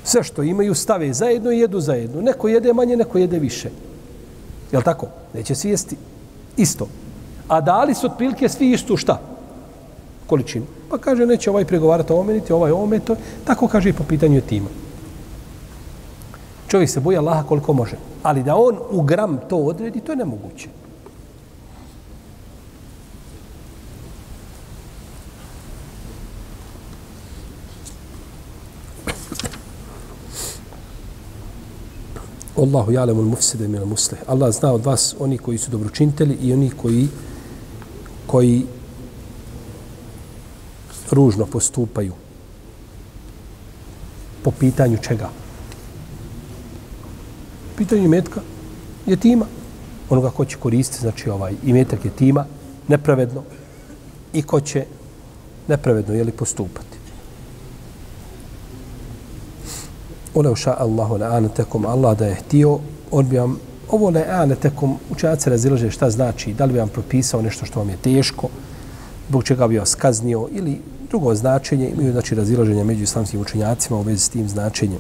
Sve 0.04 0.24
što 0.24 0.44
imaju 0.44 0.76
stave 0.76 1.14
zajedno 1.14 1.52
i 1.52 1.60
jedu 1.60 1.80
zajedno. 1.80 2.22
Neko 2.22 2.48
jede 2.48 2.74
manje, 2.74 2.98
neko 2.98 3.18
jede 3.18 3.40
više. 3.40 3.70
Je 4.72 4.82
tako? 4.84 5.08
Neće 5.34 5.56
svi 5.56 5.70
jesti 5.70 5.98
isto. 6.58 6.88
A 7.48 7.62
dali 7.62 7.96
su 7.96 8.08
otprilike 8.08 8.50
svi 8.50 8.72
istu 8.72 8.98
šta? 8.98 9.31
Količinu. 10.32 10.66
Pa 10.90 10.98
kaže, 10.98 11.26
neće 11.26 11.50
ovaj 11.50 11.66
pregovarati 11.66 12.14
o 12.14 12.16
ovome, 12.16 12.34
niti 12.34 12.54
ovaj 12.54 12.72
o 12.72 12.76
ovome, 12.76 13.00
to. 13.00 13.16
Tako 13.44 13.68
kaže 13.68 13.90
i 13.90 13.94
po 13.94 14.04
pitanju 14.04 14.42
tima. 14.42 14.70
Čovjek 16.68 16.90
se 16.90 17.00
boja 17.00 17.20
Allaha 17.20 17.44
koliko 17.44 17.74
može. 17.74 17.98
Ali 18.24 18.44
da 18.44 18.56
on 18.56 18.78
u 18.92 19.02
gram 19.02 19.40
to 19.50 19.58
odredi, 19.58 20.00
to 20.00 20.12
je 20.12 20.16
nemoguće. 20.16 20.70
Allahu 32.56 32.92
ja'lamu 32.92 33.20
al-mufsida 33.20 33.68
min 33.68 33.82
al-muslih. 33.82 34.24
Allah 34.28 34.52
zna 34.52 34.72
od 34.74 34.86
vas 34.86 35.16
oni 35.20 35.38
koji 35.38 35.58
su 35.58 35.72
dobročinitelji 35.72 36.38
i 36.42 36.54
oni 36.54 36.70
koji 36.70 37.08
koji 38.28 38.66
ružno 41.12 41.46
postupaju 41.46 42.14
po 44.44 44.52
pitanju 44.52 44.98
čega? 45.02 45.30
Pitanje 47.78 48.08
metka 48.08 48.42
je 49.06 49.16
tima. 49.16 49.46
Onoga 50.10 50.30
ko 50.30 50.46
će 50.46 50.58
koristiti, 50.58 51.02
znači 51.02 51.30
ovaj 51.30 51.54
imetak 51.64 52.06
je 52.06 52.12
tima, 52.12 52.46
nepravedno, 52.88 53.44
i 54.34 54.42
ko 54.42 54.60
će 54.62 54.86
nepravedno 55.68 56.14
jeli, 56.14 56.32
postupati. 56.32 56.98
Ole 60.34 60.56
ša 60.56 60.76
Allahu 60.80 61.18
la'anetekum, 61.18 61.88
Allah 61.88 62.18
da 62.18 62.26
je 62.26 62.36
htio, 62.36 62.80
on 63.12 63.30
bi 63.30 63.38
vam, 63.38 63.58
ovo 63.90 64.12
la'anetekum, 64.12 64.96
učenjaci 65.10 65.50
razilaže 65.50 65.92
šta 65.92 66.10
znači, 66.10 66.54
da 66.54 66.66
li 66.66 66.74
bi 66.74 66.80
vam 66.80 66.90
propisao 66.90 67.42
nešto 67.42 67.66
što 67.66 67.80
vam 67.80 67.90
je 67.90 67.98
teško, 67.98 68.50
zbog 69.32 69.44
čega 69.44 69.68
bi 69.68 69.78
vas 69.80 69.96
kaznio, 69.96 70.48
ili 70.52 70.80
drugo 71.10 71.36
značenje, 71.36 71.90
imaju 71.90 72.12
znači 72.12 72.36
razilaženje 72.36 72.84
među 72.84 73.04
islamskim 73.04 73.42
učenjacima 73.42 74.00
u 74.00 74.02
vezi 74.02 74.20
s 74.20 74.30
tim 74.30 74.50
značenjem. 74.50 75.00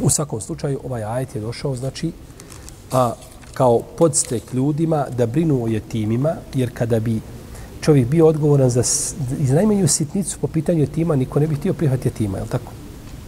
U 0.00 0.10
svakom 0.10 0.40
slučaju, 0.40 0.80
ovaj 0.84 1.04
ajet 1.04 1.34
je 1.34 1.40
došao, 1.40 1.76
znači, 1.76 2.12
a, 2.92 3.12
kao 3.54 3.82
podstek 3.98 4.54
ljudima 4.54 5.04
da 5.18 5.26
brinu 5.26 5.64
o 5.64 5.68
jetimima, 5.68 6.32
jer 6.54 6.70
kada 6.74 7.00
bi 7.00 7.20
čovjek 7.80 8.08
bio 8.08 8.26
odgovoran 8.26 8.70
za 8.70 8.82
iz 9.40 9.52
najmanju 9.52 9.88
sitnicu 9.88 10.38
po 10.40 10.46
pitanju 10.46 10.80
jetima, 10.80 11.16
niko 11.16 11.40
ne 11.40 11.46
bi 11.46 11.60
htio 11.60 11.74
prihvatiti 11.74 12.08
jetima, 12.08 12.38
je 12.38 12.44
li 12.44 12.48
tako? 12.48 12.72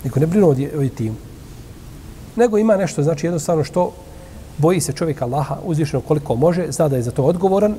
Niko 0.04 0.20
ne 0.20 0.26
brinu 0.26 0.48
o 0.48 0.82
jetimu. 0.82 1.16
Nego 2.36 2.58
ima 2.58 2.76
nešto, 2.76 3.02
znači 3.02 3.26
jednostavno 3.26 3.64
što 3.64 3.92
boji 4.58 4.80
se 4.80 4.92
čovjek 4.92 5.22
Allaha 5.22 5.58
uzvišeno 5.64 6.00
koliko 6.00 6.34
može, 6.34 6.72
zna 6.72 6.88
da 6.88 6.96
je 6.96 7.02
za 7.02 7.10
to 7.10 7.24
odgovoran, 7.24 7.76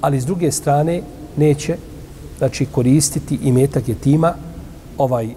ali 0.00 0.20
s 0.20 0.26
druge 0.26 0.52
strane 0.52 1.02
neće 1.36 1.76
znači 2.38 2.66
koristiti 2.66 3.38
i 3.42 3.52
metak 3.52 3.88
je 3.88 3.94
tima 3.94 4.34
ovaj 4.98 5.28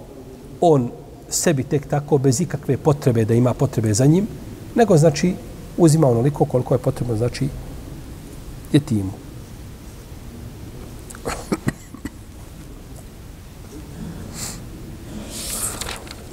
on 0.60 0.90
sebi 1.28 1.62
tek 1.62 1.86
tako 1.86 2.18
bez 2.18 2.40
ikakve 2.40 2.76
potrebe 2.76 3.24
da 3.24 3.34
ima 3.34 3.54
potrebe 3.54 3.94
za 3.94 4.06
njim, 4.06 4.26
nego 4.74 4.96
znači 4.96 5.34
uzima 5.76 6.08
onoliko 6.08 6.44
koliko 6.44 6.74
je 6.74 6.78
potrebno 6.78 7.16
znači 7.16 7.48
je 8.72 8.80
timu. 8.80 9.12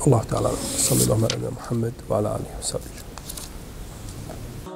Allah 0.05 0.23
ta'ala 0.25 0.51
sallallahu 0.77 1.25
alaihi 1.25 1.35
wa 1.35 1.39
sallam 1.39 1.53
Muhammed 1.53 1.93
wa 2.09 2.17
ala 2.17 2.29
alihi 2.29 2.55
wa 2.59 2.63
sallam. 2.63 3.06